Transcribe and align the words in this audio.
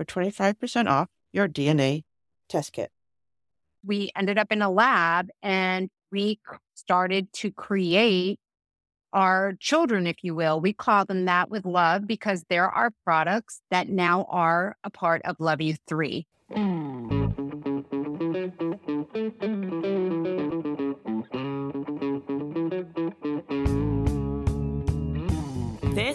for 0.00 0.06
25% 0.06 0.88
off 0.88 1.08
your 1.30 1.46
DNA 1.46 2.04
test 2.48 2.72
kit. 2.72 2.90
We 3.84 4.10
ended 4.16 4.38
up 4.38 4.50
in 4.50 4.62
a 4.62 4.70
lab 4.70 5.28
and 5.42 5.90
we 6.10 6.40
started 6.74 7.30
to 7.34 7.50
create 7.50 8.40
our 9.12 9.54
children, 9.60 10.06
if 10.06 10.16
you 10.22 10.34
will. 10.34 10.58
We 10.60 10.72
call 10.72 11.04
them 11.04 11.26
that 11.26 11.50
with 11.50 11.66
love 11.66 12.06
because 12.06 12.44
there 12.48 12.70
are 12.70 12.92
products 13.04 13.60
that 13.70 13.90
now 13.90 14.24
are 14.30 14.76
a 14.84 14.90
part 14.90 15.20
of 15.24 15.36
Love 15.38 15.60
You 15.60 15.76
3. 15.86 16.26
Hmm. 16.54 17.30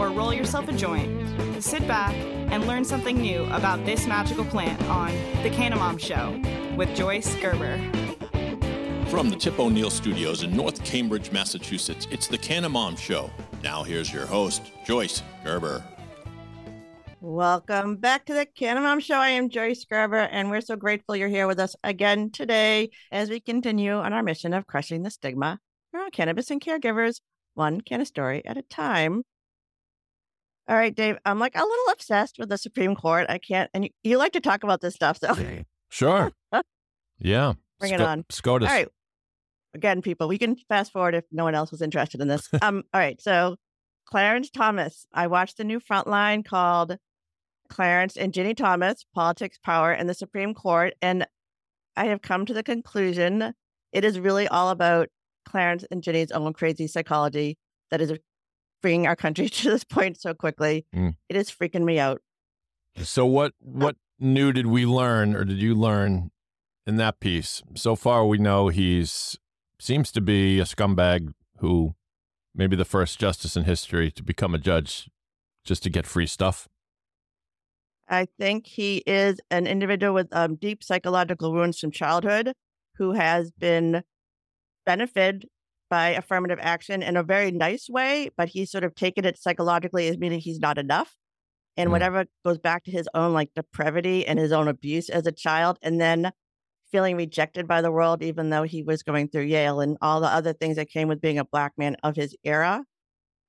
or 0.00 0.08
roll 0.08 0.32
yourself 0.32 0.66
a 0.66 0.72
joint, 0.72 1.62
sit 1.62 1.86
back, 1.86 2.14
and 2.50 2.66
learn 2.66 2.86
something 2.86 3.20
new 3.20 3.44
about 3.52 3.84
this 3.84 4.06
magical 4.06 4.46
plant 4.46 4.82
on 4.88 5.12
The 5.42 5.50
Canna 5.50 5.76
Mom 5.76 5.98
Show 5.98 6.40
with 6.74 6.96
Joyce 6.96 7.34
Gerber. 7.34 7.76
From 9.10 9.28
the 9.28 9.36
Tip 9.36 9.58
O'Neill 9.58 9.90
Studios 9.90 10.42
in 10.42 10.56
North 10.56 10.82
Cambridge, 10.84 11.30
Massachusetts, 11.32 12.06
it's 12.10 12.28
the 12.28 12.38
Canna 12.38 12.70
Mom 12.70 12.96
Show. 12.96 13.30
Now 13.62 13.82
here's 13.82 14.10
your 14.10 14.24
host, 14.24 14.72
Joyce 14.86 15.22
Gerber. 15.44 15.84
Welcome 17.20 17.96
back 17.96 18.24
to 18.24 18.32
the 18.32 18.46
Canna 18.46 18.80
Mom 18.80 19.00
Show. 19.00 19.16
I 19.16 19.28
am 19.30 19.50
Joyce 19.50 19.84
Gerber, 19.84 20.16
and 20.16 20.48
we're 20.48 20.62
so 20.62 20.76
grateful 20.76 21.14
you're 21.14 21.28
here 21.28 21.46
with 21.46 21.60
us 21.60 21.76
again 21.84 22.30
today 22.30 22.88
as 23.12 23.28
we 23.28 23.38
continue 23.38 23.92
on 23.92 24.14
our 24.14 24.22
mission 24.22 24.54
of 24.54 24.66
crushing 24.66 25.02
the 25.02 25.10
stigma 25.10 25.58
around 25.94 26.12
cannabis 26.12 26.50
and 26.50 26.58
caregivers, 26.58 27.20
one 27.52 27.82
canna 27.82 28.06
story 28.06 28.42
at 28.46 28.56
a 28.56 28.62
time. 28.62 29.24
All 30.70 30.76
right, 30.76 30.94
Dave, 30.94 31.18
I'm 31.24 31.40
like 31.40 31.56
a 31.56 31.64
little 31.64 31.92
obsessed 31.92 32.38
with 32.38 32.48
the 32.48 32.56
Supreme 32.56 32.94
Court. 32.94 33.26
I 33.28 33.38
can't, 33.38 33.68
and 33.74 33.84
you, 33.84 33.90
you 34.04 34.18
like 34.18 34.32
to 34.32 34.40
talk 34.40 34.62
about 34.62 34.80
this 34.80 34.94
stuff, 34.94 35.18
so 35.18 35.34
Sure. 35.88 36.30
yeah. 37.18 37.54
Bring 37.80 37.92
it 37.92 38.00
on. 38.00 38.24
SCOTUS. 38.30 38.68
All 38.68 38.74
right. 38.74 38.88
Again, 39.74 40.00
people, 40.00 40.28
we 40.28 40.38
can 40.38 40.54
fast 40.68 40.92
forward 40.92 41.16
if 41.16 41.24
no 41.32 41.42
one 41.42 41.56
else 41.56 41.72
was 41.72 41.82
interested 41.82 42.20
in 42.20 42.28
this. 42.28 42.48
um, 42.62 42.84
all 42.94 43.00
right. 43.00 43.20
So 43.20 43.56
Clarence 44.06 44.48
Thomas. 44.50 45.06
I 45.12 45.26
watched 45.26 45.56
the 45.56 45.64
new 45.64 45.80
Frontline 45.80 46.44
called 46.44 46.96
Clarence 47.68 48.16
and 48.16 48.32
Ginni 48.32 48.56
Thomas, 48.56 49.04
Politics, 49.12 49.58
Power, 49.62 49.90
and 49.90 50.08
the 50.08 50.14
Supreme 50.14 50.54
Court. 50.54 50.94
And 51.02 51.26
I 51.96 52.06
have 52.06 52.22
come 52.22 52.46
to 52.46 52.54
the 52.54 52.62
conclusion 52.62 53.54
it 53.92 54.04
is 54.04 54.20
really 54.20 54.46
all 54.46 54.70
about 54.70 55.08
Clarence 55.44 55.84
and 55.90 56.00
Ginni's 56.00 56.30
own 56.30 56.52
crazy 56.52 56.86
psychology 56.86 57.58
that 57.90 58.00
is 58.00 58.12
bringing 58.80 59.06
our 59.06 59.16
country 59.16 59.48
to 59.50 59.70
this 59.70 59.84
point 59.84 60.20
so 60.20 60.34
quickly. 60.34 60.86
Mm. 60.94 61.16
It 61.28 61.36
is 61.36 61.50
freaking 61.50 61.84
me 61.84 61.98
out. 61.98 62.20
So 62.96 63.24
what 63.24 63.54
what 63.60 63.96
new 64.18 64.52
did 64.52 64.66
we 64.66 64.84
learn 64.84 65.34
or 65.34 65.44
did 65.44 65.58
you 65.58 65.74
learn 65.74 66.30
in 66.86 66.96
that 66.96 67.20
piece? 67.20 67.62
So 67.76 67.96
far 67.96 68.26
we 68.26 68.38
know 68.38 68.68
he's 68.68 69.38
seems 69.78 70.12
to 70.12 70.20
be 70.20 70.60
a 70.60 70.64
scumbag 70.64 71.32
who 71.58 71.94
maybe 72.54 72.76
the 72.76 72.84
first 72.84 73.18
justice 73.18 73.56
in 73.56 73.64
history 73.64 74.10
to 74.10 74.22
become 74.22 74.54
a 74.54 74.58
judge 74.58 75.08
just 75.64 75.82
to 75.84 75.90
get 75.90 76.06
free 76.06 76.26
stuff. 76.26 76.68
I 78.08 78.26
think 78.38 78.66
he 78.66 79.04
is 79.06 79.40
an 79.50 79.66
individual 79.66 80.12
with 80.12 80.28
um, 80.32 80.56
deep 80.56 80.82
psychological 80.82 81.52
wounds 81.52 81.78
from 81.78 81.92
childhood 81.92 82.52
who 82.96 83.12
has 83.12 83.52
been 83.52 84.02
benefited 84.84 85.46
by 85.90 86.10
affirmative 86.10 86.58
action 86.62 87.02
in 87.02 87.16
a 87.16 87.22
very 87.22 87.50
nice 87.50 87.88
way, 87.88 88.30
but 88.36 88.48
he's 88.48 88.70
sort 88.70 88.84
of 88.84 88.94
taken 88.94 89.24
it 89.24 89.36
psychologically 89.36 90.08
as 90.08 90.16
meaning 90.16 90.40
he's 90.40 90.60
not 90.60 90.78
enough. 90.78 91.14
And 91.76 91.88
Mm. 91.88 91.92
whatever 91.92 92.24
goes 92.44 92.58
back 92.58 92.84
to 92.84 92.90
his 92.90 93.08
own 93.12 93.32
like 93.32 93.52
depravity 93.54 94.26
and 94.26 94.38
his 94.38 94.52
own 94.52 94.68
abuse 94.68 95.10
as 95.10 95.26
a 95.26 95.32
child, 95.32 95.78
and 95.82 96.00
then 96.00 96.32
feeling 96.90 97.16
rejected 97.16 97.68
by 97.68 97.82
the 97.82 97.92
world, 97.92 98.22
even 98.22 98.50
though 98.50 98.62
he 98.62 98.82
was 98.82 99.02
going 99.02 99.28
through 99.28 99.42
Yale 99.42 99.80
and 99.80 99.96
all 100.00 100.20
the 100.20 100.26
other 100.26 100.52
things 100.52 100.76
that 100.76 100.88
came 100.88 101.08
with 101.08 101.20
being 101.20 101.38
a 101.38 101.44
black 101.44 101.72
man 101.76 101.96
of 102.02 102.16
his 102.16 102.36
era. 102.44 102.84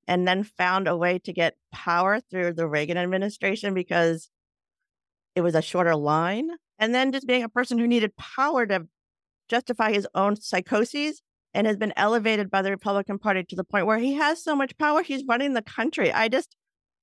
And 0.07 0.27
then 0.27 0.43
found 0.43 0.87
a 0.87 0.97
way 0.97 1.19
to 1.19 1.31
get 1.31 1.55
power 1.71 2.19
through 2.19 2.53
the 2.53 2.67
Reagan 2.67 2.97
administration 2.97 3.73
because 3.73 4.29
it 5.35 5.41
was 5.41 5.55
a 5.55 5.61
shorter 5.61 5.95
line. 5.95 6.49
And 6.79 6.93
then 6.93 7.11
just 7.11 7.27
being 7.27 7.43
a 7.43 7.49
person 7.49 7.77
who 7.77 7.87
needed 7.87 8.17
power 8.17 8.65
to 8.65 8.87
justify 9.47 9.91
his 9.91 10.07
own 10.15 10.35
psychoses 10.35 11.21
and 11.53 11.67
has 11.67 11.77
been 11.77 11.93
elevated 11.97 12.49
by 12.49 12.61
the 12.61 12.71
Republican 12.71 13.19
Party 13.19 13.43
to 13.43 13.55
the 13.55 13.63
point 13.63 13.85
where 13.85 13.97
he 13.99 14.13
has 14.13 14.43
so 14.43 14.55
much 14.55 14.77
power, 14.77 15.03
he's 15.03 15.23
running 15.27 15.53
the 15.53 15.61
country. 15.61 16.11
I 16.11 16.27
just, 16.27 16.55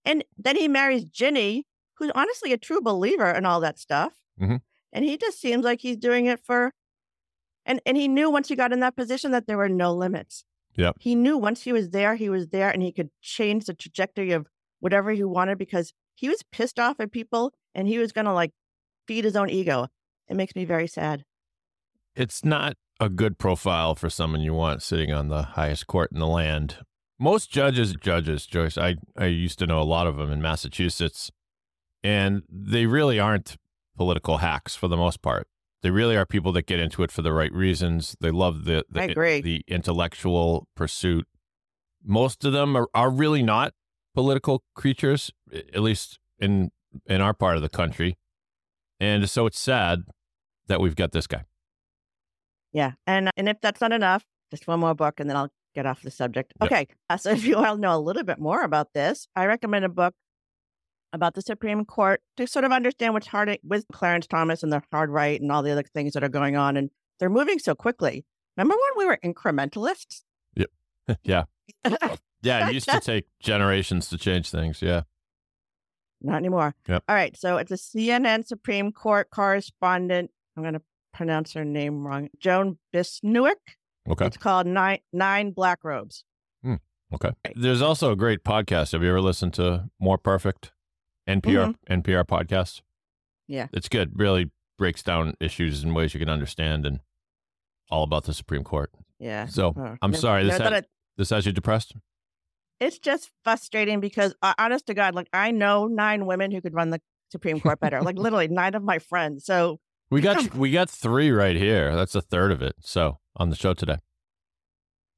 and 0.05 0.25
then 0.37 0.57
he 0.57 0.69
marries 0.69 1.05
Ginni, 1.05 1.65
who's 1.95 2.11
honestly 2.15 2.53
a 2.53 2.59
true 2.59 2.81
believer 2.81 3.31
in 3.31 3.45
all 3.45 3.61
that 3.61 3.79
stuff. 3.79 4.15
Mhm. 4.41 4.61
And 4.93 5.05
he 5.05 5.17
just 5.17 5.41
seems 5.41 5.65
like 5.65 5.81
he's 5.81 5.97
doing 5.97 6.27
it 6.27 6.41
for, 6.41 6.73
and, 7.67 7.81
and 7.85 7.97
he 7.97 8.09
knew 8.09 8.31
once 8.31 8.49
he 8.49 8.57
got 8.57 8.73
in 8.73 8.81
that 8.81 8.97
position 8.97 9.33
that 9.33 9.47
there 9.47 9.59
were 9.59 9.69
no 9.69 9.93
limits. 9.95 10.45
Yep. 10.77 10.97
He 11.01 11.15
knew 11.15 11.37
once 11.37 11.63
he 11.63 11.73
was 11.73 11.91
there, 11.91 12.15
he 12.15 12.31
was 12.31 12.49
there 12.49 12.71
and 12.71 12.83
he 12.83 12.93
could 12.93 13.11
change 13.21 13.67
the 13.67 13.75
trajectory 13.75 14.31
of 14.33 14.47
whatever 14.81 15.11
he 15.11 15.25
wanted 15.25 15.59
because 15.59 15.93
he 16.15 16.29
was 16.29 16.43
pissed 16.53 16.79
off 16.79 17.01
at 17.01 17.11
people 17.13 17.53
and 17.75 17.87
he 17.89 17.99
was 17.99 18.13
going 18.13 18.25
to 18.25 18.33
like 18.33 18.53
feed 19.07 19.25
his 19.25 19.37
own 19.37 19.51
ego. 19.51 19.89
It 20.29 20.37
makes 20.37 20.55
me 20.55 20.65
very 20.65 20.87
sad. 20.87 21.25
It's 22.15 22.45
not 22.45 22.77
a 23.01 23.09
good 23.09 23.39
profile 23.39 23.95
for 23.95 24.11
someone 24.11 24.41
you 24.41 24.55
want 24.55 24.83
sitting 24.83 25.13
on 25.13 25.29
the 25.29 25.43
highest 25.43 25.87
court 25.87 26.11
in 26.13 26.19
the 26.19 26.27
land. 26.27 26.79
Most 27.19 27.51
judges, 27.51 27.95
judges, 28.01 28.47
Joyce, 28.47 28.77
I, 28.79 28.97
I 29.17 29.27
used 29.27 29.59
to 29.61 29.67
know 29.67 29.81
a 29.81 29.83
lot 29.85 30.07
of 30.07 30.17
them 30.17 30.31
in 30.31 30.41
Massachusetts, 30.41 31.31
and 32.03 32.43
they 32.49 32.87
really 32.87 33.19
aren't 33.19 33.57
political 33.97 34.39
hacks 34.39 34.77
for 34.77 34.89
the 34.89 34.97
most 34.97 35.23
part. 35.23 35.49
they 35.83 35.91
really 35.91 36.17
are 36.17 36.27
people 36.27 36.53
that 36.53 36.67
get 36.67 36.81
into 36.81 37.03
it 37.03 37.11
for 37.11 37.23
the 37.23 37.33
right 37.33 37.53
reasons. 37.53 38.17
They 38.21 38.31
love 38.31 38.65
the 38.65 38.85
the, 38.91 39.01
the 39.43 39.65
intellectual 39.69 40.67
pursuit. 40.75 41.27
Most 42.05 42.45
of 42.45 42.53
them 42.53 42.77
are, 42.77 42.89
are 42.95 43.11
really 43.11 43.43
not 43.43 43.75
political 44.15 44.63
creatures, 44.75 45.33
at 45.53 45.81
least 45.81 46.19
in 46.39 46.71
in 47.07 47.21
our 47.21 47.35
part 47.35 47.57
of 47.57 47.63
the 47.63 47.69
country. 47.69 48.17
And 49.01 49.29
so 49.29 49.47
it's 49.47 49.59
sad 49.59 50.05
that 50.67 50.81
we've 50.81 50.97
got 50.97 51.13
this 51.13 51.27
guy. 51.27 51.45
Yeah. 52.73 52.93
And 53.07 53.31
and 53.37 53.49
if 53.49 53.61
that's 53.61 53.81
not 53.81 53.93
enough, 53.93 54.25
just 54.51 54.67
one 54.67 54.81
more 54.81 54.95
book 54.95 55.21
and 55.21 55.29
then 55.29 55.37
I'll 55.37 55.53
get 55.75 55.87
off 55.87 56.03
the 56.03 56.11
subject. 56.11 56.53
Yep. 56.61 56.73
Okay. 56.73 56.89
Uh, 57.09 57.17
so 57.17 57.31
if 57.39 57.45
you 57.45 57.57
all 57.57 57.77
know 57.77 57.97
a 57.97 58.01
little 58.01 58.25
bit 58.25 58.39
more 58.39 58.63
about 58.63 58.93
this, 58.95 59.29
I 59.35 59.47
recommend 59.47 59.85
a 59.85 59.89
book 59.89 60.15
about 61.13 61.35
the 61.35 61.43
Supreme 61.43 61.85
Court 61.85 62.21
to 62.37 62.47
sort 62.47 62.65
of 62.65 62.73
understand 62.73 63.15
what's 63.15 63.27
hard 63.27 63.57
with 63.65 63.87
Clarence 63.93 64.27
Thomas 64.27 64.63
and 64.63 64.73
the 64.73 64.83
hard 64.93 65.11
right 65.11 65.41
and 65.41 65.51
all 65.51 65.63
the 65.63 65.71
other 65.71 65.83
things 65.83 66.13
that 66.13 66.23
are 66.23 66.29
going 66.29 66.57
on. 66.57 66.77
And 66.77 66.91
they're 67.19 67.31
moving 67.31 67.59
so 67.59 67.75
quickly. 67.75 68.25
Remember 68.57 68.75
when 68.75 68.99
we 68.99 69.07
were 69.07 69.19
incrementalists? 69.25 70.23
Yep. 70.55 70.71
yeah. 71.23 71.45
Yeah, 72.43 72.69
it 72.69 72.75
used 72.75 72.89
to 72.89 73.01
take 73.01 73.27
generations 73.41 74.09
to 74.11 74.17
change 74.17 74.51
things. 74.51 74.81
Yeah. 74.81 75.03
Not 76.21 76.37
anymore. 76.37 76.75
Yep. 76.89 77.05
All 77.09 77.15
right. 77.15 77.37
So 77.37 77.57
it's 77.57 77.73
a 77.73 77.75
CNN 77.75 78.47
Supreme 78.47 78.93
Court 78.93 79.29
correspondent. 79.31 80.31
I'm 80.57 80.63
going 80.63 80.75
to 80.75 80.83
pronounce 81.19 81.53
her 81.53 81.65
name 81.65 82.07
wrong. 82.07 82.29
Joan 82.39 82.79
Bisnewick. 82.95 83.57
Okay. 84.09 84.27
It's 84.27 84.37
called 84.37 84.67
Nine 84.67 85.01
Nine 85.13 85.51
Black 85.51 85.83
Robes. 85.85 86.25
Okay. 87.11 87.31
There's 87.57 87.81
also 87.81 88.13
a 88.13 88.17
great 88.17 88.45
podcast. 88.45 88.93
Have 88.93 89.03
you 89.03 89.09
ever 89.09 89.23
listened 89.23 89.55
to 89.55 89.89
More 89.99 90.19
Perfect? 90.19 90.73
NPR 91.27 91.75
NPR 91.91 92.25
podcast? 92.27 92.83
Yeah. 93.47 93.69
It's 93.73 93.89
good. 93.89 94.13
Really 94.19 94.51
breaks 94.77 95.03
down 95.03 95.33
issues 95.41 95.83
in 95.83 95.95
ways 95.95 96.13
you 96.13 96.21
can 96.21 96.29
understand 96.29 96.85
and 96.85 97.01
all 97.91 98.03
about 98.03 98.25
the 98.25 98.35
Supreme 98.35 98.63
Court. 98.63 98.91
Yeah. 99.19 99.47
So 99.47 99.73
Oh, 99.75 99.97
I'm 100.03 100.11
never- 100.11 100.21
sorry, 100.21 100.45
this 100.45 100.59
had- 100.59 100.73
it- 100.75 100.91
this 101.17 101.31
has 101.31 101.47
you 101.47 101.53
depressed? 101.53 101.95
it's 102.79 102.99
just 102.99 103.31
frustrating 103.43 104.01
because, 104.01 104.35
uh, 104.43 104.53
honest 104.59 104.87
to 104.89 104.95
God, 104.95 105.15
like 105.15 105.29
I 105.33 105.51
know 105.51 105.87
nine 105.87 106.27
women 106.27 106.51
who 106.51 106.61
could 106.61 106.75
run 106.75 106.91
the 106.91 107.01
Supreme 107.33 107.59
Court 107.59 107.81
better. 107.81 108.03
like 108.03 108.17
literally 108.19 108.49
nine 108.49 108.75
of 108.75 108.83
my 108.83 108.99
friends. 108.99 109.47
So 109.47 109.81
We 110.11 110.21
got 110.21 110.55
we 110.55 110.71
got 110.71 110.89
three 110.89 111.31
right 111.31 111.57
here. 111.57 111.95
That's 111.95 112.15
a 112.15 112.21
third 112.21 112.51
of 112.53 112.63
it. 112.63 112.77
So 112.81 113.19
on 113.37 113.51
the 113.51 113.57
show 113.57 113.75
today. 113.75 113.99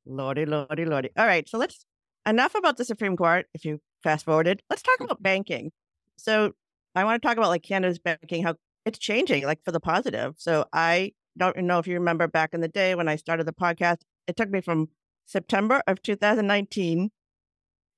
lordy, 0.05 0.45
lordy, 0.45 0.85
lordy. 0.85 1.11
All 1.17 1.27
right. 1.27 1.49
So 1.49 1.59
let's 1.59 1.85
enough 2.27 2.55
about 2.55 2.77
the 2.77 2.85
Supreme 2.85 3.17
Court. 3.17 3.47
If 3.55 3.65
you 3.65 3.81
fast 4.03 4.25
forwarded, 4.25 4.63
let's 4.69 4.83
talk 4.83 5.01
about 5.01 5.23
banking. 5.23 5.71
So 6.17 6.53
I 6.95 7.05
want 7.05 7.23
to 7.23 7.27
talk 7.27 7.37
about 7.37 7.51
like 7.51 7.63
cannabis 7.63 7.99
banking, 7.99 8.43
how 8.43 8.57
it's 8.85 8.99
changing, 8.99 9.45
like 9.45 9.63
for 9.65 9.73
the 9.73 9.81
positive. 9.81 10.35
So 10.39 10.67
I 10.73 11.13
don't 11.39 11.57
know 11.59 11.79
if 11.79 11.87
you 11.87 11.95
remember 11.95 12.27
back 12.27 12.53
in 12.53 12.61
the 12.61 12.69
day 12.69 12.95
when 12.95 13.09
I 13.09 13.17
started 13.17 13.47
the 13.47 13.53
podcast, 13.53 13.99
it 14.27 14.37
took 14.37 14.51
me 14.51 14.61
from 14.61 14.89
September 15.27 15.83
of 15.87 16.03
2019 16.03 17.11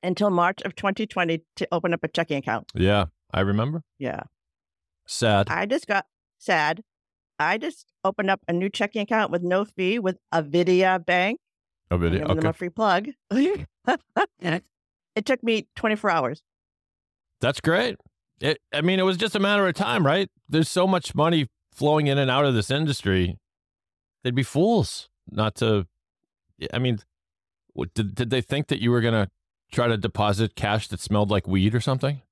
until 0.03 0.31
March 0.31 0.61
of 0.63 0.75
2020 0.75 1.43
to 1.57 1.69
open 1.73 1.95
up 1.95 2.05
a 2.05 2.09
checking 2.09 2.37
account. 2.37 2.71
Yeah, 2.75 3.07
I 3.33 3.41
remember. 3.41 3.83
Yeah. 3.99 4.25
Sad. 5.07 5.49
I 5.49 5.67
just 5.67 5.87
got 5.87 6.07
sad. 6.43 6.83
I 7.39 7.59
just 7.59 7.87
opened 8.05 8.31
up 8.31 8.41
a 8.49 8.53
new 8.53 8.69
checking 8.69 9.03
account 9.03 9.31
with 9.31 9.43
no 9.43 9.65
fee 9.65 9.99
with 9.99 10.19
Avidia 10.33 11.05
Bank. 11.05 11.41
I'm 11.91 12.01
video. 12.01 12.21
giving 12.21 12.37
them 12.37 12.47
a 12.47 12.53
free 12.53 12.69
plug. 12.69 13.09
it 13.31 14.63
took 15.25 15.43
me 15.43 15.69
24 15.77 16.11
hours. 16.11 16.43
That's 17.41 17.61
great. 17.61 17.97
It, 18.41 18.59
I 18.73 18.81
mean, 18.81 18.99
it 18.99 19.05
was 19.05 19.17
just 19.17 19.35
a 19.35 19.41
matter 19.41 19.67
of 19.67 19.75
time, 19.75 20.07
right? 20.07 20.29
There's 20.49 20.69
so 20.69 20.87
much 20.87 21.15
money 21.15 21.49
flowing 21.73 22.07
in 22.07 22.19
and 22.19 22.31
out 22.31 22.45
of 22.45 22.55
this 22.55 22.71
industry. 22.71 23.39
They'd 24.23 24.35
be 24.35 24.43
fools 24.43 25.09
not 25.31 25.55
to. 25.57 25.87
I 26.73 26.79
mean, 26.79 26.99
what, 27.73 27.93
did 27.95 28.15
did 28.15 28.31
they 28.31 28.41
think 28.41 28.69
that 28.69 28.81
you 28.81 28.91
were 28.91 29.01
gonna 29.01 29.29
try 29.73 29.89
to 29.89 29.97
deposit 29.97 30.55
cash 30.55 30.89
that 30.89 31.01
smelled 31.01 31.31
like 31.31 31.47
weed 31.49 31.75
or 31.75 31.81
something? 31.81 32.23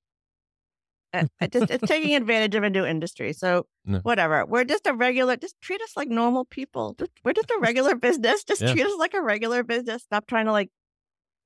Uh, 1.12 1.25
it 1.41 1.51
just, 1.53 1.71
it's 1.71 1.87
taking 1.89 2.15
advantage 2.15 2.55
of 2.55 2.62
a 2.62 2.71
new 2.71 2.85
industry. 2.85 3.33
So 3.33 3.67
No. 3.85 3.99
whatever. 3.99 4.47
We're 4.47 4.65
just 4.65 4.87
a 4.87 4.93
regular. 4.95 5.37
Just 5.37 5.61
treat 5.61 5.81
us 5.83 5.97
like 5.97 6.09
normal 6.09 6.45
people. 6.45 6.95
Just, 6.99 7.11
we're 7.25 7.33
just 7.33 7.51
a 7.51 7.59
regular 7.61 7.97
business. 7.97 8.45
Just 8.45 8.61
Yeah. 8.62 8.73
treat 8.73 8.87
us 8.87 8.97
like 8.99 9.15
a 9.15 9.21
regular 9.23 9.62
business. 9.65 10.03
Stop 10.05 10.27
trying 10.27 10.47
to 10.47 10.53
like. 10.53 10.71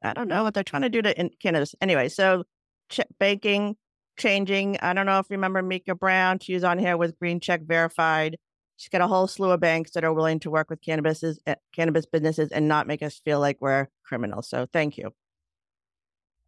I 0.02 0.12
don't 0.12 0.28
know 0.28 0.42
what 0.42 0.52
they're 0.52 0.62
trying 0.62 0.82
to 0.82 0.90
do 0.90 1.00
to 1.02 1.18
in 1.18 1.30
Canada. 1.40 1.66
Anyway, 1.80 2.08
so 2.10 2.44
ch- 2.90 3.00
banking 3.18 3.76
changing. 4.18 4.76
I 4.80 4.92
don't 4.92 5.06
know 5.06 5.18
if 5.18 5.26
you 5.30 5.36
remember 5.36 5.62
Mika 5.62 5.94
Brown. 5.94 6.38
She 6.40 6.52
was 6.54 6.62
on 6.62 6.78
here 6.78 6.96
with 6.98 7.18
Green 7.18 7.40
Check 7.40 7.62
Verified. 7.64 8.36
She's 8.76 8.90
got 8.90 9.00
a 9.00 9.06
whole 9.06 9.26
slew 9.26 9.50
of 9.50 9.60
banks 9.60 9.92
that 9.92 10.04
are 10.04 10.12
willing 10.12 10.40
to 10.40 10.50
work 10.50 10.68
with 10.68 10.80
cannabises, 10.82 11.36
uh, 11.46 11.54
cannabis 11.74 12.04
businesses 12.06 12.50
and 12.50 12.68
not 12.68 12.86
make 12.86 13.02
us 13.02 13.18
feel 13.24 13.40
like 13.40 13.56
we're 13.60 13.88
criminals. 14.04 14.48
So 14.48 14.66
thank 14.72 14.98
you. 14.98 15.14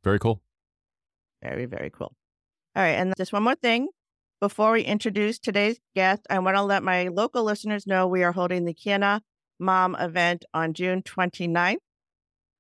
Very 0.05 0.19
cool. 0.19 0.43
Very, 1.43 1.65
very 1.67 1.89
cool. 1.91 2.15
All 2.77 2.83
right. 2.83 2.91
And 2.91 3.15
just 3.17 3.33
one 3.33 3.43
more 3.43 3.55
thing. 3.55 3.89
Before 4.39 4.73
we 4.73 4.83
introduce 4.83 5.39
today's 5.39 5.81
guest, 5.95 6.27
I 6.29 6.39
want 6.41 6.59
to 6.59 6.63
let 6.63 6.83
my 6.83 7.09
local 7.09 7.43
listeners 7.43 7.87
know 7.87 8.07
we 8.07 8.23
are 8.23 8.33
holding 8.33 8.67
the 8.67 8.75
Canna 8.75 9.23
Mom 9.59 9.97
event 9.99 10.45
on 10.53 10.75
June 10.75 11.01
29th 11.01 11.79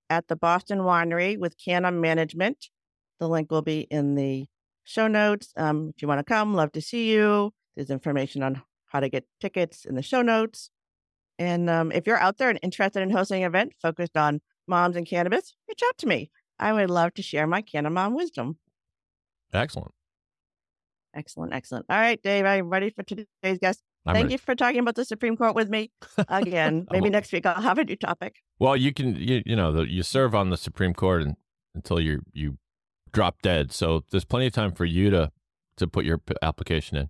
at 0.08 0.28
the 0.28 0.36
Boston 0.36 0.78
Winery 0.78 1.38
with 1.38 1.58
Kiana 1.58 1.92
Management. 1.92 2.70
The 3.20 3.28
link 3.28 3.50
will 3.50 3.60
be 3.60 3.80
in 3.90 4.14
the 4.14 4.46
show 4.84 5.06
notes. 5.06 5.52
Um, 5.54 5.92
if 5.94 6.00
you 6.00 6.08
want 6.08 6.20
to 6.20 6.24
come, 6.24 6.54
love 6.54 6.72
to 6.72 6.80
see 6.80 7.12
you. 7.12 7.52
There's 7.76 7.90
information 7.90 8.42
on 8.42 8.62
how 8.86 9.00
to 9.00 9.10
get 9.10 9.26
tickets 9.38 9.84
in 9.84 9.96
the 9.96 10.02
show 10.02 10.22
notes. 10.22 10.70
And 11.38 11.68
um, 11.68 11.92
if 11.92 12.06
you're 12.06 12.16
out 12.16 12.38
there 12.38 12.48
and 12.48 12.58
interested 12.62 13.02
in 13.02 13.10
hosting 13.10 13.42
an 13.42 13.48
event 13.48 13.74
focused 13.82 14.16
on 14.16 14.40
moms 14.66 14.96
and 14.96 15.06
cannabis, 15.06 15.54
reach 15.68 15.82
out 15.86 15.98
to 15.98 16.06
me. 16.06 16.30
I 16.58 16.72
would 16.72 16.88
love 16.88 17.12
to 17.14 17.22
share 17.22 17.46
my 17.46 17.60
Canna 17.60 17.90
Mom 17.90 18.14
wisdom. 18.14 18.56
Excellent. 19.52 19.92
Excellent, 21.16 21.54
excellent. 21.54 21.86
All 21.88 21.98
right, 21.98 22.20
Dave, 22.22 22.44
I'm 22.44 22.68
ready 22.68 22.90
for 22.90 23.02
today's 23.02 23.58
guest. 23.60 23.82
I'm 24.04 24.14
Thank 24.14 24.24
ready. 24.24 24.34
you 24.34 24.38
for 24.38 24.54
talking 24.54 24.78
about 24.80 24.94
the 24.94 25.04
Supreme 25.04 25.36
Court 25.36 25.54
with 25.54 25.68
me 25.68 25.90
again. 26.28 26.86
Maybe 26.90 27.08
next 27.08 27.32
week 27.32 27.46
I'll 27.46 27.62
have 27.62 27.78
a 27.78 27.84
new 27.84 27.96
topic. 27.96 28.36
Well, 28.58 28.76
you 28.76 28.92
can 28.92 29.16
you, 29.16 29.42
you 29.46 29.56
know 29.56 29.72
the, 29.72 29.90
you 29.90 30.02
serve 30.02 30.34
on 30.34 30.50
the 30.50 30.56
Supreme 30.56 30.94
Court 30.94 31.22
and, 31.22 31.36
until 31.74 31.98
you 31.98 32.20
you 32.32 32.58
drop 33.12 33.40
dead. 33.42 33.72
So 33.72 34.04
there's 34.10 34.24
plenty 34.24 34.46
of 34.46 34.52
time 34.52 34.72
for 34.72 34.84
you 34.84 35.10
to 35.10 35.32
to 35.78 35.86
put 35.86 36.04
your 36.04 36.20
application 36.42 36.98
in. 36.98 37.08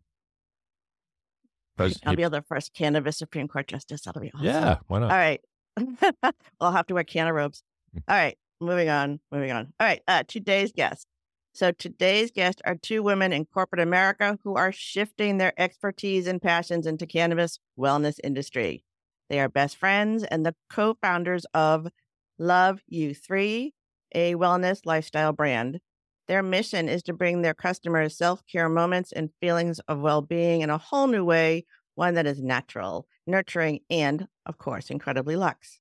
Pres- 1.77 2.01
I'll 2.07 2.17
be 2.17 2.25
the 2.25 2.43
first 2.43 2.73
cannabis 2.73 3.19
Supreme 3.19 3.49
Court 3.49 3.67
justice. 3.67 4.03
That'll 4.03 4.23
be 4.23 4.31
awesome. 4.33 4.47
yeah, 4.47 4.79
why 4.87 5.01
not? 5.01 5.11
All 5.11 5.19
right. 5.19 5.41
well, 6.23 6.33
I'll 6.61 6.73
have 6.73 6.87
to 6.87 6.95
wear 6.95 7.05
canna 7.05 7.35
robes. 7.35 7.63
Mm. 7.95 8.03
All 8.09 8.17
right. 8.17 8.39
Moving 8.61 8.89
on. 8.89 9.21
Moving 9.31 9.53
on. 9.53 9.73
All 9.79 9.87
right. 9.87 10.01
Uh, 10.09 10.23
today's 10.27 10.73
guests. 10.73 11.05
So 11.57 11.73
today's 11.73 12.31
guests 12.31 12.61
are 12.67 12.75
two 12.75 13.03
women 13.03 13.33
in 13.33 13.47
corporate 13.47 13.81
America 13.81 14.39
who 14.45 14.57
are 14.57 14.73
shifting 14.73 15.39
their 15.39 15.59
expertise 15.59 16.27
and 16.27 16.43
passions 16.43 16.87
into 16.87 17.07
cannabis 17.07 17.59
wellness 17.79 18.21
industry. 18.23 18.85
They 19.31 19.41
are 19.41 19.49
best 19.49 19.79
friends 19.79 20.23
and 20.23 20.45
the 20.45 20.55
co-founders 20.69 21.47
of 21.55 21.89
Love 22.39 22.83
You 22.89 23.15
Three, 23.15 23.73
a 24.15 24.35
wellness 24.35 24.85
lifestyle 24.85 25.33
brand. 25.33 25.81
Their 26.29 26.43
mission 26.43 26.91
is 26.91 27.03
to 27.05 27.15
bring 27.15 27.41
their 27.41 27.55
customers 27.55 28.19
self-care 28.19 28.69
moments 28.69 29.11
and 29.13 29.31
feelings 29.41 29.81
of 29.89 30.01
well-being 30.01 30.61
in 30.61 30.69
a 30.69 30.77
whole 30.77 31.07
new 31.07 31.25
way, 31.25 31.65
one 31.95 32.13
that 32.17 32.27
is 32.27 32.43
natural, 32.43 33.07
nurturing, 33.27 33.81
and, 33.89 34.29
of 34.45 34.59
course, 34.59 34.91
incredibly 34.91 35.37
luxe. 35.37 35.81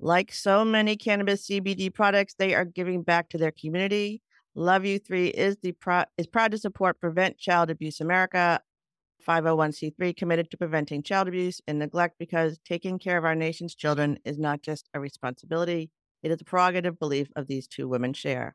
Like 0.00 0.32
so 0.32 0.64
many 0.64 0.96
cannabis 0.96 1.46
CBD 1.46 1.92
products, 1.92 2.34
they 2.38 2.54
are 2.54 2.64
giving 2.64 3.02
back 3.02 3.28
to 3.28 3.38
their 3.38 3.52
community. 3.52 4.22
Love 4.56 4.84
You 4.84 5.00
Three 5.00 5.28
is 5.28 5.56
the 5.56 5.72
pro- 5.72 6.04
is 6.16 6.28
proud 6.28 6.52
to 6.52 6.58
support 6.58 7.00
Prevent 7.00 7.38
Child 7.38 7.70
Abuse 7.70 8.00
America, 8.00 8.60
501c3 9.26 10.16
committed 10.16 10.48
to 10.50 10.56
preventing 10.56 11.02
child 11.02 11.26
abuse 11.26 11.60
and 11.66 11.80
neglect 11.80 12.16
because 12.20 12.60
taking 12.64 13.00
care 13.00 13.18
of 13.18 13.24
our 13.24 13.34
nation's 13.34 13.74
children 13.74 14.16
is 14.24 14.38
not 14.38 14.62
just 14.62 14.88
a 14.94 15.00
responsibility; 15.00 15.90
it 16.22 16.30
is 16.30 16.40
a 16.40 16.44
prerogative 16.44 17.00
belief 17.00 17.32
of 17.34 17.48
these 17.48 17.66
two 17.66 17.88
women 17.88 18.12
share. 18.12 18.54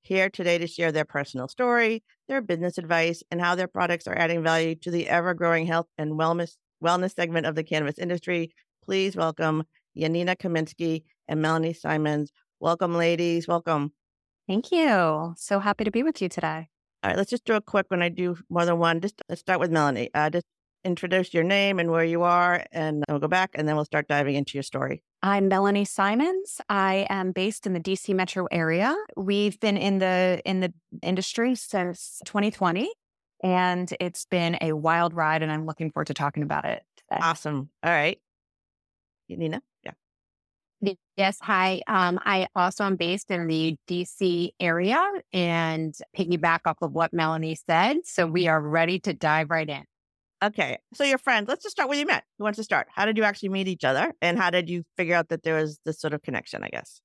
Here 0.00 0.30
today 0.30 0.56
to 0.56 0.66
share 0.66 0.92
their 0.92 1.04
personal 1.04 1.46
story, 1.46 2.02
their 2.26 2.40
business 2.40 2.78
advice, 2.78 3.22
and 3.30 3.38
how 3.38 3.54
their 3.54 3.68
products 3.68 4.06
are 4.06 4.16
adding 4.16 4.42
value 4.42 4.76
to 4.76 4.90
the 4.90 5.10
ever-growing 5.10 5.66
health 5.66 5.88
and 5.98 6.12
wellness 6.12 6.56
wellness 6.82 7.14
segment 7.14 7.44
of 7.44 7.54
the 7.54 7.64
cannabis 7.64 7.98
industry. 7.98 8.54
Please 8.82 9.14
welcome 9.14 9.64
Yanina 9.94 10.36
Kaminski 10.36 11.02
and 11.28 11.42
Melanie 11.42 11.74
Simons. 11.74 12.32
Welcome, 12.60 12.94
ladies. 12.94 13.46
Welcome. 13.46 13.92
Thank 14.48 14.72
you. 14.72 15.34
So 15.36 15.60
happy 15.60 15.84
to 15.84 15.90
be 15.90 16.02
with 16.02 16.22
you 16.22 16.28
today. 16.28 16.68
All 17.04 17.10
right, 17.10 17.16
let's 17.16 17.30
just 17.30 17.44
do 17.44 17.54
a 17.54 17.60
quick 17.60 17.86
when 17.88 18.02
I 18.02 18.08
do 18.08 18.36
more 18.50 18.64
than 18.64 18.78
one. 18.78 19.00
Just 19.00 19.22
let's 19.28 19.40
start 19.40 19.60
with 19.60 19.70
Melanie. 19.70 20.10
Uh, 20.14 20.30
just 20.30 20.46
introduce 20.84 21.34
your 21.34 21.44
name 21.44 21.78
and 21.78 21.90
where 21.90 22.04
you 22.04 22.22
are, 22.22 22.64
and 22.72 23.04
we'll 23.08 23.18
go 23.18 23.28
back, 23.28 23.50
and 23.54 23.68
then 23.68 23.76
we'll 23.76 23.84
start 23.84 24.08
diving 24.08 24.34
into 24.34 24.56
your 24.56 24.62
story. 24.62 25.02
I'm 25.22 25.48
Melanie 25.48 25.84
Simons. 25.84 26.60
I 26.68 27.06
am 27.10 27.32
based 27.32 27.66
in 27.66 27.74
the 27.74 27.80
DC 27.80 28.14
metro 28.14 28.46
area. 28.50 28.96
We've 29.16 29.60
been 29.60 29.76
in 29.76 29.98
the 29.98 30.40
in 30.44 30.60
the 30.60 30.72
industry 31.02 31.54
since 31.54 32.20
2020. 32.24 32.90
And 33.42 33.92
it's 34.00 34.24
been 34.24 34.58
a 34.60 34.72
wild 34.72 35.14
ride, 35.14 35.42
and 35.42 35.52
I'm 35.52 35.64
looking 35.64 35.92
forward 35.92 36.08
to 36.08 36.14
talking 36.14 36.42
about 36.42 36.64
it 36.64 36.82
today. 36.96 37.20
Awesome. 37.22 37.70
All 37.84 37.90
right. 37.92 38.18
Nina? 39.28 39.62
Yeah. 39.84 39.92
Yes. 41.16 41.38
Hi. 41.42 41.82
Um, 41.88 42.20
I 42.24 42.46
also 42.54 42.84
am 42.84 42.94
based 42.94 43.32
in 43.32 43.48
the 43.48 43.76
DC 43.88 44.50
area 44.60 45.04
and 45.32 45.92
piggyback 46.16 46.60
off 46.64 46.76
of 46.80 46.92
what 46.92 47.12
Melanie 47.12 47.56
said. 47.56 47.98
So 48.04 48.26
we 48.26 48.46
are 48.46 48.60
ready 48.60 49.00
to 49.00 49.12
dive 49.12 49.50
right 49.50 49.68
in. 49.68 49.82
Okay. 50.42 50.78
So 50.94 51.02
your 51.02 51.18
friends, 51.18 51.48
let's 51.48 51.64
just 51.64 51.72
start 51.72 51.88
where 51.88 51.98
you 51.98 52.06
met. 52.06 52.22
Who 52.38 52.44
wants 52.44 52.58
to 52.58 52.62
start? 52.62 52.86
How 52.94 53.04
did 53.04 53.16
you 53.16 53.24
actually 53.24 53.48
meet 53.48 53.66
each 53.66 53.82
other? 53.82 54.12
And 54.22 54.38
how 54.38 54.50
did 54.50 54.70
you 54.70 54.84
figure 54.96 55.16
out 55.16 55.30
that 55.30 55.42
there 55.42 55.56
was 55.56 55.80
this 55.84 56.00
sort 56.00 56.14
of 56.14 56.22
connection, 56.22 56.62
I 56.62 56.68
guess? 56.68 57.00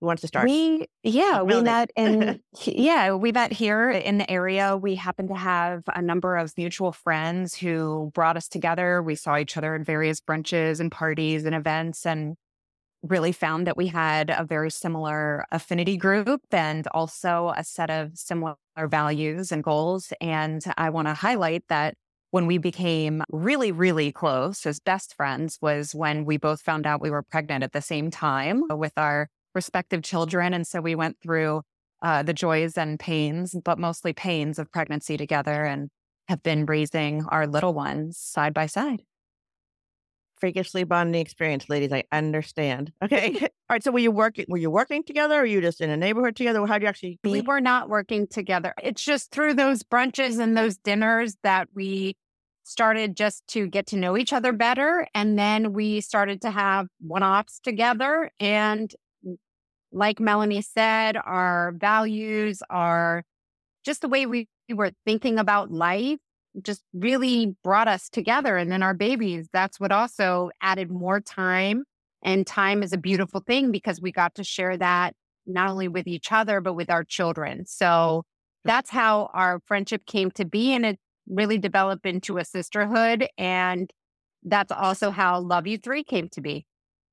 Who 0.00 0.06
wants 0.06 0.22
to 0.22 0.28
start? 0.28 0.46
We 0.46 0.86
yeah, 1.04 1.42
we 1.42 1.60
met 1.60 1.90
in 1.96 2.40
yeah, 2.64 3.14
we 3.14 3.32
met 3.32 3.52
here 3.52 3.90
in 3.90 4.18
the 4.18 4.28
area. 4.30 4.76
We 4.76 4.96
happened 4.96 5.28
to 5.28 5.36
have 5.36 5.82
a 5.92 6.02
number 6.02 6.36
of 6.36 6.52
mutual 6.56 6.92
friends 6.92 7.54
who 7.54 8.10
brought 8.14 8.36
us 8.36 8.48
together. 8.48 9.02
We 9.02 9.16
saw 9.16 9.36
each 9.38 9.56
other 9.56 9.74
at 9.74 9.82
various 9.82 10.20
brunches 10.20 10.78
and 10.78 10.90
parties 10.90 11.44
and 11.44 11.54
events 11.54 12.06
and 12.06 12.36
really 13.02 13.32
found 13.32 13.66
that 13.66 13.76
we 13.76 13.86
had 13.86 14.30
a 14.30 14.44
very 14.44 14.70
similar 14.70 15.44
affinity 15.52 15.96
group 15.96 16.40
and 16.50 16.86
also 16.88 17.52
a 17.56 17.64
set 17.64 17.90
of 17.90 18.16
similar 18.18 18.56
values 18.86 19.52
and 19.52 19.62
goals. 19.62 20.12
And 20.20 20.62
I 20.76 20.90
want 20.90 21.08
to 21.08 21.14
highlight 21.14 21.64
that 21.68 21.94
when 22.30 22.46
we 22.46 22.58
became 22.58 23.22
really, 23.30 23.72
really 23.72 24.12
close 24.12 24.66
as 24.66 24.80
best 24.80 25.14
friends 25.14 25.58
was 25.62 25.94
when 25.94 26.24
we 26.24 26.36
both 26.36 26.60
found 26.60 26.86
out 26.86 27.00
we 27.00 27.10
were 27.10 27.22
pregnant 27.22 27.64
at 27.64 27.72
the 27.72 27.80
same 27.80 28.10
time 28.10 28.64
with 28.70 28.92
our 28.96 29.28
respective 29.54 30.02
children. 30.02 30.52
And 30.52 30.66
so 30.66 30.80
we 30.80 30.94
went 30.94 31.16
through 31.22 31.62
uh, 32.02 32.22
the 32.22 32.34
joys 32.34 32.76
and 32.76 32.98
pains, 32.98 33.56
but 33.64 33.78
mostly 33.78 34.12
pains 34.12 34.58
of 34.58 34.70
pregnancy 34.70 35.16
together 35.16 35.64
and 35.64 35.88
have 36.28 36.42
been 36.42 36.66
raising 36.66 37.24
our 37.24 37.46
little 37.46 37.72
ones 37.72 38.18
side 38.18 38.52
by 38.52 38.66
side. 38.66 39.02
Freakishly 40.40 40.84
bonding 40.84 41.20
experience, 41.20 41.68
ladies. 41.68 41.92
I 41.92 42.04
understand. 42.12 42.92
Okay. 43.02 43.38
All 43.42 43.48
right. 43.70 43.82
So 43.82 43.90
were 43.90 43.98
you 43.98 44.10
working 44.10 44.46
were 44.48 44.58
you 44.58 44.70
working 44.70 45.02
together? 45.02 45.36
Or 45.36 45.40
were 45.40 45.46
you 45.46 45.60
just 45.60 45.80
in 45.80 45.90
a 45.90 45.96
neighborhood 45.96 46.36
together? 46.36 46.64
How 46.66 46.78
do 46.78 46.84
you 46.84 46.88
actually 46.88 47.18
We 47.24 47.40
were 47.40 47.60
not 47.60 47.88
working 47.88 48.26
together. 48.26 48.74
It's 48.82 49.04
just 49.04 49.30
through 49.30 49.54
those 49.54 49.82
brunches 49.82 50.38
and 50.38 50.56
those 50.56 50.76
dinners 50.76 51.36
that 51.42 51.68
we 51.74 52.16
started 52.68 53.16
just 53.16 53.46
to 53.48 53.66
get 53.66 53.86
to 53.86 53.96
know 53.96 54.16
each 54.16 54.32
other 54.32 54.52
better. 54.52 55.06
And 55.14 55.38
then 55.38 55.72
we 55.72 56.00
started 56.00 56.42
to 56.42 56.50
have 56.50 56.86
one 57.00 57.22
offs 57.22 57.60
together. 57.60 58.30
And 58.38 58.94
like 59.90 60.20
Melanie 60.20 60.62
said, 60.62 61.16
our 61.16 61.72
values, 61.76 62.62
our 62.68 63.24
just 63.84 64.02
the 64.02 64.08
way 64.08 64.26
we 64.26 64.48
were 64.68 64.92
thinking 65.06 65.38
about 65.38 65.72
life 65.72 66.18
just 66.62 66.82
really 66.92 67.54
brought 67.62 67.88
us 67.88 68.08
together. 68.08 68.56
And 68.56 68.70
then 68.70 68.82
our 68.82 68.94
babies, 68.94 69.48
that's 69.52 69.78
what 69.78 69.92
also 69.92 70.50
added 70.60 70.90
more 70.90 71.20
time. 71.20 71.84
And 72.22 72.46
time 72.46 72.82
is 72.82 72.92
a 72.92 72.98
beautiful 72.98 73.40
thing 73.40 73.70
because 73.70 74.00
we 74.00 74.10
got 74.10 74.34
to 74.36 74.44
share 74.44 74.76
that 74.76 75.14
not 75.46 75.70
only 75.70 75.88
with 75.88 76.06
each 76.06 76.30
other, 76.30 76.60
but 76.60 76.74
with 76.74 76.90
our 76.90 77.04
children. 77.04 77.64
So 77.66 78.24
that's 78.64 78.90
how 78.90 79.30
our 79.34 79.60
friendship 79.66 80.04
came 80.06 80.30
to 80.32 80.44
be. 80.44 80.74
And 80.74 80.84
it 80.84 80.98
really 81.28 81.58
developed 81.58 82.06
into 82.06 82.38
a 82.38 82.44
sisterhood. 82.44 83.28
And 83.38 83.90
that's 84.42 84.72
also 84.72 85.10
how 85.10 85.40
Love 85.40 85.66
You 85.66 85.78
Three 85.78 86.04
came 86.04 86.28
to 86.30 86.40
be. 86.40 86.66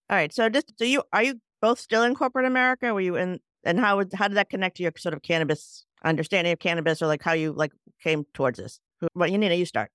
All 0.10 0.18
right. 0.18 0.34
So 0.34 0.50
just 0.50 0.74
so 0.78 0.86
you 0.86 1.04
are 1.12 1.24
you 1.24 1.40
both 1.62 1.80
still 1.80 2.04
in 2.04 2.16
corporate 2.16 2.46
America? 2.46 2.94
Were 2.94 3.02
you 3.02 3.16
in 3.16 3.40
and 3.64 3.80
how 3.80 4.04
how 4.14 4.28
did 4.28 4.38
that 4.38 4.50
connect 4.50 4.78
to 4.78 4.84
your 4.84 4.92
sort 4.98 5.14
of 5.14 5.22
cannabis 5.22 5.86
understanding 6.04 6.54
of 6.54 6.60
cannabis 6.60 7.02
or 7.02 7.08
like 7.08 7.24
how 7.24 7.34
you 7.34 7.52
like 7.52 7.72
came 8.04 8.26
towards 8.34 8.60
this? 8.60 8.80
Well, 9.14 9.30
you 9.30 9.38
Nina, 9.38 9.56
you 9.56 9.66
start. 9.66 9.92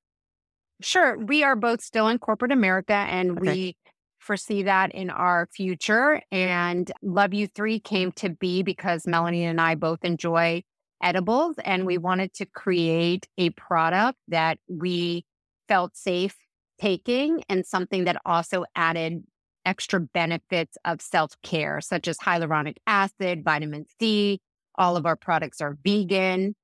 Sure. 0.83 1.19
We 1.19 1.43
are 1.43 1.57
both 1.57 1.83
still 1.83 2.09
in 2.09 2.19
corporate 2.19 2.53
America 2.53 2.95
and 2.95 3.33
Okay. 3.33 3.41
we 3.41 3.77
foresee 4.19 4.63
that 4.63 4.93
in 4.93 5.11
our 5.11 5.49
future. 5.55 6.23
And 6.31 6.91
Love 7.03 7.35
You 7.35 7.47
Three 7.47 7.81
came 7.81 8.13
to 8.13 8.31
be 8.31 8.63
because 8.63 9.07
Melanie 9.07 9.45
and 9.45 9.61
I 9.61 9.75
both 9.75 10.05
enjoy 10.05 10.63
edibles 11.03 11.57
and 11.65 11.87
we 11.87 11.97
mm-hmm. 11.97 12.05
wanted 12.05 12.35
to 12.35 12.47
create 12.47 13.27
a 13.39 13.51
product 13.51 14.19
that 14.29 14.59
we 14.69 15.25
felt 15.69 15.97
safe 15.97 16.37
taking 16.81 17.43
and 17.49 17.67
something 17.67 18.05
that 18.05 18.21
also 18.25 18.65
added 18.75 19.23
extra 19.65 20.01
benefits 20.01 20.77
of 20.85 21.01
self 21.01 21.33
care, 21.43 21.81
such 21.81 22.09
as 22.09 22.19
hyaluronic 22.19 22.77
acid, 22.87 23.45
vitamin 23.45 23.85
C. 23.99 24.41
All 24.77 24.97
of 24.97 25.07
our 25.07 25.17
products 25.17 25.61
are 25.61 25.77
vegan. 25.85 26.55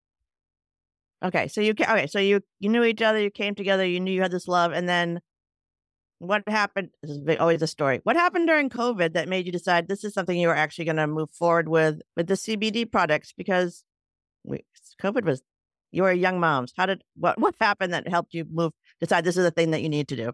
Okay. 1.24 1.48
So 1.48 1.60
you 1.60 1.72
okay. 1.72 2.06
So 2.06 2.18
you 2.18 2.40
you 2.60 2.68
knew 2.68 2.84
each 2.84 3.02
other. 3.02 3.20
You 3.20 3.30
came 3.30 3.54
together. 3.54 3.84
You 3.86 4.00
knew 4.00 4.12
you 4.12 4.22
had 4.22 4.30
this 4.30 4.48
love, 4.48 4.72
and 4.72 4.88
then 4.88 5.20
what 6.18 6.42
happened? 6.46 6.90
This 7.02 7.12
is 7.12 7.36
always 7.38 7.62
a 7.62 7.66
story. 7.66 8.00
What 8.04 8.16
happened 8.16 8.46
during 8.46 8.70
COVID 8.70 9.12
that 9.14 9.28
made 9.28 9.46
you 9.46 9.52
decide 9.52 9.88
this 9.88 10.04
is 10.04 10.14
something 10.14 10.38
you 10.38 10.48
were 10.48 10.56
actually 10.56 10.86
going 10.86 10.96
to 10.96 11.06
move 11.06 11.30
forward 11.30 11.68
with 11.68 12.00
with 12.16 12.26
the 12.26 12.34
CBD 12.34 12.90
products? 12.90 13.32
Because 13.36 13.84
we, 14.44 14.64
COVID 15.02 15.24
was 15.24 15.42
you 15.90 16.02
were 16.02 16.12
young 16.12 16.40
moms. 16.40 16.72
How 16.76 16.86
did 16.86 17.02
what 17.16 17.40
what 17.40 17.54
happened 17.60 17.92
that 17.92 18.08
helped 18.08 18.34
you 18.34 18.44
move 18.50 18.72
decide 19.00 19.24
this 19.24 19.36
is 19.36 19.44
the 19.44 19.50
thing 19.50 19.70
that 19.70 19.82
you 19.82 19.88
need 19.88 20.08
to 20.08 20.16
do? 20.16 20.32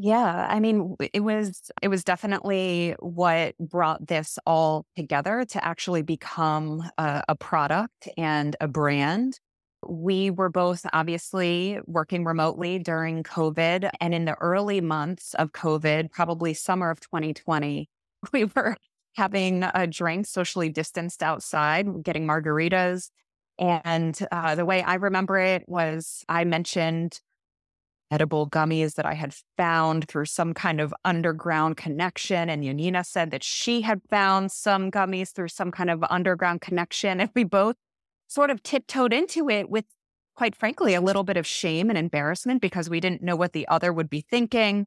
Yeah, 0.00 0.46
I 0.48 0.60
mean, 0.60 0.94
it 1.12 1.20
was 1.20 1.70
it 1.82 1.88
was 1.88 2.04
definitely 2.04 2.94
what 3.00 3.58
brought 3.58 4.06
this 4.06 4.38
all 4.46 4.86
together 4.96 5.44
to 5.46 5.64
actually 5.64 6.02
become 6.02 6.88
a, 6.98 7.24
a 7.28 7.34
product 7.34 8.08
and 8.16 8.54
a 8.60 8.68
brand. 8.68 9.40
We 9.86 10.30
were 10.30 10.48
both 10.48 10.84
obviously 10.92 11.78
working 11.86 12.24
remotely 12.24 12.78
during 12.78 13.22
COVID, 13.22 13.90
and 14.00 14.14
in 14.14 14.24
the 14.24 14.34
early 14.34 14.80
months 14.80 15.34
of 15.34 15.52
COVID, 15.52 16.10
probably 16.10 16.54
summer 16.54 16.90
of 16.90 17.00
2020, 17.00 17.88
we 18.32 18.44
were 18.44 18.76
having 19.16 19.64
a 19.74 19.86
drink 19.86 20.26
socially 20.26 20.68
distanced 20.68 21.22
outside, 21.22 22.02
getting 22.02 22.26
margaritas. 22.26 23.10
And 23.58 24.16
uh, 24.30 24.54
the 24.54 24.64
way 24.64 24.82
I 24.82 24.94
remember 24.94 25.38
it 25.38 25.64
was 25.66 26.24
I 26.28 26.44
mentioned 26.44 27.20
edible 28.10 28.48
gummies 28.48 28.94
that 28.94 29.06
I 29.06 29.14
had 29.14 29.34
found 29.56 30.08
through 30.08 30.26
some 30.26 30.54
kind 30.54 30.80
of 30.80 30.94
underground 31.04 31.76
connection. 31.76 32.48
And 32.48 32.62
Yanina 32.62 33.04
said 33.04 33.30
that 33.32 33.44
she 33.44 33.82
had 33.82 34.00
found 34.08 34.50
some 34.50 34.90
gummies 34.90 35.32
through 35.32 35.48
some 35.48 35.70
kind 35.70 35.90
of 35.90 36.02
underground 36.08 36.60
connection. 36.60 37.20
And 37.20 37.30
we 37.34 37.44
both 37.44 37.76
sort 38.28 38.50
of 38.50 38.62
tiptoed 38.62 39.12
into 39.12 39.48
it 39.48 39.68
with, 39.68 39.84
quite 40.36 40.54
frankly, 40.54 40.94
a 40.94 41.00
little 41.00 41.24
bit 41.24 41.36
of 41.36 41.46
shame 41.46 41.88
and 41.88 41.98
embarrassment 41.98 42.62
because 42.62 42.88
we 42.88 43.00
didn't 43.00 43.22
know 43.22 43.36
what 43.36 43.52
the 43.52 43.66
other 43.68 43.92
would 43.92 44.08
be 44.08 44.20
thinking. 44.20 44.86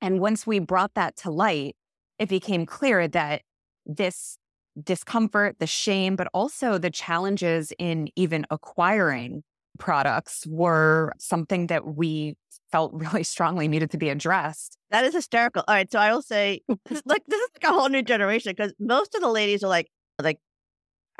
And 0.00 0.20
once 0.20 0.46
we 0.46 0.58
brought 0.58 0.94
that 0.94 1.16
to 1.18 1.30
light, 1.30 1.76
it 2.18 2.28
became 2.28 2.64
clear 2.64 3.06
that 3.08 3.42
this 3.84 4.38
discomfort, 4.82 5.56
the 5.58 5.66
shame, 5.66 6.16
but 6.16 6.28
also 6.32 6.78
the 6.78 6.90
challenges 6.90 7.72
in 7.78 8.08
even 8.16 8.46
acquiring 8.50 9.42
products 9.78 10.46
were 10.46 11.12
something 11.18 11.66
that 11.68 11.96
we 11.96 12.36
felt 12.70 12.92
really 12.94 13.24
strongly 13.24 13.68
needed 13.68 13.90
to 13.90 13.98
be 13.98 14.08
addressed. 14.08 14.76
That 14.90 15.04
is 15.04 15.14
hysterical. 15.14 15.64
All 15.66 15.74
right, 15.74 15.90
so 15.90 15.98
I 15.98 16.12
will 16.12 16.22
say, 16.22 16.60
like 17.04 17.22
this 17.26 17.40
is 17.40 17.48
like 17.54 17.70
a 17.70 17.74
whole 17.74 17.88
new 17.88 18.02
generation 18.02 18.52
because 18.56 18.72
most 18.78 19.14
of 19.14 19.20
the 19.20 19.28
ladies 19.28 19.64
are 19.64 19.68
like, 19.68 19.88
like, 20.22 20.38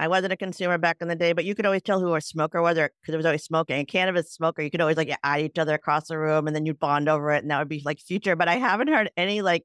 I 0.00 0.09
wasn't 0.09 0.33
a 0.33 0.37
consumer 0.37 0.78
back 0.78 0.97
in 1.02 1.09
the 1.09 1.14
day, 1.14 1.35
but 1.35 1.45
you 1.45 1.54
could 1.54 1.66
always 1.66 1.83
tell 1.83 2.00
who 2.00 2.14
a 2.14 2.23
smoker 2.23 2.62
was, 2.62 2.76
because 2.76 2.90
there 3.07 3.19
was 3.19 3.26
always 3.26 3.45
smoking. 3.45 3.80
A 3.80 3.85
cannabis 3.85 4.33
smoker, 4.33 4.62
you 4.62 4.71
could 4.71 4.80
always 4.80 4.97
like 4.97 5.14
eye 5.23 5.42
each 5.42 5.59
other 5.59 5.75
across 5.75 6.09
the 6.09 6.19
room, 6.19 6.47
and 6.47 6.57
then 6.57 6.64
you'd 6.64 6.78
bond 6.78 7.07
over 7.07 7.33
it, 7.33 7.42
and 7.42 7.50
that 7.50 7.59
would 7.59 7.69
be 7.69 7.83
like 7.85 8.00
future. 8.00 8.35
But 8.35 8.49
I 8.49 8.57
haven't 8.57 8.88
heard 8.88 9.11
any 9.19 9.42
like 9.42 9.64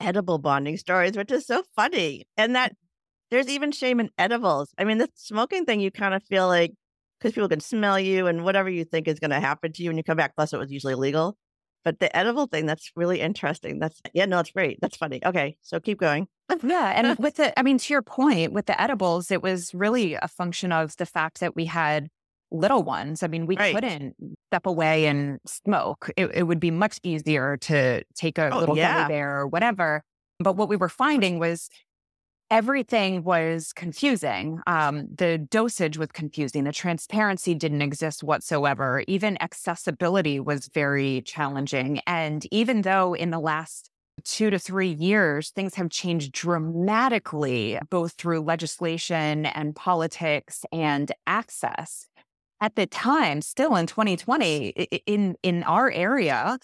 edible 0.00 0.38
bonding 0.38 0.78
stories, 0.78 1.18
which 1.18 1.30
is 1.30 1.46
so 1.46 1.62
funny. 1.76 2.24
And 2.38 2.56
that 2.56 2.74
there's 3.30 3.48
even 3.48 3.72
shame 3.72 4.00
in 4.00 4.08
edibles. 4.16 4.70
I 4.78 4.84
mean, 4.84 4.96
the 4.96 5.10
smoking 5.16 5.66
thing, 5.66 5.80
you 5.80 5.90
kind 5.90 6.14
of 6.14 6.22
feel 6.24 6.46
like 6.46 6.72
because 7.20 7.34
people 7.34 7.50
can 7.50 7.60
smell 7.60 8.00
you 8.00 8.26
and 8.26 8.42
whatever 8.42 8.70
you 8.70 8.86
think 8.86 9.06
is 9.06 9.20
going 9.20 9.32
to 9.32 9.40
happen 9.40 9.70
to 9.72 9.82
you 9.82 9.90
when 9.90 9.98
you 9.98 10.02
come 10.02 10.16
back. 10.16 10.34
Plus, 10.34 10.54
it 10.54 10.58
was 10.58 10.72
usually 10.72 10.94
legal. 10.94 11.36
But 11.84 12.00
the 12.00 12.14
edible 12.16 12.46
thing, 12.46 12.66
that's 12.66 12.90
really 12.96 13.20
interesting. 13.20 13.78
That's, 13.78 14.00
yeah, 14.14 14.24
no, 14.24 14.38
it's 14.40 14.50
great. 14.52 14.78
That's 14.80 14.96
funny. 14.96 15.20
Okay. 15.24 15.56
So 15.62 15.80
keep 15.80 15.98
going. 16.00 16.28
Yeah. 16.62 16.92
And 16.96 17.18
with 17.18 17.36
the, 17.36 17.58
I 17.58 17.62
mean, 17.62 17.78
to 17.78 17.92
your 17.92 18.02
point, 18.02 18.52
with 18.52 18.66
the 18.66 18.80
edibles, 18.80 19.30
it 19.30 19.42
was 19.42 19.74
really 19.74 20.14
a 20.14 20.26
function 20.28 20.72
of 20.72 20.96
the 20.96 21.06
fact 21.06 21.40
that 21.40 21.54
we 21.54 21.66
had 21.66 22.08
little 22.50 22.82
ones. 22.82 23.22
I 23.22 23.26
mean, 23.26 23.46
we 23.46 23.56
Right. 23.56 23.74
couldn't 23.74 24.14
step 24.50 24.64
away 24.66 25.06
and 25.06 25.40
smoke. 25.46 26.10
It, 26.16 26.30
it 26.34 26.42
would 26.44 26.60
be 26.60 26.70
much 26.70 27.00
easier 27.02 27.56
to 27.58 28.02
take 28.14 28.38
a 28.38 28.50
Oh, 28.50 28.58
little 28.60 28.76
yeah. 28.76 29.02
gummy 29.02 29.14
bear 29.14 29.40
or 29.40 29.46
whatever. 29.46 30.02
But 30.38 30.56
what 30.56 30.68
we 30.68 30.76
were 30.76 30.88
finding 30.88 31.38
was 31.38 31.68
everything 32.50 33.24
was 33.24 33.72
confusing. 33.72 34.60
Um, 34.66 35.08
the 35.14 35.38
dosage 35.38 35.98
was 35.98 36.08
confusing. 36.12 36.64
The 36.64 36.72
transparency 36.72 37.54
didn't 37.54 37.82
exist 37.82 38.22
whatsoever. 38.22 39.02
Even 39.08 39.40
accessibility 39.42 40.40
was 40.40 40.68
very 40.68 41.22
challenging. 41.22 42.00
And 42.06 42.46
even 42.50 42.82
though 42.82 43.14
in 43.14 43.30
the 43.30 43.40
last 43.40 43.90
two 44.22 44.50
to 44.50 44.58
three 44.58 44.88
years, 44.92 45.50
things 45.50 45.74
have 45.74 45.90
changed 45.90 46.32
dramatically, 46.32 47.78
both 47.90 48.12
through 48.12 48.40
legislation 48.40 49.46
and 49.46 49.74
politics 49.74 50.64
and 50.72 51.10
access. 51.26 52.06
at 52.60 52.76
the 52.76 52.86
time, 52.86 53.42
still 53.42 53.76
in 53.76 53.86
2020, 53.86 54.68
in 55.06 55.36
in 55.42 55.62
our 55.64 55.90
area, 55.90 56.58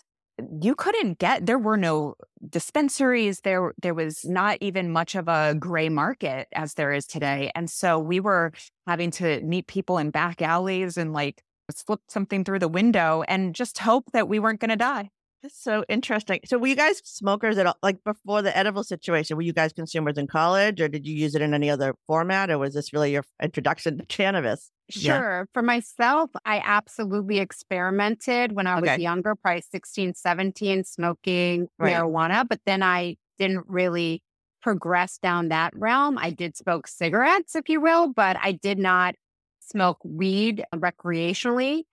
you 0.60 0.74
couldn't 0.74 1.18
get 1.18 1.46
there 1.46 1.58
were 1.58 1.76
no 1.76 2.14
dispensaries 2.48 3.40
there 3.40 3.72
there 3.80 3.94
was 3.94 4.24
not 4.24 4.58
even 4.60 4.90
much 4.90 5.14
of 5.14 5.28
a 5.28 5.54
gray 5.58 5.88
market 5.88 6.48
as 6.52 6.74
there 6.74 6.92
is 6.92 7.06
today 7.06 7.50
and 7.54 7.70
so 7.70 7.98
we 7.98 8.20
were 8.20 8.52
having 8.86 9.10
to 9.10 9.40
meet 9.42 9.66
people 9.66 9.98
in 9.98 10.10
back 10.10 10.42
alleys 10.42 10.96
and 10.96 11.12
like 11.12 11.42
slip 11.70 12.00
something 12.08 12.44
through 12.44 12.58
the 12.58 12.68
window 12.68 13.22
and 13.28 13.54
just 13.54 13.78
hope 13.78 14.10
that 14.12 14.28
we 14.28 14.38
weren't 14.38 14.60
going 14.60 14.70
to 14.70 14.76
die 14.76 15.10
that's 15.42 15.62
so 15.62 15.84
interesting. 15.88 16.40
So, 16.44 16.58
were 16.58 16.66
you 16.66 16.76
guys 16.76 17.00
smokers 17.04 17.58
at 17.58 17.66
all? 17.66 17.76
Like 17.82 18.02
before 18.04 18.42
the 18.42 18.56
edible 18.56 18.84
situation, 18.84 19.36
were 19.36 19.42
you 19.42 19.52
guys 19.52 19.72
consumers 19.72 20.18
in 20.18 20.26
college, 20.26 20.80
or 20.80 20.88
did 20.88 21.06
you 21.06 21.14
use 21.14 21.34
it 21.34 21.42
in 21.42 21.54
any 21.54 21.70
other 21.70 21.94
format, 22.06 22.50
or 22.50 22.58
was 22.58 22.74
this 22.74 22.92
really 22.92 23.12
your 23.12 23.24
introduction 23.42 23.98
to 23.98 24.06
cannabis? 24.06 24.70
Sure. 24.90 25.40
Yeah. 25.40 25.44
For 25.54 25.62
myself, 25.62 26.30
I 26.44 26.60
absolutely 26.64 27.38
experimented 27.38 28.52
when 28.52 28.66
I 28.66 28.80
was 28.80 28.90
okay. 28.90 29.02
younger, 29.02 29.34
probably 29.34 29.62
16, 29.62 30.14
17, 30.14 30.84
smoking 30.84 31.68
right. 31.78 31.94
marijuana, 31.94 32.46
but 32.48 32.60
then 32.66 32.82
I 32.82 33.16
didn't 33.38 33.64
really 33.68 34.22
progress 34.60 35.18
down 35.18 35.48
that 35.48 35.72
realm. 35.74 36.18
I 36.18 36.30
did 36.30 36.56
smoke 36.56 36.86
cigarettes, 36.86 37.54
if 37.54 37.68
you 37.68 37.80
will, 37.80 38.12
but 38.12 38.36
I 38.42 38.52
did 38.52 38.78
not 38.78 39.14
smoke 39.60 39.98
weed 40.04 40.64
recreationally 40.74 41.84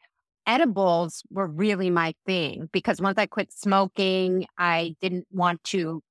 edibles 0.47 1.23
were 1.29 1.47
really 1.47 1.89
my 1.89 2.13
thing 2.25 2.69
because 2.71 3.01
once 3.01 3.17
I 3.17 3.25
quit 3.25 3.51
smoking, 3.51 4.45
I 4.57 4.95
didn't 5.01 5.27
want 5.31 5.63
to 5.65 6.01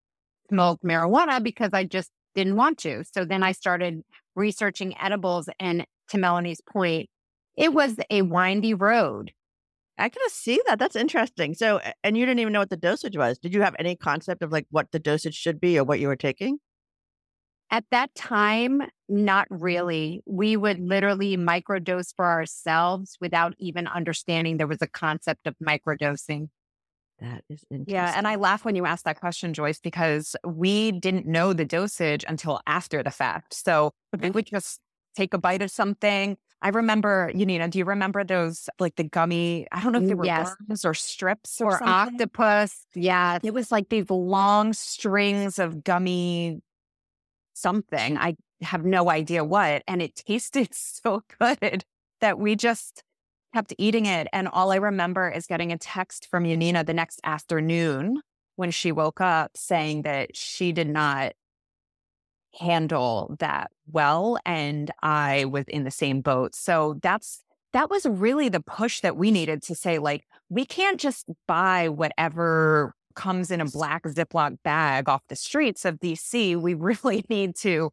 smoke 0.48 0.80
marijuana 0.84 1.42
because 1.42 1.70
I 1.72 1.84
just 1.84 2.10
didn't 2.34 2.56
want 2.56 2.78
to. 2.78 3.02
So 3.12 3.24
then 3.24 3.42
I 3.42 3.52
started 3.52 4.02
researching 4.36 4.94
edibles. 5.00 5.48
And 5.58 5.86
to 6.10 6.18
Melanie's 6.18 6.60
point, 6.60 7.08
it 7.56 7.72
was 7.72 7.96
a 8.10 8.22
windy 8.22 8.74
road. 8.74 9.32
I 9.98 10.10
can 10.10 10.22
see 10.28 10.60
that. 10.66 10.78
That's 10.78 10.94
interesting. 10.94 11.54
So, 11.54 11.80
and 12.04 12.18
you 12.18 12.26
didn't 12.26 12.40
even 12.40 12.52
know 12.52 12.60
what 12.60 12.70
the 12.70 12.76
dosage 12.76 13.16
was. 13.16 13.38
Did 13.38 13.54
you 13.54 13.62
have 13.62 13.74
any 13.78 13.96
concept 13.96 14.42
of 14.42 14.52
like 14.52 14.66
what 14.70 14.92
the 14.92 14.98
dosage 14.98 15.34
should 15.34 15.58
be 15.58 15.78
or 15.78 15.84
what 15.84 15.98
you 15.98 16.08
were 16.08 16.16
taking? 16.16 16.58
At 17.70 17.84
that 17.90 18.14
time, 18.14 18.82
not 19.08 19.46
really. 19.50 20.22
We 20.24 20.56
would 20.56 20.78
literally 20.78 21.36
microdose 21.36 22.14
for 22.14 22.24
ourselves 22.24 23.16
without 23.20 23.54
even 23.58 23.86
understanding 23.86 24.56
there 24.56 24.66
was 24.66 24.82
a 24.82 24.86
concept 24.86 25.46
of 25.46 25.56
microdosing. 25.62 26.48
That 27.20 27.42
is 27.48 27.64
interesting. 27.70 27.94
Yeah. 27.94 28.12
And 28.14 28.28
I 28.28 28.36
laugh 28.36 28.64
when 28.64 28.76
you 28.76 28.84
ask 28.86 29.04
that 29.04 29.18
question, 29.18 29.54
Joyce, 29.54 29.80
because 29.80 30.36
we 30.44 30.92
didn't 30.92 31.26
know 31.26 31.52
the 31.52 31.64
dosage 31.64 32.24
until 32.28 32.60
after 32.66 33.02
the 33.02 33.10
fact. 33.10 33.54
So 33.54 33.92
we 34.20 34.30
would 34.30 34.46
just 34.46 34.80
take 35.16 35.34
a 35.34 35.38
bite 35.38 35.62
of 35.62 35.70
something. 35.70 36.36
I 36.62 36.68
remember, 36.70 37.30
Yanina, 37.34 37.70
do 37.70 37.78
you 37.78 37.84
remember 37.84 38.24
those 38.24 38.68
like 38.78 38.96
the 38.96 39.04
gummy? 39.04 39.66
I 39.72 39.82
don't 39.82 39.92
know 39.92 40.00
if 40.00 40.06
they 40.06 40.14
mm, 40.14 40.18
were 40.18 40.24
yes. 40.24 40.54
worms 40.68 40.84
or 40.84 40.94
strips 40.94 41.60
or, 41.60 41.74
or 41.74 41.82
octopus. 41.82 42.86
Yeah. 42.94 43.38
It 43.42 43.54
was 43.54 43.70
like 43.72 43.88
these 43.88 44.10
long 44.10 44.72
strings 44.72 45.58
of 45.58 45.84
gummy 45.84 46.60
something. 47.56 48.16
I 48.18 48.36
have 48.62 48.84
no 48.84 49.10
idea 49.10 49.44
what. 49.44 49.82
And 49.86 50.02
it 50.02 50.14
tasted 50.14 50.68
so 50.74 51.22
good 51.38 51.84
that 52.20 52.38
we 52.38 52.56
just 52.56 53.02
kept 53.54 53.74
eating 53.78 54.06
it. 54.06 54.28
And 54.32 54.48
all 54.48 54.72
I 54.72 54.76
remember 54.76 55.30
is 55.30 55.46
getting 55.46 55.72
a 55.72 55.78
text 55.78 56.28
from 56.30 56.44
Yanina 56.44 56.84
the 56.84 56.94
next 56.94 57.20
afternoon 57.24 58.20
when 58.56 58.70
she 58.70 58.92
woke 58.92 59.20
up 59.20 59.52
saying 59.54 60.02
that 60.02 60.36
she 60.36 60.72
did 60.72 60.88
not 60.88 61.32
handle 62.58 63.36
that 63.38 63.70
well. 63.90 64.38
And 64.44 64.90
I 65.02 65.44
was 65.46 65.64
in 65.68 65.84
the 65.84 65.90
same 65.90 66.20
boat. 66.20 66.54
So 66.54 66.98
that's 67.02 67.42
that 67.72 67.90
was 67.90 68.06
really 68.06 68.48
the 68.48 68.60
push 68.60 69.00
that 69.00 69.16
we 69.16 69.30
needed 69.30 69.62
to 69.64 69.74
say, 69.74 69.98
like, 69.98 70.24
we 70.48 70.64
can't 70.64 70.98
just 70.98 71.26
buy 71.46 71.88
whatever 71.88 72.94
comes 73.16 73.50
in 73.50 73.60
a 73.60 73.64
black 73.64 74.04
Ziploc 74.04 74.58
bag 74.62 75.08
off 75.08 75.22
the 75.28 75.36
streets 75.36 75.84
of 75.84 75.98
DC. 75.98 76.56
We 76.56 76.74
really 76.74 77.24
need 77.28 77.56
to 77.56 77.90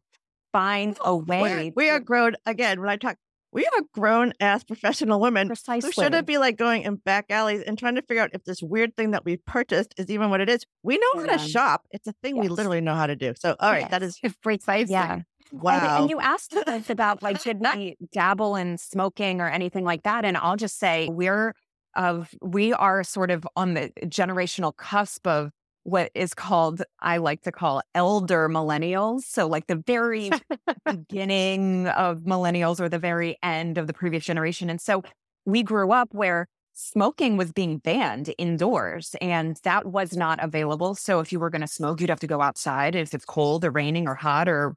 find 0.52 0.96
a 0.98 1.06
oh, 1.06 1.16
way. 1.16 1.72
We're, 1.74 1.84
we 1.84 1.90
are 1.90 1.98
grown 1.98 2.36
again. 2.46 2.80
When 2.80 2.88
I 2.88 2.96
talk, 2.96 3.16
we 3.52 3.64
are 3.66 3.82
grown 3.92 4.32
ass 4.40 4.64
professional 4.64 5.20
women. 5.20 5.48
Precisely. 5.48 5.88
Who 5.88 5.92
shouldn't 5.92 6.26
be 6.26 6.38
like 6.38 6.56
going 6.56 6.82
in 6.82 6.96
back 6.96 7.26
alleys 7.30 7.62
and 7.62 7.78
trying 7.78 7.94
to 7.94 8.02
figure 8.02 8.22
out 8.22 8.30
if 8.32 8.44
this 8.44 8.62
weird 8.62 8.96
thing 8.96 9.12
that 9.12 9.24
we 9.24 9.36
purchased 9.38 9.94
is 9.96 10.10
even 10.10 10.30
what 10.30 10.40
it 10.40 10.48
is. 10.48 10.64
We 10.82 10.98
know 10.98 11.22
yeah. 11.22 11.30
how 11.30 11.36
to 11.36 11.48
shop. 11.48 11.86
It's 11.90 12.06
a 12.06 12.12
thing 12.22 12.36
yes. 12.36 12.42
we 12.44 12.48
literally 12.48 12.80
know 12.80 12.94
how 12.94 13.06
to 13.06 13.16
do. 13.16 13.32
So, 13.38 13.56
all 13.58 13.70
right, 13.70 13.82
yes. 13.82 13.90
that 13.90 14.02
is 14.02 14.20
precisely. 14.42 14.92
Yeah. 14.92 15.20
Wow. 15.52 15.72
And, 15.72 16.02
and, 16.02 16.10
you 16.10 16.20
asked 16.20 16.54
us 16.54 16.90
about 16.90 17.22
like, 17.22 17.42
did 17.42 17.60
we 17.76 17.96
dabble 18.12 18.56
in 18.56 18.76
smoking 18.76 19.40
or 19.40 19.48
anything 19.48 19.84
like 19.84 20.02
that. 20.02 20.24
And 20.24 20.36
I'll 20.36 20.56
just 20.56 20.78
say 20.78 21.08
we're 21.10 21.54
of 21.96 22.34
we 22.42 22.72
are 22.72 23.04
sort 23.04 23.30
of 23.30 23.46
on 23.56 23.74
the 23.74 23.90
generational 24.06 24.76
cusp 24.76 25.26
of 25.26 25.50
what 25.84 26.10
is 26.14 26.32
called 26.34 26.82
I 27.00 27.18
like 27.18 27.42
to 27.42 27.52
call 27.52 27.82
elder 27.94 28.48
millennials. 28.48 29.22
So 29.22 29.46
like 29.46 29.66
the 29.66 29.76
very 29.76 30.30
beginning 30.86 31.88
of 31.88 32.20
millennials 32.20 32.80
or 32.80 32.88
the 32.88 32.98
very 32.98 33.36
end 33.42 33.78
of 33.78 33.86
the 33.86 33.92
previous 33.92 34.24
generation. 34.24 34.70
And 34.70 34.80
so 34.80 35.02
we 35.44 35.62
grew 35.62 35.92
up 35.92 36.08
where 36.12 36.48
smoking 36.72 37.36
was 37.36 37.52
being 37.52 37.78
banned 37.78 38.34
indoors 38.36 39.14
and 39.20 39.58
that 39.62 39.86
was 39.86 40.16
not 40.16 40.42
available. 40.42 40.94
So 40.94 41.20
if 41.20 41.32
you 41.32 41.38
were 41.38 41.50
going 41.50 41.60
to 41.60 41.68
smoke, 41.68 42.00
you'd 42.00 42.10
have 42.10 42.20
to 42.20 42.26
go 42.26 42.40
outside 42.40 42.96
if 42.96 43.14
it's 43.14 43.24
cold 43.24 43.64
or 43.64 43.70
raining 43.70 44.08
or 44.08 44.14
hot 44.14 44.48
or 44.48 44.76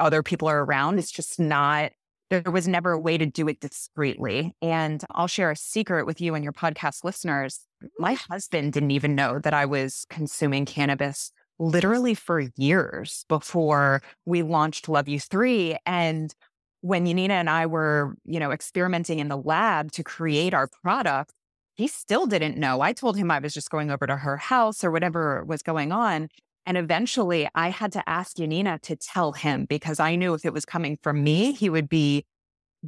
other 0.00 0.22
people 0.22 0.48
are 0.48 0.64
around. 0.64 0.98
It's 0.98 1.12
just 1.12 1.38
not 1.40 1.92
there 2.30 2.42
was 2.50 2.66
never 2.66 2.92
a 2.92 2.98
way 2.98 3.18
to 3.18 3.26
do 3.26 3.48
it 3.48 3.60
discreetly. 3.60 4.54
And 4.62 5.04
I'll 5.10 5.26
share 5.26 5.50
a 5.50 5.56
secret 5.56 6.06
with 6.06 6.20
you 6.20 6.34
and 6.34 6.42
your 6.42 6.52
podcast 6.52 7.04
listeners. 7.04 7.60
My 7.98 8.14
mm. 8.14 8.28
husband 8.28 8.72
didn't 8.72 8.90
even 8.90 9.14
know 9.14 9.38
that 9.38 9.54
I 9.54 9.66
was 9.66 10.06
consuming 10.08 10.64
cannabis 10.64 11.30
literally 11.58 12.14
for 12.14 12.48
years 12.56 13.24
before 13.28 14.02
we 14.24 14.42
launched 14.42 14.88
Love 14.88 15.08
You 15.08 15.20
3. 15.20 15.76
And 15.86 16.34
when 16.80 17.06
Yanina 17.06 17.30
and 17.30 17.48
I 17.48 17.66
were, 17.66 18.16
you 18.24 18.40
know, 18.40 18.50
experimenting 18.50 19.18
in 19.18 19.28
the 19.28 19.36
lab 19.36 19.92
to 19.92 20.02
create 20.02 20.52
our 20.52 20.68
product, 20.82 21.32
he 21.76 21.88
still 21.88 22.26
didn't 22.26 22.56
know. 22.56 22.80
I 22.80 22.92
told 22.92 23.16
him 23.16 23.30
I 23.30 23.38
was 23.38 23.54
just 23.54 23.70
going 23.70 23.90
over 23.90 24.06
to 24.06 24.16
her 24.16 24.36
house 24.36 24.84
or 24.84 24.90
whatever 24.90 25.44
was 25.44 25.62
going 25.62 25.92
on. 25.92 26.28
And 26.66 26.76
eventually 26.76 27.48
I 27.54 27.68
had 27.70 27.92
to 27.92 28.08
ask 28.08 28.36
Yanina 28.36 28.80
to 28.82 28.96
tell 28.96 29.32
him 29.32 29.66
because 29.66 30.00
I 30.00 30.16
knew 30.16 30.34
if 30.34 30.44
it 30.44 30.52
was 30.52 30.64
coming 30.64 30.98
from 31.02 31.22
me, 31.22 31.52
he 31.52 31.68
would 31.68 31.88
be 31.88 32.24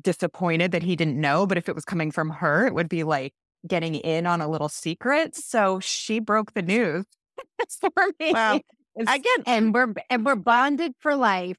disappointed 0.00 0.72
that 0.72 0.82
he 0.82 0.96
didn't 0.96 1.20
know. 1.20 1.46
But 1.46 1.58
if 1.58 1.68
it 1.68 1.74
was 1.74 1.84
coming 1.84 2.10
from 2.10 2.30
her, 2.30 2.66
it 2.66 2.74
would 2.74 2.88
be 2.88 3.02
like 3.02 3.34
getting 3.66 3.96
in 3.96 4.26
on 4.26 4.40
a 4.40 4.48
little 4.48 4.68
secret. 4.68 5.34
So 5.34 5.80
she 5.80 6.20
broke 6.20 6.54
the 6.54 6.62
news 6.62 7.04
for 7.80 7.90
me. 8.18 8.32
Wow. 8.32 8.60
Again, 8.98 9.42
and 9.44 9.74
we're 9.74 9.92
and 10.08 10.24
we're 10.24 10.36
bonded 10.36 10.94
for 11.00 11.14
life. 11.14 11.58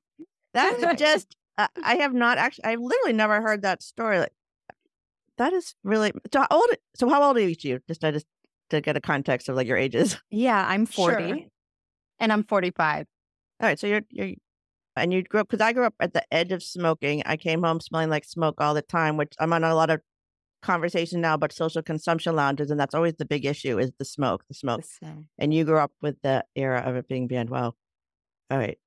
That's 0.55 0.99
just 0.99 1.35
uh, 1.59 1.67
I 1.83 1.97
have 1.97 2.13
not 2.13 2.39
actually 2.39 2.65
I've 2.65 2.79
literally 2.79 3.13
never 3.13 3.41
heard 3.41 3.61
that 3.61 3.83
story. 3.83 4.17
Like 4.17 4.33
that 5.37 5.53
is 5.53 5.75
really 5.83 6.13
so 6.33 6.39
how 6.39 6.47
old 6.49 6.69
so 6.95 7.09
how 7.09 7.21
old 7.21 7.37
are 7.37 7.41
you? 7.41 7.79
Just 7.87 8.03
I 8.03 8.09
just 8.09 8.25
to 8.71 8.81
get 8.81 8.97
a 8.97 9.01
context 9.01 9.49
of 9.49 9.55
like 9.55 9.67
your 9.67 9.77
ages. 9.77 10.19
Yeah, 10.31 10.65
I'm 10.67 10.87
40. 10.87 11.27
Sure 11.27 11.37
and 12.19 12.31
I'm 12.31 12.43
45. 12.43 13.05
All 13.59 13.67
right. 13.67 13.79
So 13.79 13.87
you're, 13.87 14.01
you're, 14.09 14.31
and 14.95 15.13
you 15.13 15.23
grew 15.23 15.41
up, 15.41 15.49
because 15.49 15.63
I 15.63 15.73
grew 15.73 15.85
up 15.85 15.95
at 15.99 16.13
the 16.13 16.23
edge 16.33 16.51
of 16.51 16.63
smoking. 16.63 17.23
I 17.25 17.37
came 17.37 17.63
home 17.63 17.79
smelling 17.79 18.09
like 18.09 18.25
smoke 18.25 18.55
all 18.59 18.73
the 18.73 18.81
time, 18.81 19.17
which 19.17 19.33
I'm 19.39 19.53
on 19.53 19.63
a 19.63 19.75
lot 19.75 19.89
of 19.89 20.01
conversation 20.63 21.21
now 21.21 21.35
about 21.35 21.51
social 21.53 21.81
consumption 21.81 22.35
lounges. 22.35 22.71
And 22.71 22.79
that's 22.79 22.95
always 22.95 23.15
the 23.15 23.25
big 23.25 23.45
issue 23.45 23.79
is 23.79 23.91
the 23.99 24.05
smoke, 24.05 24.43
the 24.47 24.53
smoke. 24.53 24.83
And 25.37 25.53
you 25.53 25.65
grew 25.65 25.77
up 25.77 25.91
with 26.01 26.15
the 26.23 26.43
era 26.55 26.81
of 26.85 26.95
it 26.95 27.07
being 27.07 27.27
banned. 27.27 27.49
Wow. 27.49 27.73
All 28.49 28.57
right. 28.57 28.77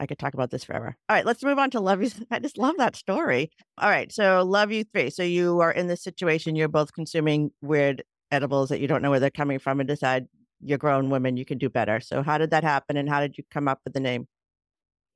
I 0.00 0.06
could 0.06 0.18
talk 0.18 0.32
about 0.32 0.50
this 0.50 0.64
forever. 0.64 0.96
All 1.08 1.16
right, 1.16 1.26
let's 1.26 1.42
move 1.44 1.58
on 1.58 1.70
to 1.70 1.80
Love 1.80 2.02
You. 2.02 2.10
I 2.30 2.38
just 2.38 2.56
love 2.56 2.76
that 2.78 2.96
story. 2.96 3.50
All 3.76 3.90
right, 3.90 4.10
so 4.10 4.42
Love 4.42 4.72
You 4.72 4.84
Three. 4.84 5.10
So 5.10 5.22
you 5.22 5.60
are 5.60 5.70
in 5.70 5.88
this 5.88 6.02
situation. 6.02 6.56
You're 6.56 6.68
both 6.68 6.94
consuming 6.94 7.50
weird 7.60 8.02
edibles 8.30 8.70
that 8.70 8.80
you 8.80 8.88
don't 8.88 9.02
know 9.02 9.10
where 9.10 9.20
they're 9.20 9.30
coming 9.30 9.58
from, 9.58 9.78
and 9.78 9.86
decide 9.86 10.26
you're 10.62 10.78
grown 10.78 11.10
women, 11.10 11.36
you 11.36 11.44
can 11.44 11.58
do 11.58 11.68
better. 11.68 12.00
So 12.00 12.22
how 12.22 12.38
did 12.38 12.50
that 12.50 12.64
happen 12.64 12.96
and 12.96 13.08
how 13.08 13.20
did 13.20 13.38
you 13.38 13.44
come 13.50 13.68
up 13.68 13.80
with 13.84 13.94
the 13.94 14.00
name? 14.00 14.26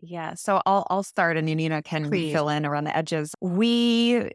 Yeah, 0.00 0.34
so 0.34 0.60
I'll 0.66 0.86
I'll 0.90 1.02
start 1.02 1.36
and 1.36 1.48
Yanina 1.48 1.82
can 1.82 2.08
Please. 2.08 2.32
fill 2.32 2.48
in 2.48 2.66
around 2.66 2.84
the 2.84 2.96
edges. 2.96 3.32
We 3.40 4.30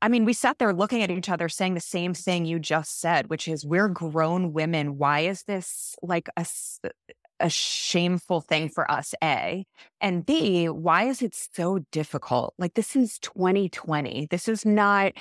I 0.00 0.08
mean, 0.08 0.24
we 0.24 0.32
sat 0.32 0.58
there 0.58 0.72
looking 0.72 1.02
at 1.02 1.10
each 1.10 1.28
other 1.28 1.48
saying 1.48 1.74
the 1.74 1.80
same 1.80 2.14
thing 2.14 2.44
you 2.44 2.58
just 2.58 3.00
said, 3.00 3.28
which 3.28 3.48
is 3.48 3.64
we're 3.64 3.88
grown 3.88 4.52
women. 4.52 4.98
Why 4.98 5.20
is 5.20 5.44
this 5.44 5.96
like 6.02 6.28
a, 6.36 6.46
a 7.40 7.50
shameful 7.50 8.40
thing 8.40 8.68
for 8.68 8.90
us? 8.90 9.14
A. 9.22 9.64
And 10.00 10.26
B, 10.26 10.68
why 10.68 11.04
is 11.04 11.22
it 11.22 11.34
so 11.34 11.80
difficult? 11.92 12.54
Like, 12.58 12.74
this 12.74 12.96
is 12.96 13.18
2020. 13.20 14.28
This 14.30 14.48
is 14.48 14.66
not 14.66 15.12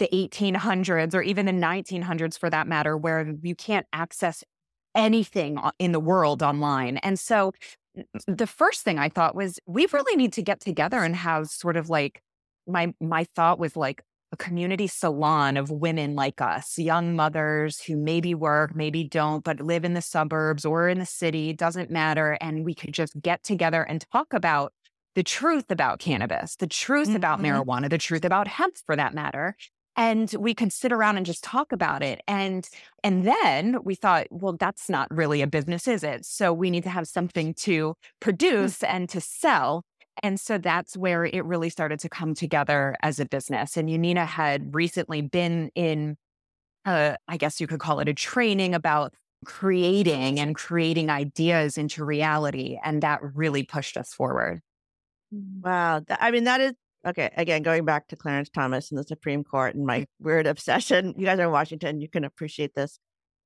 the 0.00 0.08
1800s 0.12 1.14
or 1.14 1.22
even 1.22 1.46
the 1.46 1.52
1900s 1.52 2.36
for 2.36 2.50
that 2.50 2.66
matter, 2.66 2.96
where 2.96 3.32
you 3.42 3.54
can't 3.54 3.86
access 3.92 4.42
anything 4.96 5.60
in 5.78 5.92
the 5.92 6.00
world 6.00 6.42
online. 6.42 6.96
And 6.98 7.18
so 7.18 7.52
the 8.26 8.46
first 8.46 8.82
thing 8.82 8.98
I 8.98 9.08
thought 9.08 9.36
was 9.36 9.60
we 9.66 9.86
really 9.92 10.16
need 10.16 10.32
to 10.32 10.42
get 10.42 10.60
together 10.60 10.98
and 10.98 11.14
have 11.14 11.46
sort 11.46 11.76
of 11.76 11.88
like 11.88 12.20
my 12.66 12.92
my 13.00 13.26
thought 13.36 13.58
was 13.58 13.76
like 13.76 14.02
a 14.32 14.36
community 14.36 14.86
salon 14.86 15.56
of 15.56 15.70
women 15.70 16.14
like 16.14 16.40
us, 16.40 16.78
young 16.78 17.16
mothers 17.16 17.80
who 17.80 17.96
maybe 17.96 18.34
work, 18.34 18.76
maybe 18.76 19.02
don't, 19.02 19.42
but 19.42 19.60
live 19.60 19.84
in 19.84 19.94
the 19.94 20.02
suburbs 20.02 20.64
or 20.64 20.88
in 20.88 21.00
the 21.00 21.06
city, 21.06 21.52
doesn't 21.52 21.90
matter. 21.90 22.38
And 22.40 22.64
we 22.64 22.74
could 22.74 22.94
just 22.94 23.20
get 23.20 23.42
together 23.42 23.82
and 23.82 24.04
talk 24.12 24.32
about 24.32 24.72
the 25.16 25.24
truth 25.24 25.70
about 25.70 25.98
cannabis, 25.98 26.54
the 26.56 26.68
truth 26.68 27.08
mm-hmm. 27.08 27.16
about 27.16 27.40
marijuana, 27.40 27.90
the 27.90 27.98
truth 27.98 28.24
about 28.24 28.46
hemp 28.46 28.76
for 28.86 28.94
that 28.94 29.14
matter. 29.14 29.56
And 29.96 30.32
we 30.38 30.54
could 30.54 30.72
sit 30.72 30.92
around 30.92 31.16
and 31.16 31.26
just 31.26 31.44
talk 31.44 31.72
about 31.72 32.02
it. 32.02 32.22
And 32.28 32.68
and 33.02 33.26
then 33.26 33.82
we 33.84 33.94
thought, 33.94 34.26
well, 34.30 34.54
that's 34.58 34.88
not 34.88 35.08
really 35.10 35.42
a 35.42 35.46
business, 35.46 35.88
is 35.88 36.02
it? 36.02 36.24
So 36.24 36.52
we 36.52 36.70
need 36.70 36.84
to 36.84 36.90
have 36.90 37.08
something 37.08 37.54
to 37.54 37.88
hmm. 37.88 37.92
produce 38.20 38.82
and 38.82 39.08
to 39.10 39.20
sell. 39.20 39.84
And 40.22 40.38
so 40.38 40.58
that's 40.58 40.96
where 40.96 41.24
it 41.24 41.44
really 41.44 41.70
started 41.70 41.98
to 42.00 42.08
come 42.08 42.34
together 42.34 42.94
as 43.02 43.20
a 43.20 43.26
business. 43.26 43.76
And 43.76 43.88
Yanina 43.88 44.26
had 44.26 44.74
recently 44.74 45.22
been 45.22 45.70
in, 45.74 46.16
uh, 46.84 47.16
I 47.26 47.36
guess 47.36 47.60
you 47.60 47.66
could 47.66 47.80
call 47.80 48.00
it 48.00 48.08
a 48.08 48.14
training 48.14 48.74
about 48.74 49.14
creating 49.46 50.38
and 50.38 50.54
creating 50.54 51.08
ideas 51.08 51.78
into 51.78 52.04
reality. 52.04 52.78
And 52.84 53.02
that 53.02 53.20
really 53.22 53.62
pushed 53.62 53.96
us 53.96 54.12
forward. 54.12 54.60
Wow. 55.32 56.02
I 56.08 56.30
mean, 56.30 56.44
that 56.44 56.60
is 56.60 56.72
okay. 57.06 57.30
Again, 57.36 57.62
going 57.62 57.84
back 57.84 58.08
to 58.08 58.16
Clarence 58.16 58.50
Thomas 58.50 58.90
and 58.90 58.98
the 58.98 59.04
Supreme 59.04 59.44
Court 59.44 59.74
and 59.74 59.86
my 59.86 60.06
weird 60.18 60.46
obsession. 60.48 61.14
You 61.16 61.26
guys 61.26 61.38
are 61.38 61.44
in 61.44 61.50
Washington. 61.50 62.00
You 62.00 62.08
can 62.08 62.24
appreciate 62.24 62.74
this. 62.74 62.98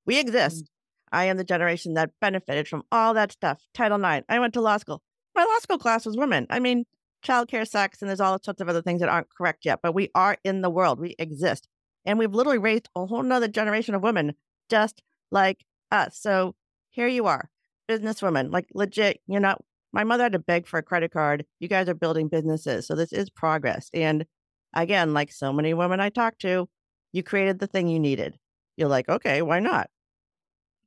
We 0.07 0.19
exist. 0.19 0.65
Mm-hmm. 0.65 1.17
I 1.17 1.25
am 1.27 1.37
the 1.37 1.45
generation 1.45 1.95
that 1.95 2.11
benefited 2.21 2.67
from 2.67 2.83
all 2.91 3.15
that 3.15 3.33
stuff. 3.33 3.63
Title 3.73 4.05
IX. 4.05 4.25
I 4.29 4.41
went 4.41 4.55
to 4.55 4.61
law 4.61 4.79
school 4.79 5.03
my 5.35 5.43
law 5.43 5.59
school 5.61 5.79
class 5.79 6.07
was 6.07 6.17
women. 6.17 6.47
I 6.51 6.61
mean, 6.61 6.85
childcare 7.25 7.67
sex, 7.67 8.01
and 8.01 8.09
there's 8.09 8.21
all 8.21 8.39
sorts 8.43 8.61
of 8.61 8.69
other 8.69 8.83
things 8.83 9.01
that 9.01 9.09
aren't 9.09 9.31
correct 9.31 9.65
yet, 9.65 9.81
but 9.83 9.95
we 9.95 10.11
are 10.15 10.37
in 10.45 10.63
the 10.63 10.71
world. 10.71 11.01
We 11.01 11.15
exist. 11.19 11.69
And 12.05 12.19
we've 12.19 12.35
literally 12.35 12.59
raised 12.59 12.89
a 12.95 13.07
whole 13.07 13.23
nother 13.23 13.49
generation 13.49 13.95
of 13.95 14.03
women 14.03 14.35
just 14.71 15.03
like 15.31 15.65
us. 15.91 16.19
So 16.19 16.55
here 16.91 17.09
you 17.09 17.27
are, 17.27 17.51
businesswomen, 17.89 18.53
like 18.53 18.67
legit, 18.75 19.21
you're 19.27 19.41
not, 19.41 19.63
my 19.95 20.03
mother 20.03 20.25
had 20.25 20.33
to 20.33 20.41
beg 20.41 20.67
for 20.67 20.79
a 20.79 20.83
credit 20.83 21.13
card. 21.13 21.47
You 21.61 21.69
guys 21.69 21.89
are 21.89 21.95
building 21.95 22.27
businesses. 22.27 22.85
So 22.87 22.97
this 22.97 23.13
is 23.13 23.31
progress. 23.31 23.89
And 23.95 24.27
again, 24.75 25.15
like 25.15 25.31
so 25.33 25.53
many 25.53 25.73
women 25.73 26.01
I 26.01 26.09
talk 26.09 26.37
to, 26.39 26.69
you 27.13 27.23
created 27.23 27.61
the 27.61 27.69
thing 27.69 27.87
you 27.87 28.01
needed. 28.01 28.35
You're 28.77 28.89
like, 28.89 29.09
okay, 29.09 29.41
why 29.41 29.61
not? 29.61 29.89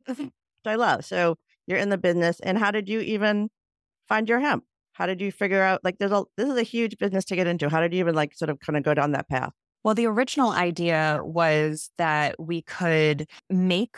Mm-hmm. 0.09 0.27
I 0.65 0.75
love. 0.75 1.05
So 1.05 1.37
you're 1.67 1.77
in 1.77 1.89
the 1.89 1.97
business. 1.97 2.41
And 2.41 2.57
how 2.57 2.69
did 2.69 2.89
you 2.89 2.99
even 2.99 3.49
find 4.09 4.27
your 4.27 4.41
hemp? 4.41 4.65
How 4.91 5.05
did 5.05 5.21
you 5.21 5.31
figure 5.31 5.61
out 5.61 5.85
like 5.85 5.99
there's 5.99 6.11
a 6.11 6.25
this 6.35 6.49
is 6.49 6.57
a 6.57 6.63
huge 6.63 6.97
business 6.97 7.23
to 7.25 7.35
get 7.35 7.47
into. 7.47 7.69
How 7.69 7.79
did 7.79 7.93
you 7.93 7.99
even 7.99 8.15
like 8.15 8.33
sort 8.35 8.49
of 8.49 8.59
kind 8.59 8.75
of 8.75 8.83
go 8.83 8.93
down 8.93 9.13
that 9.13 9.29
path? 9.29 9.51
Well, 9.85 9.95
the 9.95 10.07
original 10.07 10.51
idea 10.51 11.21
was 11.23 11.91
that 11.97 12.37
we 12.39 12.61
could 12.61 13.29
make 13.49 13.95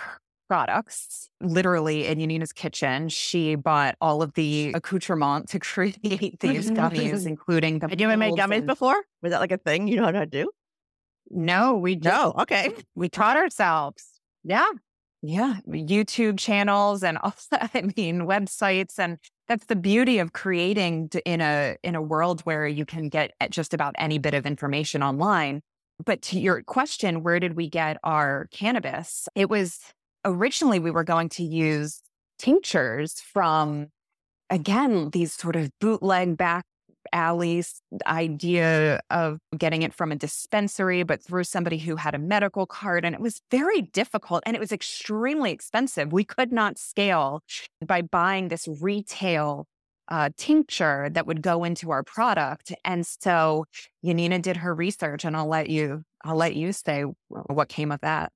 products 0.50 1.30
literally 1.40 2.08
in 2.08 2.18
Yanina's 2.18 2.52
kitchen. 2.52 3.08
She 3.08 3.56
bought 3.56 3.96
all 4.02 4.22
of 4.22 4.34
the 4.34 4.74
accoutrement 4.74 5.48
to 5.50 5.60
create 5.60 6.40
these 6.40 6.72
gummies, 6.72 7.26
including 7.28 7.80
the. 7.80 7.88
Had 7.88 8.02
you 8.02 8.10
ever 8.10 8.18
made 8.18 8.34
gummies 8.34 8.58
and... 8.58 8.68
before? 8.68 9.02
Was 9.22 9.32
that 9.32 9.40
like 9.40 9.54
a 9.54 9.58
thing 9.58 9.88
you 9.88 9.98
know 9.98 10.06
how 10.06 10.12
to 10.12 10.26
do? 10.26 10.50
No, 11.30 11.78
we 11.78 11.96
just, 11.96 12.14
no. 12.14 12.34
Okay, 12.40 12.72
we 12.96 13.08
taught 13.08 13.38
ourselves. 13.38 14.04
Yeah, 14.44 14.68
yeah, 15.22 15.60
YouTube 15.68 16.40
channels 16.40 17.04
and 17.04 17.20
all. 17.20 17.36
I 17.52 17.84
mean, 17.96 18.22
websites 18.22 18.98
and 18.98 19.20
that's 19.48 19.66
the 19.66 19.76
beauty 19.76 20.20
of 20.20 20.34
creating 20.34 21.10
in 21.26 21.42
a 21.42 21.78
in 21.84 21.96
a 21.96 22.02
world 22.02 22.42
where 22.42 22.68
you 22.68 22.86
can 22.86 23.10
get 23.10 23.34
just 23.52 23.74
about 23.74 23.94
any 23.98 24.18
bit 24.18 24.34
of 24.34 24.46
information 24.46 25.04
online 25.04 25.62
but 26.06 26.22
to 26.22 26.40
your 26.40 26.62
question 26.64 27.24
where 27.24 27.40
did 27.40 27.56
we 27.56 27.68
get 27.68 27.98
our 28.04 28.48
cannabis 28.52 29.28
it 29.36 29.50
was 29.50 29.80
originally 30.26 30.80
we 30.80 30.92
were 30.92 31.04
going 31.04 31.30
to 31.30 31.44
use 31.44 32.02
tinctures 32.38 33.20
from 33.20 33.88
again 34.50 35.10
these 35.12 35.34
sort 35.34 35.56
of 35.56 35.70
bootleg 35.80 36.38
back 36.38 36.66
alleys 37.14 37.82
idea 38.06 39.00
of 39.10 39.40
getting 39.58 39.82
it 39.82 39.94
from 39.94 40.12
a 40.12 40.16
dispensary, 40.16 41.04
but 41.04 41.22
through 41.22 41.44
somebody 41.44 41.78
who 41.78 41.96
had 41.96 42.16
a 42.16 42.20
medical 42.20 42.66
card. 42.66 43.06
And 43.06 43.16
it 43.16 43.22
was 43.22 43.42
very 43.52 43.82
difficult 43.82 44.44
and 44.46 44.56
it 44.56 44.60
was 44.60 44.72
extremely 44.72 45.52
expensive. 45.52 46.12
We 46.12 46.24
could 46.24 46.52
not 46.52 46.78
scale 46.78 47.42
by 47.86 48.02
buying 48.02 48.50
this 48.50 48.68
retail 48.82 49.66
uh, 50.10 50.30
tincture 50.38 51.10
that 51.12 51.28
would 51.28 51.42
go 51.42 51.64
into 51.64 51.92
our 51.92 52.04
product. 52.04 52.74
And 52.84 53.06
so 53.06 53.66
Yanina 54.04 54.42
did 54.42 54.58
her 54.58 54.74
research, 54.74 55.24
and 55.24 55.38
I'll 55.38 55.48
let 55.48 55.70
you 55.70 56.04
I'll 56.24 56.36
let 56.36 56.56
you 56.56 56.74
say 56.74 57.06
what 57.30 57.70
came 57.70 57.92
of 57.92 58.02
that. 58.02 58.32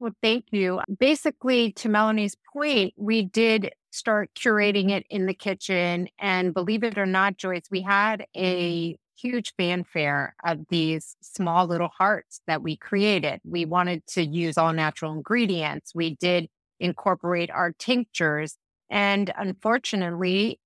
Well, 0.00 0.12
thank 0.22 0.46
you. 0.50 0.80
Basically, 0.98 1.72
to 1.74 1.88
Melanie's 1.88 2.36
point, 2.52 2.94
we 2.96 3.22
did 3.22 3.72
start 3.90 4.30
curating 4.34 4.90
it 4.90 5.06
in 5.08 5.26
the 5.26 5.34
kitchen. 5.34 6.08
And 6.18 6.52
believe 6.52 6.82
it 6.82 6.98
or 6.98 7.06
not, 7.06 7.36
Joyce, 7.36 7.62
we 7.70 7.80
had 7.82 8.26
a 8.36 8.96
huge 9.16 9.54
fanfare 9.56 10.34
of 10.44 10.66
these 10.68 11.16
small 11.22 11.66
little 11.66 11.90
hearts 11.96 12.40
that 12.46 12.62
we 12.62 12.76
created. 12.76 13.40
We 13.44 13.64
wanted 13.64 14.06
to 14.08 14.24
use 14.24 14.58
all 14.58 14.72
natural 14.72 15.12
ingredients. 15.12 15.92
We 15.94 16.16
did 16.16 16.48
incorporate 16.80 17.50
our 17.50 17.72
tinctures. 17.78 18.56
And 18.90 19.32
unfortunately, 19.36 20.58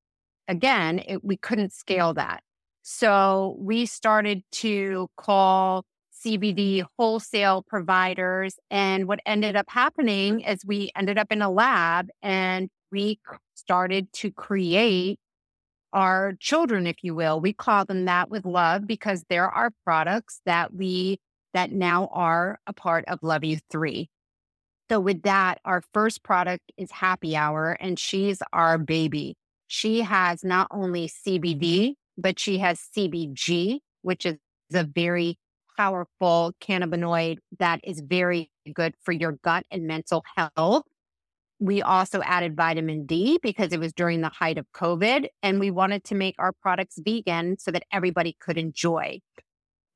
again, 0.49 1.01
it, 1.07 1.23
we 1.23 1.37
couldn't 1.37 1.73
scale 1.75 2.15
that. 2.15 2.43
So 2.83 3.57
we 3.59 3.85
started 3.85 4.43
to 4.53 5.11
call 5.19 5.85
CBD 6.25 6.85
wholesale 6.99 7.63
providers. 7.63 8.57
And 8.71 9.07
what 9.07 9.21
ended 9.27 9.57
up 9.57 9.67
happening 9.69 10.41
is 10.41 10.65
we 10.65 10.91
ended 10.97 11.19
up 11.19 11.31
in 11.31 11.43
a 11.43 11.51
lab 11.51 12.09
and 12.23 12.69
we 12.91 13.21
started 13.55 14.13
to 14.15 14.31
create 14.31 15.19
our 15.93 16.35
children, 16.41 16.87
if 16.87 16.97
you 17.03 17.15
will. 17.15 17.41
We 17.41 17.53
call 17.53 17.85
them 17.85 18.05
that 18.07 18.31
with 18.31 18.45
love 18.45 18.87
because 18.87 19.25
there 19.29 19.49
are 19.49 19.71
products 19.85 20.41
that 20.45 20.75
we 20.75 21.19
that 21.55 21.73
now 21.73 22.09
are 22.13 22.59
a 22.67 22.73
part 22.73 23.05
of 23.09 23.19
Love 23.23 23.43
You 23.43 23.59
3. 23.71 24.09
So 24.91 25.01
with 25.01 25.23
that, 25.23 25.61
our 25.65 25.83
first 25.93 26.23
product 26.23 26.73
is 26.77 26.91
Happy 26.91 27.37
Hour, 27.37 27.73
and 27.81 27.99
she's 27.99 28.43
our 28.53 28.79
baby. 28.79 29.37
She 29.67 30.01
has 30.01 30.45
not 30.45 30.69
only 30.71 31.09
CBD, 31.09 31.95
but 32.17 32.39
she 32.39 32.59
has 32.59 32.81
CBG, 32.97 33.81
which 34.03 34.25
is 34.25 34.37
a 34.73 34.85
very 34.85 35.39
powerful 35.79 36.53
cannabinoid 36.61 37.39
that 37.59 37.81
is 37.85 38.01
very 38.01 38.51
good 38.75 38.95
for 39.05 39.13
your 39.13 39.33
gut 39.45 39.65
and 39.71 39.87
mental 39.87 40.25
health. 40.37 40.85
We 41.61 41.83
also 41.83 42.21
added 42.23 42.57
vitamin 42.57 43.07
D 43.07 43.39
because 43.43 43.73
it 43.73 43.81
was 43.81 43.93
during 43.93 44.21
the 44.21 44.29
height 44.29 44.59
of 44.59 44.67
COVID, 44.75 45.29
and 45.43 45.59
we 45.59 45.71
wanted 45.71 46.05
to 46.05 46.15
make 46.15 46.35
our 46.39 46.53
products 46.53 46.99
vegan 46.99 47.59
so 47.59 47.71
that 47.71 47.85
everybody 47.93 48.37
could 48.41 48.59
enjoy. 48.59 49.21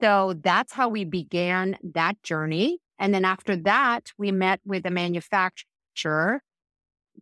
So 0.01 0.35
that's 0.42 0.73
how 0.73 0.88
we 0.88 1.05
began 1.05 1.77
that 1.95 2.21
journey. 2.23 2.79
And 2.99 3.14
then 3.14 3.25
after 3.25 3.57
that, 3.57 4.11
we 4.18 4.33
met 4.33 4.61
with 4.64 4.87
a 4.87 4.90
manufacturer 4.90 6.42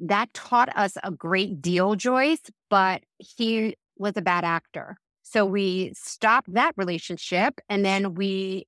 that 0.01 0.33
taught 0.33 0.75
us 0.77 0.96
a 1.03 1.11
great 1.11 1.61
deal, 1.61 1.94
Joyce, 1.94 2.42
but 2.68 3.03
he 3.18 3.77
was 3.99 4.16
a 4.16 4.23
bad 4.23 4.44
actor. 4.44 4.96
So 5.30 5.46
we 5.46 5.92
stopped 5.94 6.52
that 6.54 6.74
relationship 6.76 7.60
and 7.68 7.84
then 7.84 8.14
we 8.14 8.66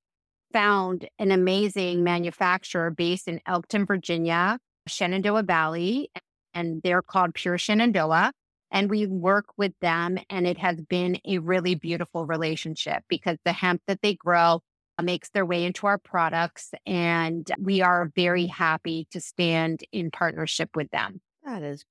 found 0.52 1.08
an 1.18 1.32
amazing 1.32 2.04
manufacturer 2.04 2.88
based 2.88 3.26
in 3.26 3.40
Elkton, 3.46 3.84
Virginia, 3.84 4.60
Shenandoah 4.86 5.42
Valley, 5.42 6.12
and 6.54 6.80
they're 6.84 7.02
called 7.02 7.34
Pure 7.34 7.58
Shenandoah. 7.58 8.32
And 8.70 8.88
we 8.88 9.08
work 9.08 9.46
with 9.56 9.72
them, 9.80 10.18
and 10.30 10.46
it 10.46 10.56
has 10.58 10.80
been 10.80 11.18
a 11.26 11.38
really 11.38 11.74
beautiful 11.74 12.26
relationship 12.26 13.02
because 13.08 13.38
the 13.44 13.52
hemp 13.52 13.82
that 13.88 14.00
they 14.00 14.14
grow 14.14 14.62
uh, 14.98 15.02
makes 15.02 15.30
their 15.30 15.44
way 15.44 15.64
into 15.64 15.88
our 15.88 15.98
products. 15.98 16.70
And 16.86 17.50
we 17.58 17.82
are 17.82 18.12
very 18.14 18.46
happy 18.46 19.08
to 19.10 19.20
stand 19.20 19.82
in 19.90 20.12
partnership 20.12 20.70
with 20.76 20.90
them. 20.92 21.20
That 21.44 21.64
is. 21.64 21.84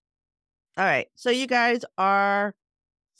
All 0.77 0.85
right. 0.85 1.07
So 1.15 1.29
you 1.29 1.45
guys 1.45 1.83
are 1.97 2.55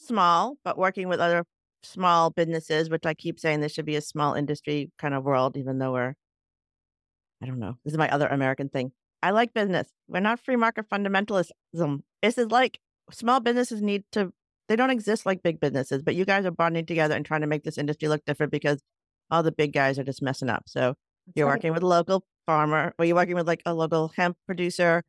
small, 0.01 0.57
but 0.63 0.77
working 0.77 1.07
with 1.07 1.19
other 1.19 1.45
small 1.83 2.29
businesses, 2.29 2.89
which 2.89 3.05
I 3.05 3.13
keep 3.13 3.39
saying 3.39 3.61
this 3.61 3.71
should 3.71 3.85
be 3.85 3.95
a 3.95 4.01
small 4.01 4.33
industry 4.33 4.91
kind 4.97 5.13
of 5.13 5.23
world, 5.23 5.57
even 5.57 5.79
though 5.79 5.93
we're, 5.93 6.13
I 7.41 7.45
don't 7.45 7.59
know, 7.59 7.77
this 7.83 7.93
is 7.93 7.97
my 7.97 8.09
other 8.09 8.27
American 8.27 8.69
thing. 8.69 8.91
I 9.23 9.31
like 9.31 9.53
business. 9.53 9.87
We're 10.07 10.19
not 10.19 10.39
free 10.39 10.55
market 10.55 10.89
fundamentalism. 10.89 12.01
This 12.21 12.37
is 12.37 12.47
like 12.51 12.79
small 13.11 13.39
businesses 13.39 13.81
need 13.81 14.03
to, 14.11 14.31
they 14.67 14.75
don't 14.75 14.89
exist 14.89 15.25
like 15.25 15.43
big 15.43 15.59
businesses, 15.59 16.01
but 16.01 16.15
you 16.15 16.25
guys 16.25 16.45
are 16.45 16.51
bonding 16.51 16.85
together 16.85 17.15
and 17.15 17.25
trying 17.25 17.41
to 17.41 17.47
make 17.47 17.63
this 17.63 17.77
industry 17.77 18.07
look 18.07 18.23
different 18.25 18.51
because 18.51 18.81
all 19.29 19.43
the 19.43 19.51
big 19.51 19.73
guys 19.73 19.97
are 19.97 20.03
just 20.03 20.21
messing 20.21 20.49
up. 20.49 20.63
So 20.67 20.95
you're 21.35 21.47
working 21.47 21.73
with 21.73 21.83
a 21.83 21.87
local 21.87 22.25
farmer, 22.45 22.93
or 22.97 23.05
you're 23.05 23.15
working 23.15 23.35
with 23.35 23.47
like 23.47 23.61
a 23.65 23.73
local 23.73 24.11
hemp 24.15 24.37
producer. 24.45 25.03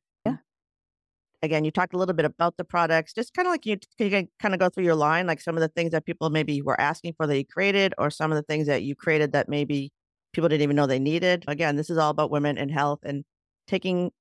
Again, 1.42 1.64
you 1.64 1.70
talked 1.72 1.92
a 1.92 1.98
little 1.98 2.14
bit 2.14 2.24
about 2.24 2.56
the 2.56 2.64
products, 2.64 3.12
just 3.12 3.34
kind 3.34 3.46
of 3.48 3.52
like 3.52 3.66
you, 3.66 3.76
you 3.98 4.10
can 4.10 4.28
kind 4.38 4.54
of 4.54 4.60
go 4.60 4.68
through 4.68 4.84
your 4.84 4.94
line, 4.94 5.26
like 5.26 5.40
some 5.40 5.56
of 5.56 5.60
the 5.60 5.68
things 5.68 5.90
that 5.90 6.06
people 6.06 6.30
maybe 6.30 6.62
were 6.62 6.80
asking 6.80 7.14
for 7.16 7.26
that 7.26 7.36
you 7.36 7.44
created, 7.44 7.94
or 7.98 8.10
some 8.10 8.30
of 8.30 8.36
the 8.36 8.42
things 8.42 8.68
that 8.68 8.84
you 8.84 8.94
created 8.94 9.32
that 9.32 9.48
maybe 9.48 9.92
people 10.32 10.48
didn't 10.48 10.62
even 10.62 10.76
know 10.76 10.86
they 10.86 11.00
needed. 11.00 11.44
Again, 11.48 11.76
this 11.76 11.90
is 11.90 11.98
all 11.98 12.10
about 12.10 12.30
women 12.30 12.58
and 12.58 12.70
health 12.70 13.00
and 13.02 13.24
taking 13.66 14.12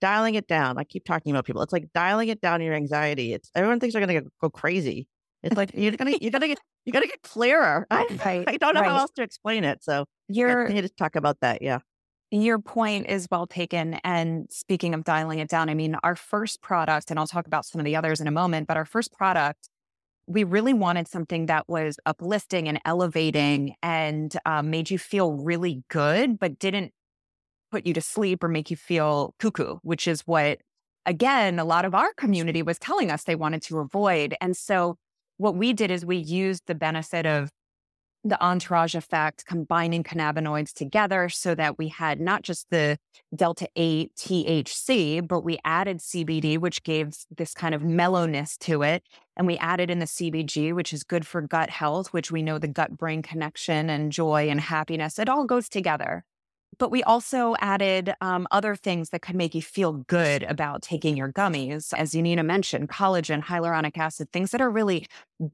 dialing 0.00 0.34
it 0.34 0.46
down. 0.46 0.78
I 0.78 0.84
keep 0.84 1.04
talking 1.04 1.32
about 1.32 1.44
people. 1.44 1.62
It's 1.62 1.72
like 1.72 1.92
dialing 1.94 2.28
it 2.28 2.40
down 2.40 2.60
your 2.60 2.74
anxiety. 2.74 3.32
It's 3.32 3.50
everyone 3.54 3.80
thinks 3.80 3.94
they're 3.94 4.06
gonna 4.06 4.22
go 4.40 4.50
crazy. 4.50 5.08
It's 5.42 5.56
like 5.56 5.70
you're 5.74 5.92
gonna 5.92 6.16
you're 6.20 6.30
gonna 6.30 6.48
get 6.48 6.58
you 6.84 6.92
gotta 6.92 7.06
get 7.06 7.22
clearer. 7.22 7.86
I, 7.90 8.06
Right, 8.24 8.44
I 8.46 8.56
don't 8.56 8.74
know 8.74 8.80
right. 8.80 8.90
how 8.90 8.98
else 8.98 9.10
to 9.12 9.22
explain 9.22 9.64
it. 9.64 9.82
So 9.82 10.04
Your 10.28 10.66
can 10.66 10.76
you 10.76 10.82
just 10.82 10.96
talk 10.96 11.16
about 11.16 11.38
that? 11.40 11.62
Yeah. 11.62 11.78
Your 12.30 12.58
point 12.58 13.06
is 13.08 13.26
well 13.30 13.46
taken. 13.46 13.94
And 14.04 14.46
speaking 14.50 14.92
of 14.92 15.02
dialing 15.02 15.38
it 15.38 15.48
down, 15.48 15.70
I 15.70 15.74
mean, 15.74 15.96
our 16.02 16.14
first 16.14 16.60
product, 16.60 17.10
and 17.10 17.18
I'll 17.18 17.26
talk 17.26 17.46
about 17.46 17.64
some 17.64 17.80
of 17.80 17.86
the 17.86 17.96
others 17.96 18.20
in 18.20 18.26
a 18.26 18.30
moment, 18.30 18.66
but 18.68 18.76
our 18.76 18.84
first 18.84 19.12
product, 19.12 19.70
we 20.26 20.44
really 20.44 20.74
wanted 20.74 21.08
something 21.08 21.46
that 21.46 21.66
was 21.68 21.98
uplifting 22.04 22.68
and 22.68 22.78
elevating 22.84 23.74
and 23.82 24.36
um, 24.44 24.68
made 24.68 24.90
you 24.90 24.98
feel 24.98 25.32
really 25.32 25.82
good, 25.88 26.38
but 26.38 26.58
didn't 26.58 26.92
put 27.70 27.86
you 27.86 27.94
to 27.94 28.02
sleep 28.02 28.44
or 28.44 28.48
make 28.48 28.70
you 28.70 28.76
feel 28.76 29.34
cuckoo, 29.38 29.76
which 29.82 30.06
is 30.06 30.20
what, 30.26 30.58
again, 31.06 31.58
a 31.58 31.64
lot 31.64 31.86
of 31.86 31.94
our 31.94 32.12
community 32.14 32.62
was 32.62 32.78
telling 32.78 33.10
us 33.10 33.24
they 33.24 33.36
wanted 33.36 33.62
to 33.62 33.78
avoid. 33.78 34.34
And 34.42 34.54
so 34.54 34.96
what 35.38 35.54
we 35.54 35.72
did 35.72 35.90
is 35.90 36.04
we 36.04 36.16
used 36.16 36.64
the 36.66 36.74
benefit 36.74 37.24
of 37.24 37.48
the 38.24 38.42
entourage 38.42 38.94
effect, 38.94 39.46
combining 39.46 40.02
cannabinoids 40.02 40.72
together 40.72 41.28
so 41.28 41.54
that 41.54 41.78
we 41.78 41.88
had 41.88 42.20
not 42.20 42.42
just 42.42 42.68
the 42.70 42.98
delta 43.34 43.68
8 43.76 44.14
THC, 44.16 45.26
but 45.26 45.42
we 45.42 45.58
added 45.64 45.98
CBD, 45.98 46.58
which 46.58 46.82
gave 46.82 47.14
this 47.36 47.54
kind 47.54 47.74
of 47.74 47.82
mellowness 47.82 48.56
to 48.58 48.82
it. 48.82 49.02
And 49.36 49.46
we 49.46 49.56
added 49.58 49.90
in 49.90 50.00
the 50.00 50.06
CBG, 50.06 50.74
which 50.74 50.92
is 50.92 51.04
good 51.04 51.26
for 51.26 51.40
gut 51.40 51.70
health, 51.70 52.12
which 52.12 52.32
we 52.32 52.42
know 52.42 52.58
the 52.58 52.68
gut 52.68 52.96
brain 52.98 53.22
connection 53.22 53.88
and 53.88 54.10
joy 54.10 54.48
and 54.48 54.60
happiness, 54.60 55.18
it 55.18 55.28
all 55.28 55.44
goes 55.44 55.68
together. 55.68 56.24
But 56.78 56.90
we 56.90 57.02
also 57.02 57.56
added 57.60 58.14
um, 58.20 58.46
other 58.50 58.76
things 58.76 59.10
that 59.10 59.22
could 59.22 59.34
make 59.34 59.54
you 59.54 59.62
feel 59.62 59.92
good 59.92 60.42
about 60.44 60.82
taking 60.82 61.16
your 61.16 61.32
gummies. 61.32 61.92
As 61.96 62.12
Yanina 62.12 62.44
mentioned, 62.44 62.88
collagen, 62.88 63.42
hyaluronic 63.42 63.96
acid, 63.96 64.30
things 64.32 64.50
that 64.52 64.60
are 64.60 64.70
really 64.70 65.06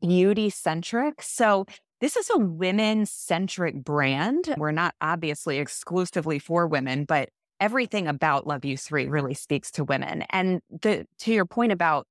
beauty 0.03 0.51
centric. 0.51 1.23
So 1.23 1.67
this 2.05 2.17
is 2.17 2.29
a 2.29 2.37
women 2.37 3.07
centric 3.07 3.83
brand. 3.83 4.55
We're 4.59 4.73
not 4.73 4.95
obviously 5.01 5.59
exclusively 5.59 6.39
for 6.39 6.67
women, 6.67 7.07
but 7.07 7.31
everything 7.61 8.07
about 8.07 8.47
Love 8.47 8.63
You 8.67 8.77
3 8.77 9.07
really 9.07 9.33
speaks 9.33 9.71
to 9.71 9.85
women. 9.85 10.23
And 10.29 10.61
the, 10.83 11.07
to 11.21 11.33
your 11.33 11.47
point 11.47 11.73
about 11.73 12.07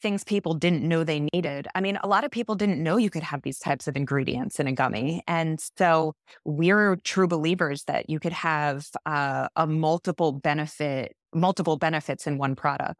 things 0.00 0.22
people 0.22 0.54
didn't 0.54 0.84
know 0.84 1.02
they 1.02 1.26
needed. 1.34 1.66
I 1.74 1.80
mean, 1.80 1.98
a 2.04 2.06
lot 2.06 2.22
of 2.22 2.30
people 2.30 2.54
didn't 2.54 2.80
know 2.80 2.98
you 2.98 3.10
could 3.10 3.24
have 3.24 3.42
these 3.42 3.58
types 3.58 3.88
of 3.88 3.96
ingredients 3.96 4.60
in 4.60 4.68
a 4.68 4.72
gummy. 4.72 5.24
And 5.26 5.58
so 5.76 6.12
we're 6.44 6.94
true 7.02 7.26
believers 7.26 7.82
that 7.88 8.08
you 8.08 8.20
could 8.20 8.32
have 8.32 8.86
uh, 9.06 9.48
a 9.56 9.66
multiple 9.66 10.30
benefit, 10.30 11.16
multiple 11.34 11.78
benefits 11.78 12.28
in 12.28 12.38
one 12.38 12.54
product. 12.54 12.94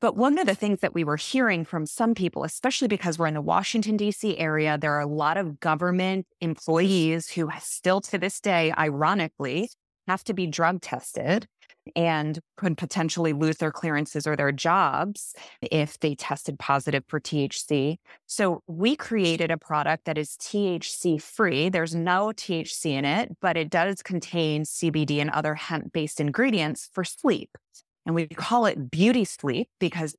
But 0.00 0.16
one 0.16 0.38
of 0.38 0.46
the 0.46 0.54
things 0.54 0.80
that 0.80 0.94
we 0.94 1.04
were 1.04 1.16
hearing 1.16 1.64
from 1.64 1.84
some 1.84 2.14
people, 2.14 2.42
especially 2.44 2.88
because 2.88 3.18
we're 3.18 3.26
in 3.26 3.34
the 3.34 3.42
Washington, 3.42 3.98
D.C. 3.98 4.38
area, 4.38 4.78
there 4.78 4.94
are 4.94 5.00
a 5.00 5.06
lot 5.06 5.36
of 5.36 5.60
government 5.60 6.26
employees 6.40 7.28
who 7.30 7.50
still 7.60 8.00
to 8.02 8.16
this 8.16 8.40
day, 8.40 8.72
ironically, 8.78 9.68
have 10.08 10.24
to 10.24 10.34
be 10.34 10.46
drug 10.46 10.80
tested 10.80 11.46
and 11.94 12.38
could 12.56 12.76
potentially 12.76 13.32
lose 13.32 13.56
their 13.58 13.70
clearances 13.70 14.26
or 14.26 14.36
their 14.36 14.52
jobs 14.52 15.34
if 15.62 15.98
they 15.98 16.14
tested 16.14 16.58
positive 16.58 17.04
for 17.06 17.20
THC. 17.20 17.96
So 18.26 18.62
we 18.66 18.96
created 18.96 19.50
a 19.50 19.58
product 19.58 20.04
that 20.06 20.18
is 20.18 20.36
THC 20.40 21.20
free. 21.20 21.68
There's 21.68 21.94
no 21.94 22.32
THC 22.34 22.92
in 22.92 23.04
it, 23.04 23.36
but 23.40 23.56
it 23.56 23.70
does 23.70 24.02
contain 24.02 24.64
CBD 24.64 25.20
and 25.20 25.30
other 25.30 25.54
hemp 25.54 25.92
based 25.92 26.20
ingredients 26.20 26.88
for 26.92 27.04
sleep. 27.04 27.50
And 28.06 28.14
we 28.14 28.26
call 28.26 28.66
it 28.66 28.90
beauty 28.90 29.24
sleep 29.24 29.68
because 29.78 30.14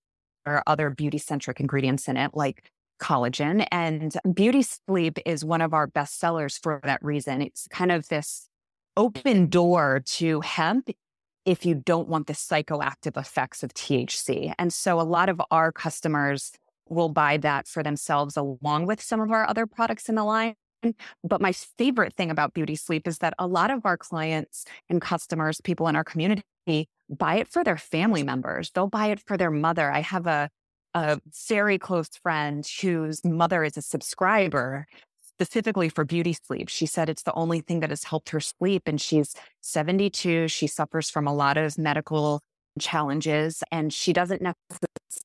there 0.45 0.55
are 0.55 0.63
other 0.67 0.89
beauty 0.89 1.17
centric 1.17 1.59
ingredients 1.59 2.07
in 2.07 2.17
it, 2.17 2.31
like 2.33 2.71
collagen. 3.01 3.67
And 3.71 4.15
beauty 4.33 4.61
sleep 4.63 5.19
is 5.25 5.43
one 5.43 5.61
of 5.61 5.73
our 5.73 5.87
best 5.87 6.19
sellers 6.19 6.57
for 6.57 6.79
that 6.83 7.03
reason. 7.03 7.41
It's 7.41 7.67
kind 7.67 7.91
of 7.91 8.07
this 8.07 8.47
open 8.95 9.47
door 9.47 10.01
to 10.05 10.41
hemp 10.41 10.89
if 11.45 11.65
you 11.65 11.73
don't 11.73 12.07
want 12.07 12.27
the 12.27 12.33
psychoactive 12.33 13.17
effects 13.17 13.63
of 13.63 13.73
THC. 13.73 14.53
And 14.59 14.71
so 14.71 14.99
a 14.99 15.03
lot 15.03 15.29
of 15.29 15.41
our 15.49 15.71
customers 15.71 16.51
will 16.87 17.09
buy 17.09 17.37
that 17.37 17.67
for 17.67 17.81
themselves 17.81 18.37
along 18.37 18.85
with 18.85 19.01
some 19.01 19.19
of 19.19 19.31
our 19.31 19.47
other 19.47 19.65
products 19.65 20.07
in 20.09 20.15
the 20.15 20.23
line. 20.23 20.53
Mm, 20.83 20.93
but 21.23 21.41
my 21.41 21.51
favorite 21.51 22.15
thing 22.15 22.31
about 22.31 22.53
Beauty 22.53 22.75
Sleep 22.75 23.07
is 23.07 23.19
that 23.19 23.33
a 23.37 23.47
lot 23.47 23.71
of 23.71 23.85
our 23.85 23.97
clients 23.97 24.65
and 24.89 25.01
customers, 25.01 25.61
people 25.61 25.87
in 25.87 25.95
our 25.95 26.03
community, 26.03 26.43
buy 27.09 27.35
it 27.35 27.47
for 27.47 27.63
their 27.63 27.77
family 27.77 28.23
members. 28.23 28.71
They'll 28.71 28.87
buy 28.87 29.07
it 29.07 29.19
for 29.19 29.37
their 29.37 29.51
mother. 29.51 29.91
I 29.91 30.01
have 30.01 30.27
a 30.27 30.49
a 30.93 31.21
very 31.47 31.77
close 31.79 32.09
friend 32.21 32.67
whose 32.81 33.23
mother 33.23 33.63
is 33.63 33.77
a 33.77 33.81
subscriber 33.81 34.85
specifically 35.23 35.87
for 35.87 36.03
beauty 36.03 36.33
sleep. 36.33 36.67
She 36.67 36.85
said 36.85 37.07
it's 37.09 37.23
the 37.23 37.33
only 37.33 37.61
thing 37.61 37.79
that 37.79 37.91
has 37.91 38.03
helped 38.03 38.29
her 38.31 38.41
sleep. 38.41 38.83
And 38.85 38.99
she's 38.99 39.33
72. 39.61 40.49
She 40.49 40.67
suffers 40.67 41.09
from 41.09 41.27
a 41.27 41.33
lot 41.33 41.55
of 41.57 41.77
medical 41.77 42.41
challenges 42.79 43.63
and 43.71 43.93
she 43.93 44.13
doesn't 44.13 44.41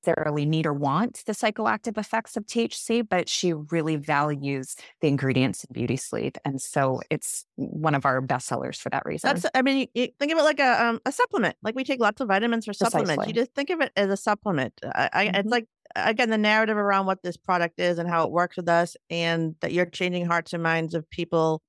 necessarily 0.06 0.46
need 0.46 0.66
or 0.66 0.72
want 0.72 1.22
the 1.26 1.32
psychoactive 1.32 1.98
effects 1.98 2.36
of 2.36 2.46
THC, 2.46 3.06
but 3.08 3.28
she 3.28 3.52
really 3.52 3.96
values 3.96 4.76
the 5.00 5.08
ingredients 5.08 5.64
in 5.64 5.72
beauty 5.72 5.96
sleep. 5.96 6.38
And 6.44 6.60
so 6.60 7.00
it's 7.10 7.44
one 7.56 7.94
of 7.94 8.04
our 8.06 8.20
best 8.20 8.46
sellers 8.46 8.78
for 8.78 8.90
that 8.90 9.04
reason. 9.04 9.28
That's 9.28 9.46
I 9.54 9.62
mean, 9.62 9.88
you, 9.94 10.08
think 10.18 10.32
of 10.32 10.38
it 10.38 10.42
like 10.42 10.60
a 10.60 10.84
um, 10.84 11.00
a 11.04 11.12
supplement. 11.12 11.56
Like 11.62 11.74
we 11.74 11.84
take 11.84 12.00
lots 12.00 12.20
of 12.20 12.28
vitamins 12.28 12.66
for 12.66 12.72
supplements. 12.72 13.14
Precisely. 13.16 13.28
You 13.28 13.34
just 13.34 13.54
think 13.54 13.70
of 13.70 13.80
it 13.80 13.92
as 13.96 14.10
a 14.10 14.16
supplement. 14.16 14.72
I, 14.84 15.10
I, 15.12 15.26
Mhm. 15.26 15.38
It's 15.38 15.50
like 15.50 15.66
again 15.96 16.30
the 16.30 16.38
narrative 16.38 16.76
around 16.76 17.06
what 17.06 17.22
this 17.22 17.36
product 17.36 17.80
is 17.80 17.98
and 17.98 18.08
how 18.08 18.24
it 18.24 18.30
works 18.30 18.56
with 18.56 18.68
us, 18.68 18.96
and 19.10 19.54
that 19.60 19.72
you're 19.72 19.86
changing 19.86 20.26
hearts 20.26 20.52
and 20.52 20.62
minds 20.62 20.94
of 20.94 21.08
people 21.10 21.62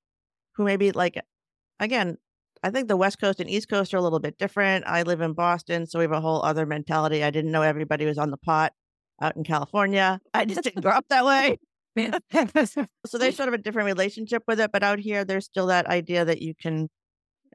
who 0.55 0.63
maybe 0.63 0.91
like 0.91 1.19
again. 1.79 2.17
I 2.63 2.69
think 2.69 2.87
the 2.87 2.97
West 2.97 3.19
Coast 3.19 3.39
and 3.39 3.49
East 3.49 3.69
Coast 3.69 3.93
are 3.93 3.97
a 3.97 4.01
little 4.01 4.19
bit 4.19 4.37
different. 4.37 4.85
I 4.87 5.03
live 5.03 5.21
in 5.21 5.33
Boston, 5.33 5.85
so 5.85 5.99
we 5.99 6.03
have 6.03 6.11
a 6.11 6.21
whole 6.21 6.43
other 6.43 6.65
mentality. 6.65 7.23
I 7.23 7.29
didn't 7.29 7.51
know 7.51 7.61
everybody 7.61 8.05
was 8.05 8.17
on 8.17 8.31
the 8.31 8.37
pot 8.37 8.73
out 9.21 9.35
in 9.35 9.43
California. 9.43 10.19
I 10.33 10.45
just 10.45 10.63
didn't 10.63 10.81
grow 10.81 10.91
up 10.91 11.05
that 11.09 11.25
way. 11.25 11.57
So 13.07 13.17
there's 13.17 13.35
sort 13.35 13.47
of 13.47 13.55
a 13.55 13.57
different 13.57 13.87
relationship 13.87 14.43
with 14.47 14.59
it. 14.59 14.71
But 14.71 14.83
out 14.83 14.99
here, 14.99 15.25
there's 15.25 15.45
still 15.45 15.65
that 15.67 15.87
idea 15.87 16.25
that 16.25 16.41
you 16.43 16.53
can, 16.53 16.89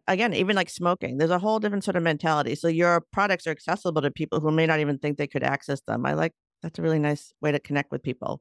again, 0.09 0.35
even 0.35 0.57
like 0.57 0.69
smoking, 0.69 1.19
there's 1.19 1.31
a 1.31 1.39
whole 1.39 1.61
different 1.61 1.85
sort 1.85 1.95
of 1.95 2.03
mentality. 2.03 2.57
So 2.57 2.67
your 2.67 3.05
products 3.13 3.47
are 3.47 3.53
accessible 3.53 4.03
to 4.03 4.11
people 4.11 4.41
who 4.41 4.51
may 4.51 4.67
not 4.67 4.81
even 4.81 4.99
think 4.99 5.17
they 5.17 5.29
could 5.29 5.45
access 5.45 5.81
them. 5.87 6.05
I 6.05 6.15
like 6.15 6.33
that's 6.63 6.79
a 6.79 6.83
really 6.83 6.99
nice 6.99 7.33
way 7.41 7.53
to 7.53 7.61
connect 7.61 7.93
with 7.93 8.03
people. 8.03 8.41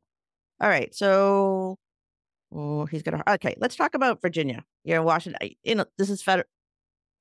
All 0.59 0.69
right. 0.69 0.93
So 0.95 1.77
oh, 2.53 2.85
he's 2.85 3.03
going 3.03 3.17
to, 3.17 3.33
okay, 3.33 3.55
let's 3.59 3.75
talk 3.75 3.93
about 3.93 4.21
Virginia. 4.21 4.63
You're 4.83 4.99
in 4.99 5.05
Washington. 5.05 5.49
You 5.63 5.75
know, 5.75 5.85
this 5.97 6.09
is 6.09 6.21
federal. 6.21 6.47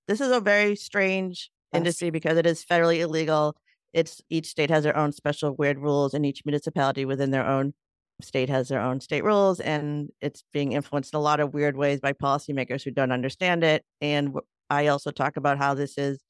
This 0.08 0.20
is 0.20 0.30
a 0.30 0.40
very 0.40 0.76
strange 0.76 1.50
Yes. 1.72 1.78
industry 1.78 2.10
because 2.10 2.36
it 2.36 2.46
is 2.46 2.64
federally 2.64 2.98
illegal. 2.98 3.56
It's 3.92 4.20
each 4.28 4.46
state 4.46 4.70
has 4.70 4.84
their 4.84 4.96
own 4.96 5.12
special 5.12 5.54
weird 5.54 5.78
rules, 5.78 6.14
and 6.14 6.26
each 6.26 6.44
municipality 6.44 7.04
within 7.04 7.30
their 7.30 7.46
own 7.46 7.74
state 8.20 8.48
has 8.48 8.68
their 8.68 8.80
own 8.80 9.00
state 9.00 9.24
rules, 9.24 9.60
and 9.60 10.10
it's 10.20 10.42
being 10.52 10.72
influenced 10.72 11.14
in 11.14 11.18
a 11.18 11.22
lot 11.22 11.40
of 11.40 11.54
weird 11.54 11.76
ways 11.76 12.00
by 12.00 12.12
policymakers 12.12 12.82
who 12.82 12.90
don't 12.90 13.12
understand 13.12 13.62
it. 13.62 13.84
And 14.00 14.34
I 14.68 14.88
also 14.88 15.10
talk 15.10 15.36
about 15.36 15.58
how 15.58 15.74
this 15.74 15.96
is 15.96 16.20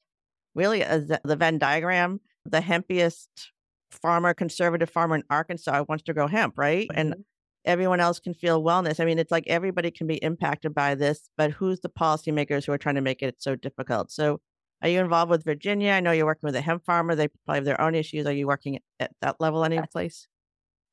really 0.53 0.81
a, 0.81 0.99
the 1.23 1.35
Venn 1.35 1.57
diagram. 1.57 2.19
The 2.45 2.61
hempiest 2.61 3.51
farmer, 3.91 4.33
conservative 4.33 4.89
farmer 4.89 5.15
in 5.15 5.23
Arkansas 5.29 5.85
wants 5.87 6.03
to 6.05 6.13
grow 6.13 6.27
hemp, 6.27 6.57
right? 6.57 6.87
And 6.93 7.11
mm-hmm. 7.13 7.21
Everyone 7.65 7.99
else 7.99 8.19
can 8.19 8.33
feel 8.33 8.63
wellness. 8.63 8.99
I 8.99 9.05
mean, 9.05 9.19
it's 9.19 9.31
like 9.31 9.45
everybody 9.47 9.91
can 9.91 10.07
be 10.07 10.15
impacted 10.15 10.73
by 10.73 10.95
this, 10.95 11.29
but 11.37 11.51
who's 11.51 11.79
the 11.79 11.89
policymakers 11.89 12.65
who 12.65 12.71
are 12.71 12.77
trying 12.77 12.95
to 12.95 13.01
make 13.01 13.21
it 13.21 13.41
so 13.41 13.55
difficult? 13.55 14.11
So, 14.11 14.39
are 14.81 14.89
you 14.89 14.99
involved 14.99 15.29
with 15.29 15.43
Virginia? 15.43 15.91
I 15.91 15.99
know 15.99 16.11
you're 16.11 16.25
working 16.25 16.47
with 16.47 16.55
a 16.55 16.61
hemp 16.61 16.83
farmer. 16.85 17.13
They 17.13 17.27
probably 17.45 17.57
have 17.57 17.65
their 17.65 17.79
own 17.79 17.93
issues. 17.93 18.25
Are 18.25 18.33
you 18.33 18.47
working 18.47 18.79
at 18.99 19.11
that 19.21 19.39
level 19.39 19.63
any 19.63 19.79
place? 19.91 20.27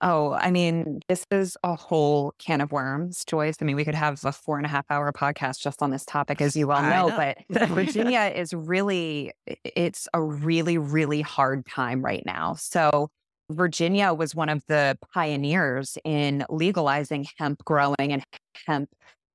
Oh, 0.00 0.32
I 0.32 0.52
mean, 0.52 1.00
this 1.08 1.26
is 1.32 1.56
a 1.64 1.74
whole 1.74 2.32
can 2.38 2.60
of 2.60 2.70
worms, 2.70 3.24
Joyce. 3.24 3.56
I 3.60 3.64
mean, 3.64 3.74
we 3.74 3.84
could 3.84 3.96
have 3.96 4.24
a 4.24 4.30
four 4.30 4.56
and 4.56 4.64
a 4.64 4.68
half 4.68 4.84
hour 4.90 5.12
podcast 5.12 5.60
just 5.60 5.82
on 5.82 5.90
this 5.90 6.04
topic, 6.04 6.40
as 6.40 6.54
you 6.54 6.68
well 6.68 6.78
I 6.78 6.90
know, 6.90 7.08
know. 7.08 7.34
but 7.48 7.68
Virginia 7.68 8.32
is 8.34 8.54
really, 8.54 9.32
it's 9.64 10.06
a 10.14 10.22
really, 10.22 10.78
really 10.78 11.20
hard 11.20 11.66
time 11.66 12.04
right 12.04 12.22
now. 12.24 12.54
So, 12.54 13.10
Virginia 13.50 14.12
was 14.12 14.34
one 14.34 14.48
of 14.48 14.64
the 14.66 14.98
pioneers 15.12 15.96
in 16.04 16.44
legalizing 16.50 17.26
hemp 17.38 17.64
growing 17.64 18.12
and 18.12 18.22
hemp 18.66 18.90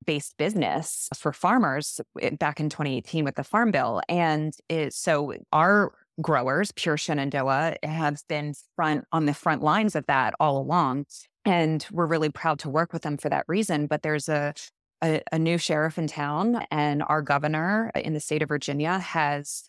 based 0.06 0.36
business 0.36 1.08
for 1.16 1.32
farmers 1.32 2.00
eh, 2.20 2.30
back 2.30 2.60
in 2.60 2.68
2018 2.68 3.24
with 3.24 3.36
the 3.36 3.44
Farm 3.44 3.70
Bill. 3.70 4.00
And 4.08 4.54
it, 4.68 4.92
so 4.92 5.34
our 5.52 5.92
growers, 6.20 6.72
Pure 6.72 6.98
Shenandoah, 6.98 7.76
have 7.82 8.22
been 8.28 8.54
front 8.76 9.04
on 9.12 9.26
the 9.26 9.34
front 9.34 9.62
lines 9.62 9.96
of 9.96 10.06
that 10.06 10.34
all 10.38 10.58
along. 10.58 11.06
And 11.44 11.84
we're 11.90 12.06
really 12.06 12.30
proud 12.30 12.58
to 12.60 12.70
work 12.70 12.92
with 12.92 13.02
them 13.02 13.16
for 13.16 13.28
that 13.28 13.44
reason. 13.48 13.86
But 13.86 14.02
there's 14.02 14.28
a 14.28 14.54
a, 15.02 15.20
a 15.32 15.38
new 15.38 15.58
sheriff 15.58 15.98
in 15.98 16.06
town, 16.06 16.64
and 16.70 17.02
our 17.02 17.20
governor 17.20 17.90
eh, 17.94 18.00
in 18.00 18.14
the 18.14 18.20
state 18.20 18.42
of 18.42 18.48
Virginia 18.48 18.98
has 18.98 19.64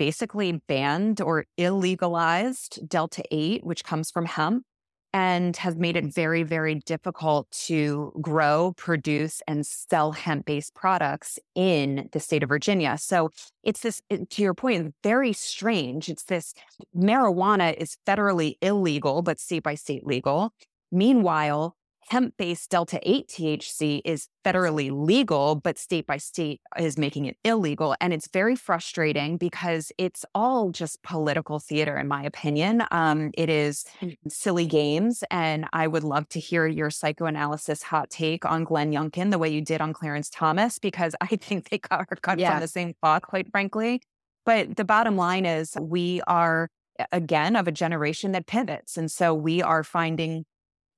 basically 0.00 0.52
banned 0.66 1.20
or 1.20 1.44
illegalized 1.58 2.88
Delta 2.88 3.22
8, 3.30 3.62
which 3.62 3.84
comes 3.84 4.10
from 4.10 4.24
hemp 4.24 4.64
and 5.12 5.58
has 5.58 5.76
made 5.76 5.94
it 5.94 6.06
very, 6.06 6.42
very 6.42 6.76
difficult 6.76 7.50
to 7.50 8.10
grow, 8.18 8.72
produce, 8.78 9.42
and 9.46 9.66
sell 9.66 10.12
hemp 10.12 10.46
based 10.46 10.74
products 10.74 11.38
in 11.54 12.08
the 12.12 12.18
state 12.18 12.42
of 12.42 12.48
Virginia. 12.48 12.96
So 12.96 13.28
it's 13.62 13.80
this, 13.80 14.00
to 14.08 14.42
your 14.42 14.54
point, 14.54 14.94
very 15.02 15.34
strange. 15.34 16.08
It's 16.08 16.24
this 16.24 16.54
marijuana 16.96 17.74
is 17.74 17.98
federally 18.06 18.54
illegal, 18.62 19.20
but 19.20 19.38
state 19.38 19.64
by 19.64 19.74
state 19.74 20.06
legal. 20.06 20.54
Meanwhile, 20.90 21.76
hemp 22.08 22.34
based 22.36 22.70
Delta 22.70 22.98
8 23.02 23.28
THC 23.28 24.00
is 24.04 24.28
federally 24.44 24.90
legal, 24.90 25.54
but 25.54 25.78
state 25.78 26.06
by 26.06 26.16
state 26.16 26.60
is 26.78 26.98
making 26.98 27.26
it 27.26 27.36
illegal. 27.44 27.94
And 28.00 28.12
it's 28.12 28.28
very 28.28 28.56
frustrating 28.56 29.36
because 29.36 29.92
it's 29.98 30.24
all 30.34 30.70
just 30.70 31.02
political 31.02 31.58
theater, 31.58 31.96
in 31.96 32.08
my 32.08 32.22
opinion. 32.22 32.82
Um, 32.90 33.30
it 33.34 33.48
is 33.48 33.84
silly 34.28 34.66
games. 34.66 35.22
And 35.30 35.66
I 35.72 35.86
would 35.86 36.04
love 36.04 36.28
to 36.30 36.40
hear 36.40 36.66
your 36.66 36.90
psychoanalysis 36.90 37.82
hot 37.82 38.10
take 38.10 38.44
on 38.44 38.64
Glenn 38.64 38.92
Youngkin, 38.92 39.30
the 39.30 39.38
way 39.38 39.48
you 39.48 39.60
did 39.60 39.80
on 39.80 39.92
Clarence 39.92 40.30
Thomas, 40.30 40.78
because 40.78 41.14
I 41.20 41.36
think 41.36 41.68
they 41.68 41.80
are 41.90 42.06
cut 42.22 42.38
yeah. 42.38 42.52
from 42.52 42.60
the 42.60 42.68
same 42.68 42.94
cloth, 43.00 43.22
quite 43.22 43.50
frankly. 43.50 44.02
But 44.46 44.76
the 44.76 44.84
bottom 44.84 45.16
line 45.16 45.44
is 45.44 45.76
we 45.78 46.22
are 46.26 46.70
again 47.12 47.56
of 47.56 47.68
a 47.68 47.72
generation 47.72 48.32
that 48.32 48.46
pivots. 48.46 48.96
And 48.96 49.10
so 49.10 49.34
we 49.34 49.62
are 49.62 49.84
finding 49.84 50.44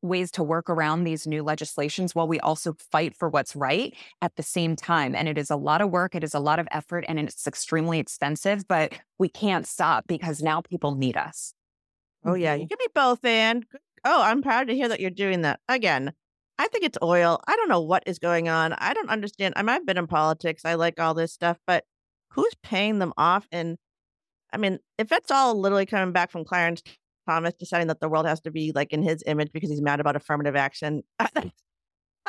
ways 0.03 0.31
to 0.33 0.43
work 0.43 0.69
around 0.69 1.05
these 1.05 1.27
new 1.27 1.43
legislations 1.43 2.15
while 2.15 2.29
we 2.29 2.41
also 2.41 2.75
fight 2.91 3.17
for 3.17 3.29
what's 3.29 3.57
right 3.57 3.95
at 4.21 4.37
the 4.37 4.43
same 4.43 4.77
time. 4.77 5.15
And 5.15 5.29
it 5.29 5.39
is 5.39 5.51
a 5.51 5.57
lot 5.57 5.81
of 5.81 5.91
work, 5.91 6.15
it 6.15 6.25
is 6.25 6.35
a 6.35 6.41
lot 6.41 6.59
of 6.59 6.69
effort, 6.71 7.05
and 7.09 7.19
it's 7.19 7.47
extremely 7.47 7.99
expensive, 7.99 8.67
but 8.67 8.93
we 9.19 9.29
can't 9.29 9.67
stop 9.67 10.07
because 10.07 10.43
now 10.43 10.61
people 10.61 10.95
need 10.95 11.17
us. 11.17 11.55
Oh, 12.25 12.35
yeah. 12.35 12.55
You 12.55 12.65
mm-hmm. 12.65 12.69
can 12.69 12.79
be 12.79 12.91
both, 12.95 13.25
and 13.25 13.65
oh, 14.05 14.23
I'm 14.23 14.43
proud 14.43 14.69
to 14.69 14.75
hear 14.75 14.89
that 14.89 15.01
you're 15.01 15.11
doing 15.11 15.43
that. 15.43 15.61
Again, 15.69 16.13
I 16.59 16.69
think 16.69 16.85
it's 16.85 16.99
oil. 17.03 17.41
I 17.47 17.57
don't 17.57 17.69
know 17.69 17.81
what 17.81 18.03
is 18.07 18.19
going 18.19 18.49
on. 18.49 18.73
I 18.75 18.95
don't 18.95 19.11
understand. 19.11 19.55
I 19.57 19.63
mean, 19.63 19.71
I've 19.71 19.87
been 19.87 19.99
in 19.99 20.07
politics. 20.07 20.65
I 20.65 20.75
like 20.75 21.01
all 21.01 21.15
this 21.15 21.33
stuff, 21.33 21.59
but 21.67 21.85
who's 22.31 22.55
paying 22.63 22.99
them 22.99 23.13
off? 23.17 23.47
And 23.51 23.79
I 24.53 24.59
mean, 24.59 24.79
if 24.99 25.11
it's 25.13 25.31
all 25.31 25.59
literally 25.59 25.87
coming 25.87 26.13
back 26.13 26.31
from 26.31 26.45
Clarence 26.45 26.83
Thomas 27.29 27.55
deciding 27.55 27.89
that 27.89 28.01
the 28.01 28.09
world 28.09 28.27
has 28.27 28.41
to 28.43 28.51
be 28.51 28.73
like 28.75 28.93
in 28.93 29.03
his 29.03 29.23
image 29.27 29.53
because 29.53 29.71
he's 29.71 29.83
mad 29.83 30.01
about 30.01 30.17
affirmative 30.17 30.57
action. 30.57 31.03
I 31.19 31.29
mm. 31.29 31.51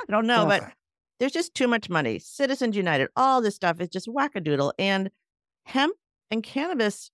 don't 0.10 0.28
know, 0.28 0.46
but 0.46 0.72
there's 1.20 1.32
just 1.32 1.54
too 1.54 1.68
much 1.68 1.90
money. 1.90 2.20
Citizens 2.20 2.76
United, 2.76 3.10
all 3.16 3.42
this 3.42 3.56
stuff 3.56 3.80
is 3.80 3.90
just 3.90 4.08
wackadoodle. 4.08 4.74
And 4.78 5.10
hemp 5.66 5.96
and 6.32 6.44
cannabis 6.44 7.12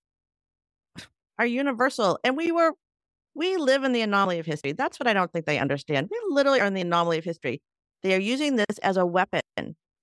are 1.38 1.46
universal. 1.46 2.20
And 2.24 2.36
we 2.36 2.52
were, 2.52 2.74
we 3.36 3.58
live 3.58 3.84
in 3.84 3.92
the 3.92 4.02
anomaly 4.02 4.40
of 4.40 4.46
history. 4.46 4.72
That's 4.72 5.00
what 5.00 5.08
I 5.08 5.14
don't 5.14 5.32
think 5.32 5.46
they 5.46 5.60
understand. 5.60 6.10
We 6.12 6.20
literally 6.30 6.60
are 6.60 6.68
in 6.68 6.74
the 6.74 6.82
anomaly 6.82 7.18
of 7.20 7.24
history. 7.24 7.62
They 8.04 8.16
are 8.16 8.20
using 8.20 8.56
this 8.56 8.78
as 8.82 8.98
a 8.98 9.06
weapon. 9.06 9.42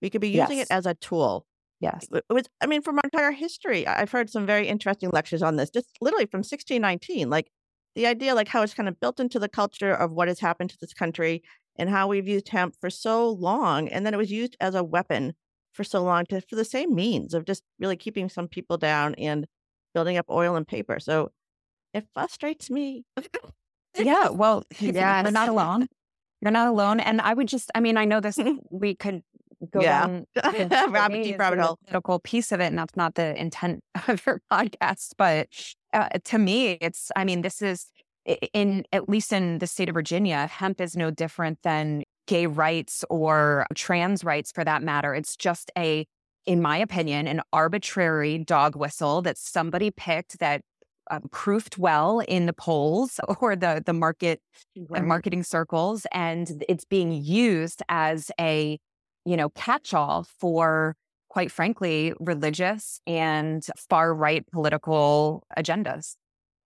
We 0.02 0.10
could 0.10 0.20
be 0.20 0.28
using 0.28 0.58
yes. 0.58 0.68
it 0.70 0.74
as 0.74 0.86
a 0.86 0.94
tool. 0.94 1.46
Yes. 1.80 2.06
It 2.12 2.24
was, 2.30 2.44
I 2.60 2.66
mean, 2.66 2.82
from 2.82 2.96
our 2.96 3.02
entire 3.04 3.32
history, 3.32 3.86
I've 3.86 4.10
heard 4.10 4.30
some 4.30 4.46
very 4.46 4.68
interesting 4.68 5.10
lectures 5.12 5.42
on 5.42 5.56
this, 5.56 5.70
just 5.70 5.88
literally 6.00 6.26
from 6.26 6.38
1619. 6.38 7.28
Like 7.28 7.50
the 7.96 8.06
idea 8.06 8.34
like 8.34 8.46
how 8.46 8.62
it's 8.62 8.74
kind 8.74 8.88
of 8.88 9.00
built 9.00 9.18
into 9.18 9.38
the 9.38 9.48
culture 9.48 9.92
of 9.92 10.12
what 10.12 10.28
has 10.28 10.38
happened 10.38 10.70
to 10.70 10.76
this 10.80 10.94
country 10.94 11.42
and 11.78 11.90
how 11.90 12.06
we've 12.06 12.28
used 12.28 12.48
hemp 12.48 12.76
for 12.80 12.90
so 12.90 13.30
long 13.30 13.88
and 13.88 14.06
then 14.06 14.14
it 14.14 14.18
was 14.18 14.30
used 14.30 14.56
as 14.60 14.74
a 14.74 14.84
weapon 14.84 15.34
for 15.72 15.82
so 15.82 16.02
long 16.02 16.24
to 16.26 16.40
for 16.42 16.56
the 16.56 16.64
same 16.64 16.94
means 16.94 17.34
of 17.34 17.44
just 17.44 17.62
really 17.80 17.96
keeping 17.96 18.28
some 18.28 18.48
people 18.48 18.76
down 18.76 19.14
and 19.14 19.46
building 19.94 20.16
up 20.18 20.26
oil 20.30 20.56
and 20.56 20.68
paper. 20.68 21.00
So 21.00 21.32
it 21.92 22.06
frustrates 22.14 22.70
me. 22.70 23.04
Yeah 23.98 24.28
well 24.28 24.62
yeah 24.78 25.22
you're 25.22 25.30
not 25.30 25.48
alone. 25.48 25.88
You're 26.42 26.50
not 26.50 26.68
alone 26.68 27.00
and 27.00 27.18
i 27.22 27.32
would 27.32 27.48
just 27.48 27.70
i 27.74 27.80
mean 27.80 27.96
i 27.96 28.04
know 28.04 28.20
this 28.20 28.38
we 28.70 28.94
could 28.94 29.22
go 29.70 29.80
yeah. 29.80 30.06
down 30.06 30.26
rabbit 30.90 31.24
deep 31.24 31.38
rabbit 31.38 31.58
hole 31.58 31.78
political 31.86 32.18
piece 32.18 32.52
of 32.52 32.60
it 32.60 32.66
and 32.66 32.78
that's 32.78 32.96
not 32.96 33.14
the 33.14 33.38
intent 33.40 33.80
of 34.08 34.24
your 34.26 34.40
podcast 34.52 35.12
but 35.16 35.48
uh, 35.96 36.08
to 36.24 36.38
me, 36.38 36.72
it's, 36.82 37.10
I 37.16 37.24
mean, 37.24 37.40
this 37.40 37.62
is 37.62 37.86
in, 38.52 38.84
at 38.92 39.08
least 39.08 39.32
in 39.32 39.58
the 39.58 39.66
state 39.66 39.88
of 39.88 39.94
Virginia, 39.94 40.46
hemp 40.46 40.80
is 40.80 40.94
no 40.94 41.10
different 41.10 41.58
than 41.62 42.02
gay 42.26 42.46
rights 42.46 43.02
or 43.08 43.66
trans 43.74 44.22
rights 44.22 44.52
for 44.52 44.62
that 44.62 44.82
matter. 44.82 45.14
It's 45.14 45.36
just 45.36 45.70
a, 45.78 46.06
in 46.44 46.60
my 46.60 46.76
opinion, 46.76 47.28
an 47.28 47.40
arbitrary 47.52 48.36
dog 48.38 48.76
whistle 48.76 49.22
that 49.22 49.38
somebody 49.38 49.90
picked 49.90 50.38
that 50.38 50.60
um, 51.10 51.22
proofed 51.30 51.78
well 51.78 52.20
in 52.20 52.44
the 52.44 52.52
polls 52.52 53.18
or 53.40 53.56
the 53.56 53.82
the 53.86 53.92
market 53.92 54.40
uh, 54.92 55.00
marketing 55.02 55.44
circles, 55.44 56.04
and 56.12 56.64
it's 56.68 56.84
being 56.84 57.12
used 57.12 57.82
as 57.88 58.30
a 58.40 58.78
you 59.26 59.36
know 59.36 59.50
catch 59.50 59.92
all 59.92 60.26
for 60.40 60.96
quite 61.36 61.52
frankly, 61.52 62.14
religious 62.18 62.98
and 63.06 63.62
far 63.90 64.14
right 64.14 64.50
political 64.52 65.44
agendas. 65.54 66.16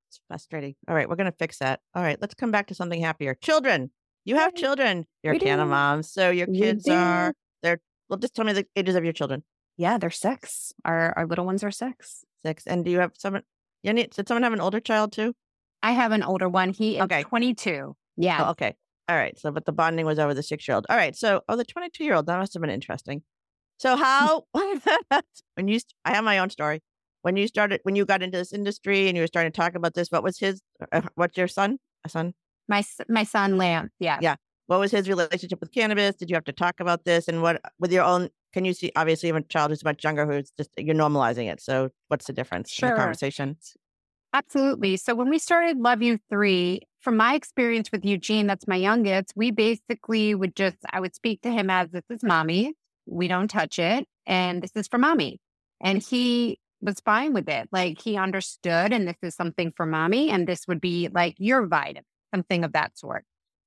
It's 0.08 0.20
frustrating. 0.28 0.76
All 0.86 0.94
right, 0.94 1.08
we're 1.08 1.16
going 1.16 1.30
to 1.30 1.36
fix 1.36 1.58
that. 1.58 1.80
All 1.92 2.04
right, 2.04 2.16
let's 2.20 2.34
come 2.34 2.52
back 2.52 2.68
to 2.68 2.74
something 2.76 3.00
happier. 3.00 3.34
Children. 3.34 3.90
You 4.24 4.36
have 4.36 4.54
children. 4.54 5.06
You're 5.24 5.32
we 5.32 5.40
Canna 5.40 5.66
moms. 5.66 6.12
So 6.12 6.30
your 6.30 6.46
kids 6.46 6.86
are, 6.88 7.34
they're, 7.64 7.80
well, 8.08 8.20
just 8.20 8.36
tell 8.36 8.44
me 8.44 8.52
the 8.52 8.64
ages 8.76 8.94
of 8.94 9.02
your 9.02 9.12
children. 9.12 9.42
Yeah, 9.76 9.98
they're 9.98 10.08
six. 10.08 10.72
Our, 10.84 11.14
our 11.16 11.26
little 11.26 11.46
ones 11.46 11.64
are 11.64 11.72
six. 11.72 12.24
Six. 12.46 12.64
And 12.64 12.84
do 12.84 12.92
you 12.92 13.00
have 13.00 13.10
someone, 13.18 13.42
you 13.82 13.92
need, 13.92 14.10
did 14.10 14.28
someone 14.28 14.44
have 14.44 14.52
an 14.52 14.60
older 14.60 14.78
child 14.78 15.10
too? 15.10 15.34
I 15.82 15.90
have 15.92 16.12
an 16.12 16.22
older 16.22 16.48
one. 16.48 16.68
He 16.70 16.96
is 16.96 17.02
okay. 17.02 17.24
22. 17.24 17.96
Yeah. 18.16 18.44
Oh, 18.46 18.50
okay. 18.50 18.76
All 19.10 19.16
right. 19.16 19.36
So, 19.36 19.50
but 19.50 19.64
the 19.64 19.72
bonding 19.72 20.06
was 20.06 20.20
over 20.20 20.34
the 20.34 20.42
six 20.42 20.68
year 20.68 20.76
old. 20.76 20.86
All 20.88 20.96
right. 20.96 21.16
So, 21.16 21.40
oh, 21.48 21.56
the 21.56 21.64
22 21.64 22.04
year 22.04 22.14
old, 22.14 22.26
that 22.26 22.38
must 22.38 22.54
have 22.54 22.60
been 22.60 22.70
interesting. 22.70 23.22
So 23.78 23.96
how 23.96 24.44
when 24.52 25.66
you 25.66 25.80
I 26.04 26.14
have 26.14 26.22
my 26.22 26.38
own 26.38 26.50
story. 26.50 26.80
When 27.22 27.36
you 27.36 27.48
started 27.48 27.80
when 27.82 27.96
you 27.96 28.06
got 28.06 28.22
into 28.22 28.38
this 28.38 28.52
industry 28.52 29.08
and 29.08 29.16
you 29.16 29.22
were 29.22 29.26
starting 29.26 29.50
to 29.50 29.56
talk 29.56 29.74
about 29.74 29.94
this, 29.94 30.08
what 30.10 30.22
was 30.22 30.38
his 30.38 30.60
uh, 30.92 31.02
what's 31.16 31.36
your 31.36 31.48
son? 31.48 31.78
A 32.04 32.08
son? 32.08 32.34
My 32.68 32.84
my 33.08 33.24
son 33.24 33.58
Lamb. 33.58 33.90
Yeah. 33.98 34.18
Yeah. 34.22 34.36
What 34.68 34.78
was 34.78 34.92
his 34.92 35.08
relationship 35.08 35.60
with 35.60 35.72
cannabis? 35.72 36.14
Did 36.14 36.30
you 36.30 36.36
have 36.36 36.44
to 36.44 36.52
talk 36.52 36.78
about 36.78 37.04
this 37.04 37.26
and 37.26 37.42
what 37.42 37.60
with 37.80 37.90
your 37.90 38.04
own 38.04 38.28
can 38.52 38.64
you 38.64 38.72
see 38.72 38.92
obviously 38.94 39.28
you 39.28 39.34
have 39.34 39.42
a 39.42 39.48
child 39.48 39.70
who's 39.70 39.84
much 39.84 40.04
younger 40.04 40.24
who's 40.24 40.52
just 40.56 40.70
you're 40.78 40.94
normalizing 40.94 41.50
it. 41.50 41.60
So 41.60 41.90
what's 42.08 42.26
the 42.26 42.32
difference 42.32 42.70
sure. 42.70 42.90
in 42.90 42.94
the 42.94 43.00
conversation? 43.00 43.56
Absolutely. 44.32 44.96
So 44.96 45.14
when 45.14 45.28
we 45.28 45.38
started 45.38 45.78
Love 45.78 46.02
You 46.02 46.18
3, 46.28 46.82
from 47.00 47.16
my 47.16 47.34
experience 47.34 47.90
with 47.90 48.04
Eugene, 48.04 48.46
that's 48.46 48.68
my 48.68 48.76
youngest, 48.76 49.32
we 49.34 49.50
basically 49.50 50.34
would 50.34 50.54
just 50.54 50.76
I 50.92 51.00
would 51.00 51.14
speak 51.14 51.42
to 51.42 51.50
him 51.50 51.70
as 51.70 51.90
this 51.90 52.04
is 52.10 52.22
mommy 52.22 52.74
we 53.10 53.28
don't 53.28 53.48
touch 53.48 53.78
it. 53.78 54.06
And 54.26 54.62
this 54.62 54.72
is 54.74 54.88
for 54.88 54.98
mommy. 54.98 55.40
And 55.80 56.02
he 56.02 56.58
was 56.80 57.00
fine 57.00 57.32
with 57.34 57.48
it. 57.48 57.68
Like 57.72 58.00
he 58.00 58.16
understood, 58.16 58.92
and 58.92 59.06
this 59.06 59.16
is 59.22 59.34
something 59.34 59.72
for 59.76 59.84
mommy, 59.84 60.30
and 60.30 60.46
this 60.46 60.66
would 60.68 60.80
be 60.80 61.08
like 61.12 61.34
your 61.38 61.66
vitamin, 61.66 62.04
something 62.34 62.64
of 62.64 62.72
that 62.72 62.96
sort. 62.98 63.24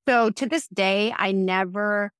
So 0.07 0.29
to 0.31 0.45
this 0.45 0.67
day, 0.67 1.13
I 1.17 1.31
never 1.31 2.11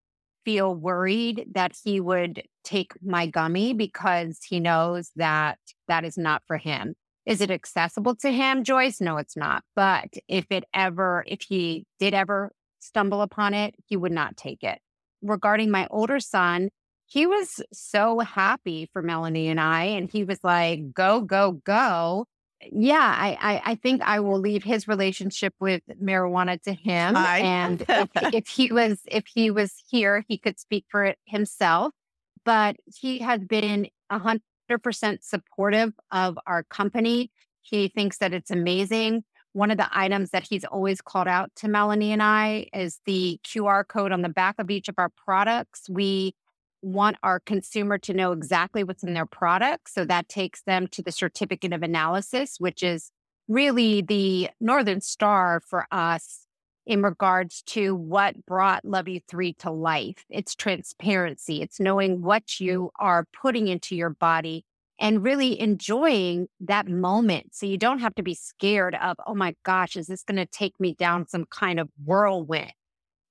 feel 0.45 0.75
worried 0.75 1.45
that 1.53 1.73
he 1.84 1.99
would 1.99 2.43
take 2.63 2.93
my 3.01 3.27
gummy 3.27 3.73
because 3.73 4.39
he 4.47 4.60
knows 4.60 5.12
that 5.15 5.58
that 5.88 6.03
is 6.03 6.17
not 6.17 6.43
for 6.47 6.58
him. 6.58 6.95
Is 7.25 7.41
it 7.41 7.51
accessible 7.51 8.15
to 8.17 8.31
him, 8.31 8.63
Joyce? 8.63 8.99
No, 8.99 9.17
it's 9.17 9.38
not. 9.38 9.63
But 9.75 10.13
if 10.27 10.45
it 10.49 10.65
ever, 10.73 11.23
if 11.27 11.41
he 11.41 11.86
did 11.99 12.13
ever 12.13 12.51
stumble 12.79 13.21
upon 13.21 13.53
it, 13.53 13.75
he 13.88 13.95
would 13.95 14.12
not 14.12 14.36
take 14.36 14.63
it. 14.63 14.79
Regarding 15.21 15.71
my 15.71 15.88
older 15.89 16.19
son, 16.19 16.69
he 17.05 17.26
was 17.26 17.61
so 17.71 18.19
happy 18.19 18.89
for 18.91 19.01
Melanie 19.01 19.47
and 19.47 19.59
I. 19.59 19.84
And 19.84 20.11
he 20.11 20.24
was 20.24 20.39
like, 20.43 20.93
go, 20.93 21.21
go, 21.21 21.61
go. 21.63 22.26
Yeah, 22.71 22.95
I, 22.99 23.38
I, 23.39 23.61
I 23.71 23.76
think 23.76 24.01
I 24.01 24.19
will 24.19 24.39
leave 24.39 24.63
his 24.63 24.88
relationship 24.88 25.53
with 25.59 25.82
marijuana 26.01 26.61
to 26.63 26.74
him. 26.74 27.15
I... 27.15 27.39
And 27.39 27.86
if, 27.89 28.09
if 28.34 28.47
he 28.47 28.71
was 28.71 29.01
if 29.05 29.26
he 29.28 29.51
was 29.51 29.74
here, 29.89 30.24
he 30.28 30.38
could 30.38 30.59
speak 30.59 30.86
for 30.89 31.05
it 31.05 31.17
himself. 31.26 31.93
But 32.45 32.76
he 32.86 33.19
has 33.19 33.41
been 33.41 33.88
a 34.09 34.19
hundred 34.19 34.41
percent 34.68 35.24
supportive 35.24 35.93
of 36.11 36.38
our 36.47 36.64
company. 36.64 37.32
He 37.61 37.88
thinks 37.88 38.18
that 38.18 38.34
it's 38.34 38.51
amazing. 38.51 39.24
One 39.53 39.72
of 39.72 39.78
the 39.78 39.88
items 39.91 40.32
that 40.32 40.47
he's 40.49 40.66
always 40.66 41.01
called 41.01 41.28
out 41.28 41.51
to 41.57 41.68
Melanie 41.68 42.11
and 42.11 42.24
I 42.24 42.68
is 42.74 42.99
the 43.05 43.39
QR 43.43 43.88
code 43.88 44.11
on 44.11 44.22
the 44.22 44.30
back 44.30 44.55
of 44.57 44.72
each 44.72 44.89
of 44.89 44.95
our 44.97 45.09
products. 45.09 45.89
We 45.89 46.36
want 46.82 47.18
our 47.24 47.39
consumer 47.39 47.97
to 47.97 48.14
know 48.14 48.32
exactly 48.32 48.84
what's 48.84 49.03
in 49.03 49.14
their 49.14 49.26
product. 49.26 49.89
So 49.89 50.05
that 50.05 50.28
takes 50.28 50.64
them 50.64 50.88
to 50.88 51.01
the 51.01 51.11
certificate 51.11 51.72
of 51.72 51.84
analysis, 51.84 52.55
which 52.59 52.84
is 52.84 53.11
really 53.47 54.01
the 54.01 54.49
Northern 54.59 55.01
Star 55.01 55.61
for 55.66 55.88
us 55.91 56.42
in 56.86 57.01
regards 57.01 57.61
to 57.63 57.95
what 57.95 58.45
brought 58.45 58.84
Love 58.86 59.07
You 59.07 59.21
3 59.27 59.53
to 59.59 59.71
life. 59.71 60.25
It's 60.29 60.55
transparency, 60.55 61.61
it's 61.61 61.79
knowing 61.79 62.21
what 62.21 62.47
mm. 62.47 62.61
you 62.61 62.91
are 62.99 63.25
putting 63.41 63.67
into 63.67 63.95
your 63.95 64.09
body 64.09 64.65
and 64.99 65.23
really 65.23 65.59
enjoying 65.59 66.47
that 66.59 66.88
moment. 66.88 67.55
So 67.55 67.65
you 67.65 67.77
don't 67.77 67.99
have 67.99 68.15
to 68.15 68.23
be 68.23 68.36
scared 68.36 68.95
of, 68.95 69.17
oh 69.25 69.36
my 69.36 69.55
gosh, 69.63 69.95
is 69.95 70.07
this 70.07 70.23
going 70.23 70.38
to 70.38 70.45
take 70.45 70.79
me 70.79 70.93
down 70.93 71.27
some 71.27 71.45
kind 71.45 71.79
of 71.79 71.89
whirlwind? 72.03 72.73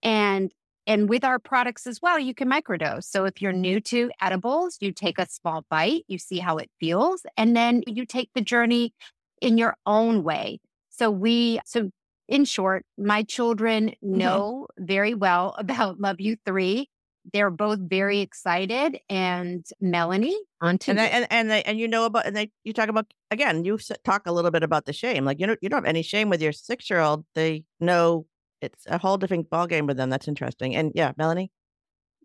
And 0.02 0.52
and 0.84 1.08
with 1.08 1.22
our 1.22 1.38
products 1.38 1.86
as 1.86 2.02
well, 2.02 2.18
you 2.18 2.34
can 2.34 2.50
microdose. 2.50 3.04
So 3.04 3.24
if 3.24 3.40
you're 3.40 3.52
new 3.52 3.78
mm. 3.78 3.84
to 3.84 4.10
edibles, 4.20 4.78
you 4.80 4.92
take 4.92 5.18
a 5.18 5.28
small 5.28 5.64
bite, 5.70 6.04
you 6.08 6.18
see 6.18 6.38
how 6.38 6.56
it 6.56 6.70
feels, 6.80 7.24
and 7.36 7.56
then 7.56 7.84
you 7.86 8.04
take 8.04 8.30
the 8.34 8.40
journey 8.40 8.92
in 9.40 9.58
your 9.58 9.76
own 9.86 10.24
way. 10.24 10.58
So 10.90 11.10
we 11.10 11.60
so 11.64 11.90
in 12.32 12.46
short, 12.46 12.86
my 12.96 13.22
children 13.22 13.94
know 14.00 14.66
mm-hmm. 14.70 14.86
very 14.86 15.14
well 15.14 15.54
about 15.58 16.00
Love 16.00 16.20
You 16.20 16.36
3. 16.46 16.88
They're 17.32 17.50
both 17.50 17.78
very 17.78 18.18
excited, 18.18 18.98
and 19.08 19.64
Melanie 19.80 20.36
on 20.60 20.78
and 20.88 20.98
they, 20.98 21.08
and 21.08 21.24
and, 21.30 21.50
they, 21.52 21.62
and 21.62 21.78
you 21.78 21.86
know 21.86 22.04
about 22.04 22.26
and 22.26 22.34
they 22.34 22.50
you 22.64 22.72
talk 22.72 22.88
about 22.88 23.06
again. 23.30 23.64
You 23.64 23.78
talk 24.02 24.26
a 24.26 24.32
little 24.32 24.50
bit 24.50 24.64
about 24.64 24.86
the 24.86 24.92
shame. 24.92 25.24
Like 25.24 25.38
you 25.38 25.46
know 25.46 25.54
you 25.62 25.68
don't 25.68 25.84
have 25.84 25.88
any 25.88 26.02
shame 26.02 26.30
with 26.30 26.42
your 26.42 26.50
six 26.50 26.90
year 26.90 26.98
old. 26.98 27.24
They 27.36 27.62
know 27.78 28.26
it's 28.60 28.84
a 28.88 28.98
whole 28.98 29.18
different 29.18 29.50
ball 29.50 29.68
game 29.68 29.86
with 29.86 29.98
them. 29.98 30.10
That's 30.10 30.26
interesting. 30.26 30.74
And 30.74 30.90
yeah, 30.96 31.12
Melanie. 31.16 31.52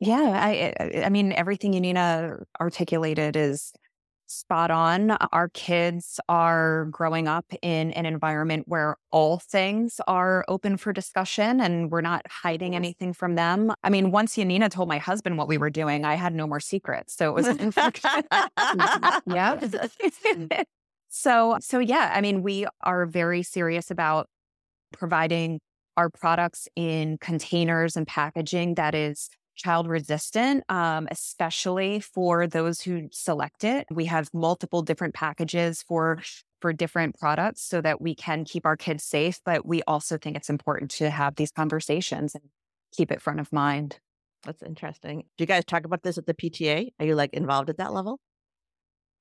Yeah, 0.01 0.32
I 0.34 0.74
I 1.05 1.10
mean 1.10 1.32
everything 1.32 1.74
Yanina 1.74 2.41
articulated 2.60 3.36
is 3.36 3.74
spot 4.28 4.69
on. 4.71 5.11
Our 5.32 5.49
kids 5.49 6.19
are 6.30 6.86
growing 6.86 7.28
up 7.28 7.45
in 7.61 7.91
an 7.91 8.05
environment 8.05 8.65
where 8.67 8.97
all 9.11 9.39
things 9.39 9.99
are 10.07 10.45
open 10.47 10.78
for 10.78 10.93
discussion 10.93 11.61
and 11.61 11.89
we're 11.89 12.01
not 12.01 12.25
hiding 12.30 12.75
anything 12.75 13.13
from 13.13 13.36
them. 13.36 13.73
I 13.84 13.89
mean, 13.89 14.11
once 14.11 14.36
Yanina 14.36 14.69
told 14.69 14.89
my 14.89 14.97
husband 14.97 15.38
what 15.38 15.47
we 15.47 15.57
were 15.57 15.69
doing, 15.69 16.05
I 16.05 16.15
had 16.15 16.34
no 16.34 16.45
more 16.45 16.59
secrets. 16.59 17.15
So 17.15 17.30
it 17.30 17.34
was 17.34 17.47
yeah. 19.28 19.59
so 21.09 21.57
so 21.59 21.80
yeah, 21.80 22.11
I 22.13 22.21
mean, 22.21 22.43
we 22.43 22.67
are 22.82 23.05
very 23.05 23.43
serious 23.43 23.89
about 23.89 24.28
providing 24.93 25.59
our 25.95 26.09
products 26.09 26.67
in 26.75 27.17
containers 27.17 27.97
and 27.97 28.05
packaging 28.05 28.75
that 28.75 28.93
is 28.93 29.30
child 29.58 29.88
resistant, 29.88 30.64
um, 30.70 31.08
especially 31.12 31.99
for 31.99 32.47
those 32.47 32.82
who 32.82 33.10
select 33.12 33.64
it. 33.64 33.88
We 33.91 34.05
have 34.05 34.30
multiple 34.34 34.82
different 34.82 35.14
packages 35.14 35.84
for 35.84 36.20
for 36.62 36.74
different 36.74 37.20
products 37.20 37.62
so 37.62 37.82
that 37.82 38.01
we 38.01 38.16
can 38.16 38.43
keep 38.43 38.66
our 38.66 38.78
kids 38.78 39.03
safe. 39.03 39.39
But 39.45 39.66
we 39.66 39.84
also 39.84 40.18
think 40.18 40.36
it's 40.36 40.49
important 40.49 40.91
to 40.91 41.10
have 41.10 41.36
these 41.36 41.51
conversations 41.51 42.34
and 42.34 42.43
keep 42.95 43.12
it 43.12 43.22
front 43.22 43.39
of 43.39 43.51
mind. 43.51 43.99
That's 44.43 44.64
interesting. 44.64 45.24
Do 45.38 45.43
you 45.43 45.45
guys 45.45 45.66
talk 45.66 45.86
about 45.86 46.03
this 46.03 46.18
at 46.18 46.26
the 46.26 46.34
PTA? 46.34 46.89
Are 46.99 47.05
you 47.05 47.16
like 47.16 47.34
involved 47.34 47.70
at 47.70 47.78
that 47.78 47.93
level? 47.93 48.20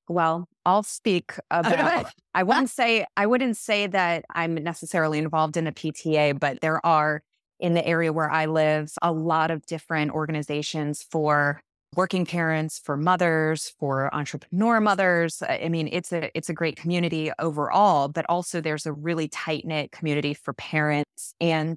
Well, 0.08 0.48
I'll 0.64 0.82
speak 0.82 1.32
about 1.50 2.12
I 2.34 2.42
wouldn't 2.42 2.70
say 2.70 3.06
I 3.16 3.26
wouldn't 3.26 3.56
say 3.56 3.86
that 3.86 4.24
I'm 4.30 4.54
necessarily 4.54 5.18
involved 5.18 5.56
in 5.56 5.66
a 5.66 5.72
PTA, 5.72 6.38
but 6.38 6.60
there 6.60 6.84
are 6.84 7.22
in 7.60 7.74
the 7.74 7.86
area 7.86 8.12
where 8.12 8.30
I 8.30 8.46
live, 8.46 8.92
a 9.02 9.12
lot 9.12 9.50
of 9.50 9.64
different 9.66 10.12
organizations 10.12 11.02
for 11.02 11.60
working 11.94 12.26
parents, 12.26 12.78
for 12.78 12.96
mothers, 12.96 13.72
for 13.78 14.14
entrepreneur 14.14 14.80
mothers. 14.80 15.42
I 15.42 15.68
mean, 15.68 15.88
it's 15.90 16.12
a 16.12 16.30
it's 16.36 16.50
a 16.50 16.54
great 16.54 16.76
community 16.76 17.30
overall, 17.38 18.08
but 18.08 18.26
also 18.28 18.60
there's 18.60 18.86
a 18.86 18.92
really 18.92 19.28
tight-knit 19.28 19.92
community 19.92 20.34
for 20.34 20.52
parents. 20.52 21.34
And 21.40 21.76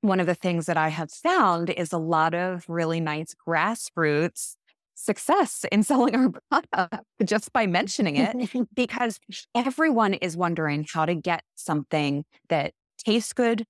one 0.00 0.18
of 0.18 0.26
the 0.26 0.34
things 0.34 0.66
that 0.66 0.76
I 0.76 0.88
have 0.88 1.10
found 1.10 1.70
is 1.70 1.92
a 1.92 1.98
lot 1.98 2.34
of 2.34 2.64
really 2.68 3.00
nice 3.00 3.34
grassroots 3.46 4.56
success 4.94 5.64
in 5.70 5.82
selling 5.90 6.14
our 6.14 6.32
product 6.50 7.04
just 7.24 7.52
by 7.52 7.66
mentioning 7.66 8.16
it 8.16 8.68
because 8.74 9.18
everyone 9.54 10.14
is 10.14 10.36
wondering 10.36 10.86
how 10.92 11.06
to 11.06 11.14
get 11.14 11.42
something 11.54 12.24
that 12.48 12.72
tastes 12.98 13.32
good, 13.32 13.64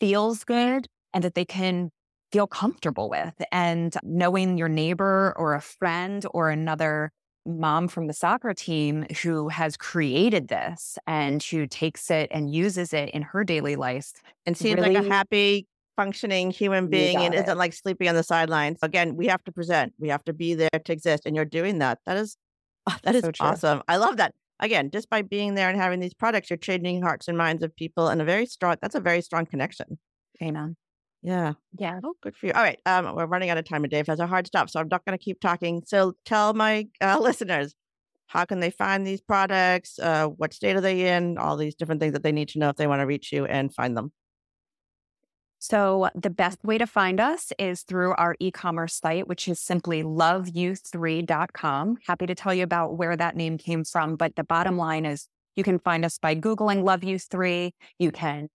feels 0.00 0.44
good, 0.44 0.86
and 1.16 1.24
that 1.24 1.34
they 1.34 1.46
can 1.46 1.90
feel 2.30 2.46
comfortable 2.46 3.08
with. 3.08 3.32
And 3.50 3.96
knowing 4.02 4.58
your 4.58 4.68
neighbor 4.68 5.32
or 5.38 5.54
a 5.54 5.62
friend 5.62 6.26
or 6.32 6.50
another 6.50 7.10
mom 7.46 7.88
from 7.88 8.06
the 8.06 8.12
soccer 8.12 8.52
team 8.52 9.06
who 9.22 9.48
has 9.48 9.78
created 9.78 10.48
this 10.48 10.98
and 11.06 11.42
who 11.42 11.66
takes 11.66 12.10
it 12.10 12.28
and 12.30 12.52
uses 12.52 12.92
it 12.92 13.08
in 13.10 13.22
her 13.22 13.44
daily 13.44 13.76
life 13.76 14.12
and 14.44 14.58
seems 14.58 14.76
really, 14.76 14.94
like 14.94 15.06
a 15.06 15.08
happy 15.08 15.66
functioning 15.96 16.50
human 16.50 16.88
being 16.88 17.16
and 17.16 17.34
is 17.34 17.44
isn't 17.44 17.56
like 17.56 17.72
sleeping 17.72 18.08
on 18.08 18.16
the 18.16 18.22
sidelines 18.22 18.78
again 18.82 19.16
we 19.16 19.28
have 19.28 19.42
to 19.44 19.52
present 19.52 19.94
we 19.98 20.08
have 20.08 20.24
to 20.24 20.32
be 20.32 20.54
there 20.54 20.68
to 20.84 20.92
exist 20.92 21.24
and 21.24 21.36
you're 21.36 21.44
doing 21.44 21.78
that 21.78 22.00
that 22.04 22.16
is 22.16 22.36
oh, 22.88 22.96
that 23.04 23.14
is 23.14 23.22
so 23.22 23.30
awesome 23.40 23.82
i 23.88 23.96
love 23.96 24.16
that. 24.16 24.34
Again 24.58 24.90
just 24.90 25.08
by 25.08 25.22
being 25.22 25.54
there 25.54 25.70
and 25.70 25.78
having 25.78 26.00
these 26.00 26.14
products 26.14 26.50
you're 26.50 26.56
changing 26.56 27.00
hearts 27.00 27.28
and 27.28 27.38
minds 27.38 27.62
of 27.62 27.74
people 27.76 28.08
and 28.08 28.20
a 28.20 28.24
very 28.24 28.44
strong 28.44 28.76
that's 28.82 28.96
a 28.96 29.00
very 29.00 29.22
strong 29.22 29.46
connection. 29.46 29.98
Amen 30.42 30.76
yeah. 31.26 31.54
Yeah. 31.76 31.98
Oh, 32.04 32.14
good 32.22 32.36
for 32.36 32.46
you. 32.46 32.52
All 32.52 32.62
right. 32.62 32.78
Um, 32.86 33.16
we're 33.16 33.26
running 33.26 33.50
out 33.50 33.58
of 33.58 33.64
time, 33.64 33.82
and 33.82 33.90
Dave 33.90 34.06
has 34.06 34.20
a 34.20 34.28
hard 34.28 34.46
stop, 34.46 34.70
so 34.70 34.78
I'm 34.78 34.86
not 34.88 35.04
going 35.04 35.18
to 35.18 35.22
keep 35.22 35.40
talking. 35.40 35.82
So 35.84 36.14
tell 36.24 36.54
my 36.54 36.86
uh, 37.00 37.18
listeners 37.20 37.74
how 38.28 38.44
can 38.44 38.60
they 38.60 38.70
find 38.70 39.04
these 39.04 39.20
products? 39.20 39.98
Uh, 39.98 40.28
what 40.28 40.54
state 40.54 40.76
are 40.76 40.80
they 40.80 41.08
in? 41.08 41.36
All 41.36 41.56
these 41.56 41.74
different 41.74 42.00
things 42.00 42.12
that 42.12 42.22
they 42.22 42.30
need 42.30 42.46
to 42.50 42.60
know 42.60 42.68
if 42.68 42.76
they 42.76 42.86
want 42.86 43.00
to 43.00 43.06
reach 43.06 43.32
you 43.32 43.44
and 43.44 43.74
find 43.74 43.96
them. 43.96 44.12
So, 45.58 46.10
the 46.14 46.30
best 46.30 46.62
way 46.62 46.78
to 46.78 46.86
find 46.86 47.18
us 47.18 47.52
is 47.58 47.82
through 47.82 48.14
our 48.14 48.36
e 48.38 48.52
commerce 48.52 48.94
site, 48.94 49.26
which 49.26 49.48
is 49.48 49.58
simply 49.58 50.04
loveyou3.com. 50.04 51.96
Happy 52.06 52.26
to 52.26 52.36
tell 52.36 52.54
you 52.54 52.62
about 52.62 52.96
where 52.96 53.16
that 53.16 53.34
name 53.34 53.58
came 53.58 53.82
from. 53.82 54.14
But 54.14 54.36
the 54.36 54.44
bottom 54.44 54.76
line 54.76 55.04
is 55.04 55.26
you 55.56 55.64
can 55.64 55.80
find 55.80 56.04
us 56.04 56.18
by 56.18 56.36
Googling 56.36 56.84
Love 56.84 57.02
You 57.02 57.18
3. 57.18 57.74
You 57.98 58.12
can 58.12 58.48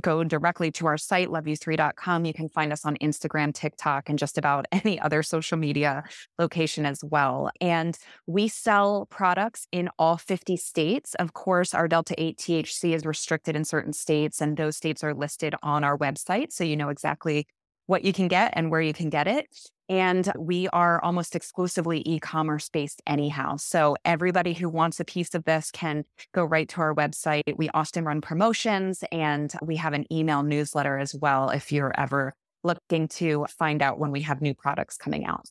go 0.00 0.24
directly 0.24 0.70
to 0.72 0.86
our 0.86 0.96
site, 0.96 1.28
loveyou3.com. 1.28 2.24
You 2.24 2.32
can 2.32 2.48
find 2.48 2.72
us 2.72 2.84
on 2.84 2.96
Instagram, 2.96 3.54
TikTok, 3.54 4.08
and 4.08 4.18
just 4.18 4.38
about 4.38 4.66
any 4.72 4.98
other 5.00 5.22
social 5.22 5.58
media 5.58 6.04
location 6.38 6.86
as 6.86 7.02
well. 7.04 7.50
And 7.60 7.96
we 8.26 8.48
sell 8.48 9.06
products 9.06 9.66
in 9.72 9.88
all 9.98 10.16
50 10.16 10.56
states. 10.56 11.14
Of 11.14 11.32
course, 11.32 11.74
our 11.74 11.88
Delta 11.88 12.14
8 12.18 12.38
THC 12.38 12.94
is 12.94 13.04
restricted 13.04 13.56
in 13.56 13.64
certain 13.64 13.92
states, 13.92 14.40
and 14.40 14.56
those 14.56 14.76
states 14.76 15.04
are 15.04 15.14
listed 15.14 15.54
on 15.62 15.84
our 15.84 15.96
website. 15.96 16.52
So 16.52 16.64
you 16.64 16.76
know 16.76 16.88
exactly 16.88 17.46
what 17.86 18.04
you 18.04 18.12
can 18.12 18.28
get 18.28 18.52
and 18.54 18.70
where 18.70 18.80
you 18.80 18.92
can 18.92 19.10
get 19.10 19.26
it. 19.26 19.46
And 19.88 20.32
we 20.36 20.68
are 20.68 21.00
almost 21.02 21.36
exclusively 21.36 22.02
e 22.04 22.18
commerce 22.18 22.68
based, 22.68 23.00
anyhow. 23.06 23.56
So 23.56 23.96
everybody 24.04 24.52
who 24.52 24.68
wants 24.68 24.98
a 24.98 25.04
piece 25.04 25.34
of 25.34 25.44
this 25.44 25.70
can 25.70 26.04
go 26.34 26.44
right 26.44 26.68
to 26.70 26.80
our 26.80 26.94
website. 26.94 27.56
We 27.56 27.68
often 27.72 28.04
run 28.04 28.20
promotions 28.20 29.04
and 29.12 29.52
we 29.62 29.76
have 29.76 29.92
an 29.92 30.04
email 30.12 30.42
newsletter 30.42 30.98
as 30.98 31.14
well 31.14 31.50
if 31.50 31.70
you're 31.70 31.92
ever 31.96 32.34
looking 32.64 33.06
to 33.06 33.46
find 33.48 33.80
out 33.80 34.00
when 34.00 34.10
we 34.10 34.22
have 34.22 34.42
new 34.42 34.54
products 34.54 34.96
coming 34.96 35.24
out. 35.24 35.46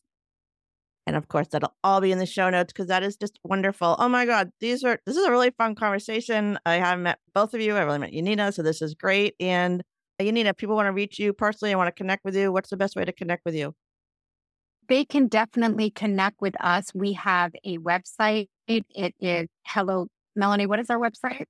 And 1.06 1.16
of 1.16 1.28
course, 1.28 1.48
that'll 1.48 1.74
all 1.84 2.00
be 2.00 2.10
in 2.10 2.18
the 2.18 2.26
show 2.26 2.50
notes 2.50 2.72
because 2.72 2.88
that 2.88 3.04
is 3.04 3.16
just 3.16 3.38
wonderful. 3.44 3.96
Oh 3.98 4.08
my 4.08 4.26
God, 4.26 4.50
these 4.60 4.82
are 4.84 4.98
this 5.06 5.16
is 5.16 5.24
a 5.24 5.30
really 5.30 5.52
fun 5.56 5.76
conversation. 5.76 6.58
I 6.66 6.74
haven't 6.74 7.04
met 7.04 7.18
both 7.32 7.54
of 7.54 7.60
you. 7.60 7.76
I 7.76 7.82
really 7.82 8.00
met 8.00 8.12
Yanina, 8.12 8.52
so 8.52 8.62
this 8.62 8.82
is 8.82 8.94
great. 8.94 9.34
And 9.38 9.82
Yanina, 10.20 10.46
if 10.46 10.56
people 10.56 10.76
want 10.76 10.86
to 10.86 10.92
reach 10.92 11.18
you 11.18 11.32
personally 11.32 11.72
and 11.72 11.78
want 11.78 11.88
to 11.88 11.92
connect 11.92 12.24
with 12.24 12.34
you, 12.34 12.52
what's 12.52 12.70
the 12.70 12.76
best 12.76 12.96
way 12.96 13.04
to 13.04 13.12
connect 13.12 13.44
with 13.44 13.54
you? 13.54 13.74
They 14.88 15.04
can 15.04 15.26
definitely 15.26 15.90
connect 15.90 16.40
with 16.40 16.54
us. 16.62 16.92
We 16.94 17.14
have 17.14 17.52
a 17.64 17.78
website. 17.78 18.48
It, 18.66 18.84
it 18.90 19.14
is 19.20 19.48
hello, 19.66 20.06
Melanie. 20.34 20.66
What 20.66 20.78
is 20.78 20.90
our 20.90 20.98
website? 20.98 21.44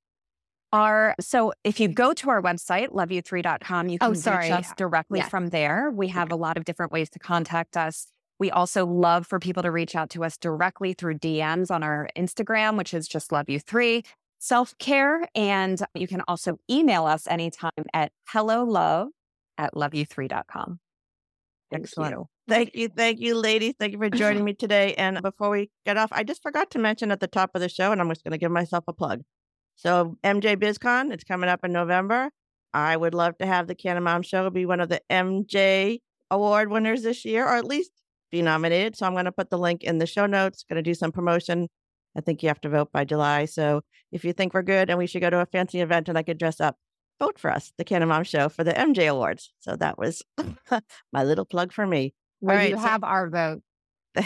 Our 0.72 1.14
so 1.20 1.52
if 1.62 1.78
you 1.78 1.88
go 1.88 2.12
to 2.14 2.30
our 2.30 2.42
website, 2.42 2.88
loveyou3.com, 2.88 3.88
you 3.88 3.98
oh, 4.00 4.06
can 4.06 4.10
oh, 4.10 4.14
sorry. 4.14 4.46
reach 4.46 4.52
us 4.52 4.72
directly 4.76 5.20
yeah. 5.20 5.28
from 5.28 5.48
there. 5.48 5.90
We 5.90 6.08
have 6.08 6.32
a 6.32 6.36
lot 6.36 6.56
of 6.56 6.64
different 6.64 6.92
ways 6.92 7.08
to 7.10 7.18
contact 7.18 7.76
us. 7.76 8.08
We 8.38 8.50
also 8.50 8.84
love 8.84 9.26
for 9.26 9.38
people 9.38 9.62
to 9.62 9.70
reach 9.70 9.94
out 9.94 10.10
to 10.10 10.24
us 10.24 10.36
directly 10.36 10.92
through 10.92 11.18
DMs 11.18 11.70
on 11.70 11.82
our 11.82 12.08
Instagram, 12.16 12.76
which 12.76 12.92
is 12.92 13.06
just 13.06 13.32
love 13.32 13.48
you 13.48 13.60
three 13.60 14.02
self 14.46 14.76
care. 14.78 15.28
And 15.34 15.80
you 15.94 16.06
can 16.06 16.22
also 16.28 16.58
email 16.70 17.06
us 17.06 17.26
anytime 17.26 17.70
at 17.92 18.12
hello 18.28 18.64
love 18.64 19.08
at 19.58 19.74
loveyou3.com. 19.74 20.78
Excellent. 21.72 22.12
You. 22.12 22.28
Thank 22.48 22.74
you. 22.74 22.88
Thank 22.88 23.18
you, 23.18 23.34
ladies. 23.34 23.74
Thank 23.78 23.92
you 23.92 23.98
for 23.98 24.08
joining 24.08 24.44
me 24.48 24.54
today. 24.54 24.94
And 24.94 25.20
before 25.20 25.50
we 25.50 25.70
get 25.84 25.96
off, 25.96 26.10
I 26.12 26.22
just 26.22 26.42
forgot 26.42 26.70
to 26.70 26.78
mention 26.78 27.10
at 27.10 27.18
the 27.18 27.26
top 27.26 27.50
of 27.54 27.60
the 27.60 27.68
show, 27.68 27.90
and 27.90 28.00
I'm 28.00 28.08
just 28.08 28.22
going 28.22 28.32
to 28.32 28.38
give 28.38 28.52
myself 28.52 28.84
a 28.86 28.92
plug. 28.92 29.22
So, 29.74 30.16
MJ 30.24 30.56
BizCon, 30.56 31.12
it's 31.12 31.24
coming 31.24 31.50
up 31.50 31.64
in 31.64 31.72
November. 31.72 32.30
I 32.72 32.96
would 32.96 33.14
love 33.14 33.36
to 33.38 33.46
have 33.46 33.66
the 33.66 33.74
Canna 33.74 34.00
Mom 34.00 34.22
Show 34.22 34.48
be 34.50 34.64
one 34.64 34.80
of 34.80 34.88
the 34.88 35.00
MJ 35.10 35.98
Award 36.30 36.70
winners 36.70 37.02
this 37.02 37.24
year, 37.24 37.44
or 37.44 37.56
at 37.56 37.64
least 37.64 37.90
be 38.30 38.42
nominated. 38.42 38.96
So, 38.96 39.06
I'm 39.06 39.12
going 39.12 39.24
to 39.24 39.32
put 39.32 39.50
the 39.50 39.58
link 39.58 39.82
in 39.82 39.98
the 39.98 40.06
show 40.06 40.26
notes, 40.26 40.64
going 40.68 40.76
to 40.76 40.88
do 40.88 40.94
some 40.94 41.10
promotion. 41.10 41.68
I 42.16 42.20
think 42.20 42.42
you 42.42 42.48
have 42.48 42.60
to 42.62 42.68
vote 42.68 42.90
by 42.92 43.04
July. 43.04 43.44
So, 43.44 43.82
if 44.12 44.24
you 44.24 44.32
think 44.32 44.54
we're 44.54 44.62
good 44.62 44.88
and 44.88 44.98
we 44.98 45.06
should 45.06 45.20
go 45.22 45.30
to 45.30 45.40
a 45.40 45.46
fancy 45.46 45.80
event 45.80 46.08
and 46.08 46.16
I 46.16 46.22
could 46.22 46.38
dress 46.38 46.60
up, 46.60 46.76
vote 47.20 47.38
for 47.38 47.50
us, 47.50 47.72
the 47.78 47.84
Canna 47.84 48.06
Mom 48.06 48.24
Show, 48.24 48.48
for 48.48 48.64
the 48.64 48.72
MJ 48.72 49.08
Awards. 49.10 49.52
So 49.60 49.76
that 49.76 49.98
was 49.98 50.22
my 51.12 51.24
little 51.24 51.44
plug 51.44 51.72
for 51.72 51.86
me. 51.86 52.14
All 52.42 52.48
right, 52.48 52.70
you 52.70 52.76
so- 52.76 52.82
have 52.82 53.04
our 53.04 53.28
vote. 53.28 53.62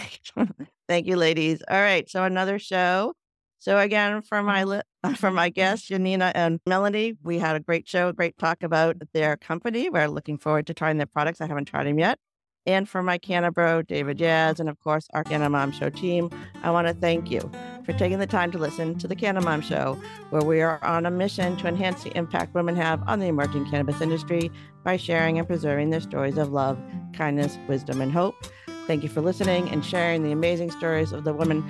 Thank 0.88 1.06
you, 1.06 1.16
ladies. 1.16 1.62
All 1.68 1.80
right, 1.80 2.08
so 2.08 2.24
another 2.24 2.58
show. 2.58 3.14
So 3.58 3.78
again, 3.78 4.22
for 4.22 4.42
my 4.42 4.64
li- 4.64 4.80
for 5.16 5.30
my 5.30 5.48
guests, 5.50 5.90
Yanina 5.90 6.32
and 6.34 6.60
Melanie, 6.66 7.16
we 7.22 7.38
had 7.38 7.56
a 7.56 7.60
great 7.60 7.88
show, 7.88 8.12
great 8.12 8.38
talk 8.38 8.62
about 8.62 8.96
their 9.12 9.36
company. 9.36 9.90
We're 9.90 10.08
looking 10.08 10.38
forward 10.38 10.66
to 10.68 10.74
trying 10.74 10.96
their 10.96 11.06
products. 11.06 11.40
I 11.40 11.46
haven't 11.46 11.66
tried 11.66 11.86
them 11.86 11.98
yet. 11.98 12.18
And 12.66 12.88
for 12.88 13.02
my 13.02 13.16
Canna 13.16 13.50
Bro, 13.50 13.82
David 13.82 14.18
Jazz, 14.18 14.60
and 14.60 14.68
of 14.68 14.78
course 14.80 15.08
our 15.14 15.24
Canna 15.24 15.48
Mom 15.48 15.72
Show 15.72 15.88
team, 15.88 16.30
I 16.62 16.70
want 16.70 16.88
to 16.88 16.94
thank 16.94 17.30
you 17.30 17.50
for 17.84 17.94
taking 17.94 18.18
the 18.18 18.26
time 18.26 18.52
to 18.52 18.58
listen 18.58 18.98
to 18.98 19.08
the 19.08 19.16
Canna 19.16 19.40
Mom 19.40 19.62
Show, 19.62 19.98
where 20.28 20.42
we 20.42 20.60
are 20.60 20.82
on 20.84 21.06
a 21.06 21.10
mission 21.10 21.56
to 21.56 21.66
enhance 21.66 22.04
the 22.04 22.16
impact 22.16 22.54
women 22.54 22.76
have 22.76 23.02
on 23.08 23.18
the 23.18 23.26
emerging 23.26 23.70
cannabis 23.70 24.00
industry 24.00 24.50
by 24.84 24.96
sharing 24.96 25.38
and 25.38 25.46
preserving 25.48 25.90
their 25.90 26.00
stories 26.00 26.36
of 26.36 26.52
love, 26.52 26.78
kindness, 27.14 27.58
wisdom, 27.66 28.00
and 28.02 28.12
hope. 28.12 28.34
Thank 28.86 29.02
you 29.02 29.08
for 29.08 29.22
listening 29.22 29.70
and 29.70 29.84
sharing 29.84 30.22
the 30.22 30.32
amazing 30.32 30.70
stories 30.70 31.12
of 31.12 31.24
the 31.24 31.32
women 31.32 31.64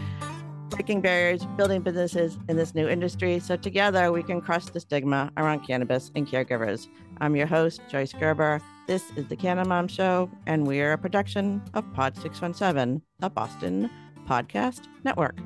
breaking 0.71 1.03
barriers, 1.03 1.45
building 1.57 1.83
businesses 1.83 2.39
in 2.49 2.57
this 2.57 2.75
new 2.75 2.89
industry 2.89 3.39
so 3.39 3.57
together 3.57 4.11
we 4.11 4.23
can 4.23 4.41
crush 4.41 4.65
the 4.67 4.81
stigma 4.81 5.31
around 5.37 5.61
cannabis 5.67 6.11
and 6.15 6.27
caregivers. 6.27 6.89
I'm 7.21 7.37
your 7.37 7.47
host, 7.47 7.81
Joyce 7.91 8.13
Gerber. 8.13 8.61
This 8.91 9.13
is 9.15 9.29
the 9.29 9.37
Canna 9.37 9.65
Mom 9.65 9.87
Show, 9.87 10.29
and 10.49 10.67
we 10.67 10.81
are 10.81 10.91
a 10.91 10.99
production 10.99 11.63
of 11.75 11.85
Pod 11.95 12.17
617, 12.17 13.01
a 13.23 13.31
Boston 13.31 13.89
podcast 14.27 14.89
network. 15.05 15.39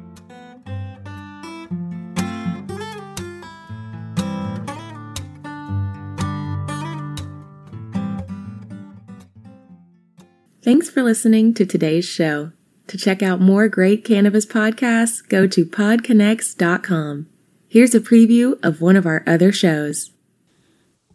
Thanks 10.63 10.89
for 10.89 11.03
listening 11.03 11.53
to 11.53 11.67
today's 11.67 12.07
show. 12.07 12.53
To 12.87 12.97
check 12.97 13.23
out 13.23 13.43
more 13.43 13.69
great 13.69 14.07
cannabis 14.07 14.47
podcasts, 14.47 15.21
go 15.29 15.47
to 15.49 15.67
podconnects.com. 15.67 17.27
Here's 17.69 17.95
a 17.95 18.01
preview 18.01 18.59
of 18.65 18.81
one 18.81 18.97
of 18.97 19.05
our 19.05 19.23
other 19.27 19.53
shows. 19.53 20.14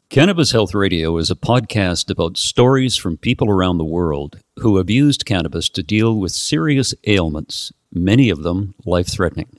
Cannabis 0.10 0.54
Health 0.54 0.74
Radio 0.74 1.16
is 1.18 1.30
a 1.30 1.36
podcast 1.36 2.10
about 2.10 2.36
stories 2.36 2.98
from 2.98 3.16
people 3.16 3.48
around 3.48 3.78
the 3.78 3.86
world 3.86 4.40
who 4.58 4.78
have 4.78 4.90
used 4.90 5.28
cannabis 5.28 5.70
to 5.70 5.84
deal 5.84 6.18
with 6.18 6.32
serious 6.32 6.96
ailments, 7.06 7.72
many 7.94 8.32
of 8.32 8.42
them 8.42 8.74
life 8.88 9.08
threatening. 9.08 9.56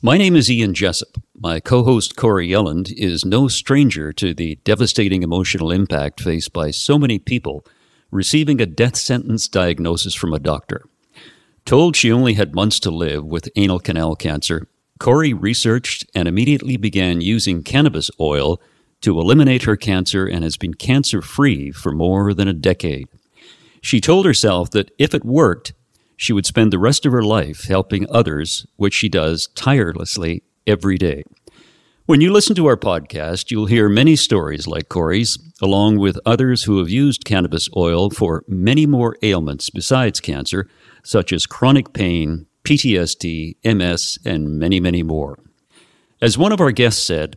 My 0.00 0.16
name 0.16 0.34
is 0.34 0.50
Ian 0.50 0.72
Jessup. 0.72 1.18
My 1.38 1.60
co 1.60 1.84
host 1.84 2.16
Corrie 2.16 2.48
Yelland 2.48 2.90
is 2.96 3.26
no 3.26 3.48
stranger 3.48 4.14
to 4.14 4.32
the 4.32 4.54
devastating 4.64 5.22
emotional 5.22 5.70
impact 5.70 6.22
faced 6.22 6.54
by 6.54 6.70
so 6.70 6.98
many 6.98 7.18
people 7.18 7.62
receiving 8.10 8.62
a 8.62 8.66
death 8.66 8.96
sentence 8.96 9.46
diagnosis 9.46 10.14
from 10.14 10.32
a 10.32 10.38
doctor. 10.38 10.86
Told 11.66 11.96
she 11.96 12.10
only 12.10 12.32
had 12.32 12.54
months 12.54 12.80
to 12.80 12.90
live 12.90 13.26
with 13.26 13.50
anal 13.56 13.78
canal 13.78 14.16
cancer, 14.16 14.68
Corey 14.98 15.34
researched 15.34 16.06
and 16.14 16.28
immediately 16.28 16.78
began 16.78 17.20
using 17.20 17.62
cannabis 17.62 18.10
oil 18.18 18.58
to 19.02 19.20
eliminate 19.20 19.64
her 19.64 19.76
cancer 19.76 20.26
and 20.26 20.42
has 20.42 20.56
been 20.56 20.74
cancer 20.74 21.22
free 21.22 21.70
for 21.70 21.92
more 21.92 22.32
than 22.34 22.48
a 22.48 22.52
decade. 22.52 23.08
She 23.80 24.00
told 24.00 24.26
herself 24.26 24.70
that 24.70 24.90
if 24.98 25.14
it 25.14 25.24
worked, 25.24 25.74
she 26.16 26.32
would 26.32 26.46
spend 26.46 26.72
the 26.72 26.78
rest 26.78 27.04
of 27.04 27.12
her 27.12 27.22
life 27.22 27.64
helping 27.64 28.06
others, 28.08 28.64
which 28.76 28.94
she 28.94 29.08
does 29.08 29.48
tirelessly 29.54 30.44
every 30.66 30.96
day. 30.96 31.24
When 32.06 32.20
you 32.20 32.32
listen 32.32 32.54
to 32.56 32.66
our 32.66 32.76
podcast, 32.76 33.50
you'll 33.50 33.66
hear 33.66 33.88
many 33.88 34.16
stories 34.16 34.66
like 34.66 34.88
Corrie's, 34.88 35.38
along 35.60 35.98
with 35.98 36.18
others 36.26 36.64
who 36.64 36.78
have 36.78 36.90
used 36.90 37.24
cannabis 37.24 37.68
oil 37.76 38.10
for 38.10 38.44
many 38.46 38.86
more 38.86 39.16
ailments 39.22 39.70
besides 39.70 40.20
cancer, 40.20 40.68
such 41.04 41.32
as 41.32 41.46
chronic 41.46 41.92
pain, 41.92 42.46
PTSD, 42.64 43.56
MS, 43.64 44.18
and 44.24 44.58
many, 44.58 44.78
many 44.80 45.02
more. 45.02 45.38
As 46.20 46.38
one 46.38 46.52
of 46.52 46.60
our 46.60 46.70
guests 46.70 47.02
said, 47.02 47.36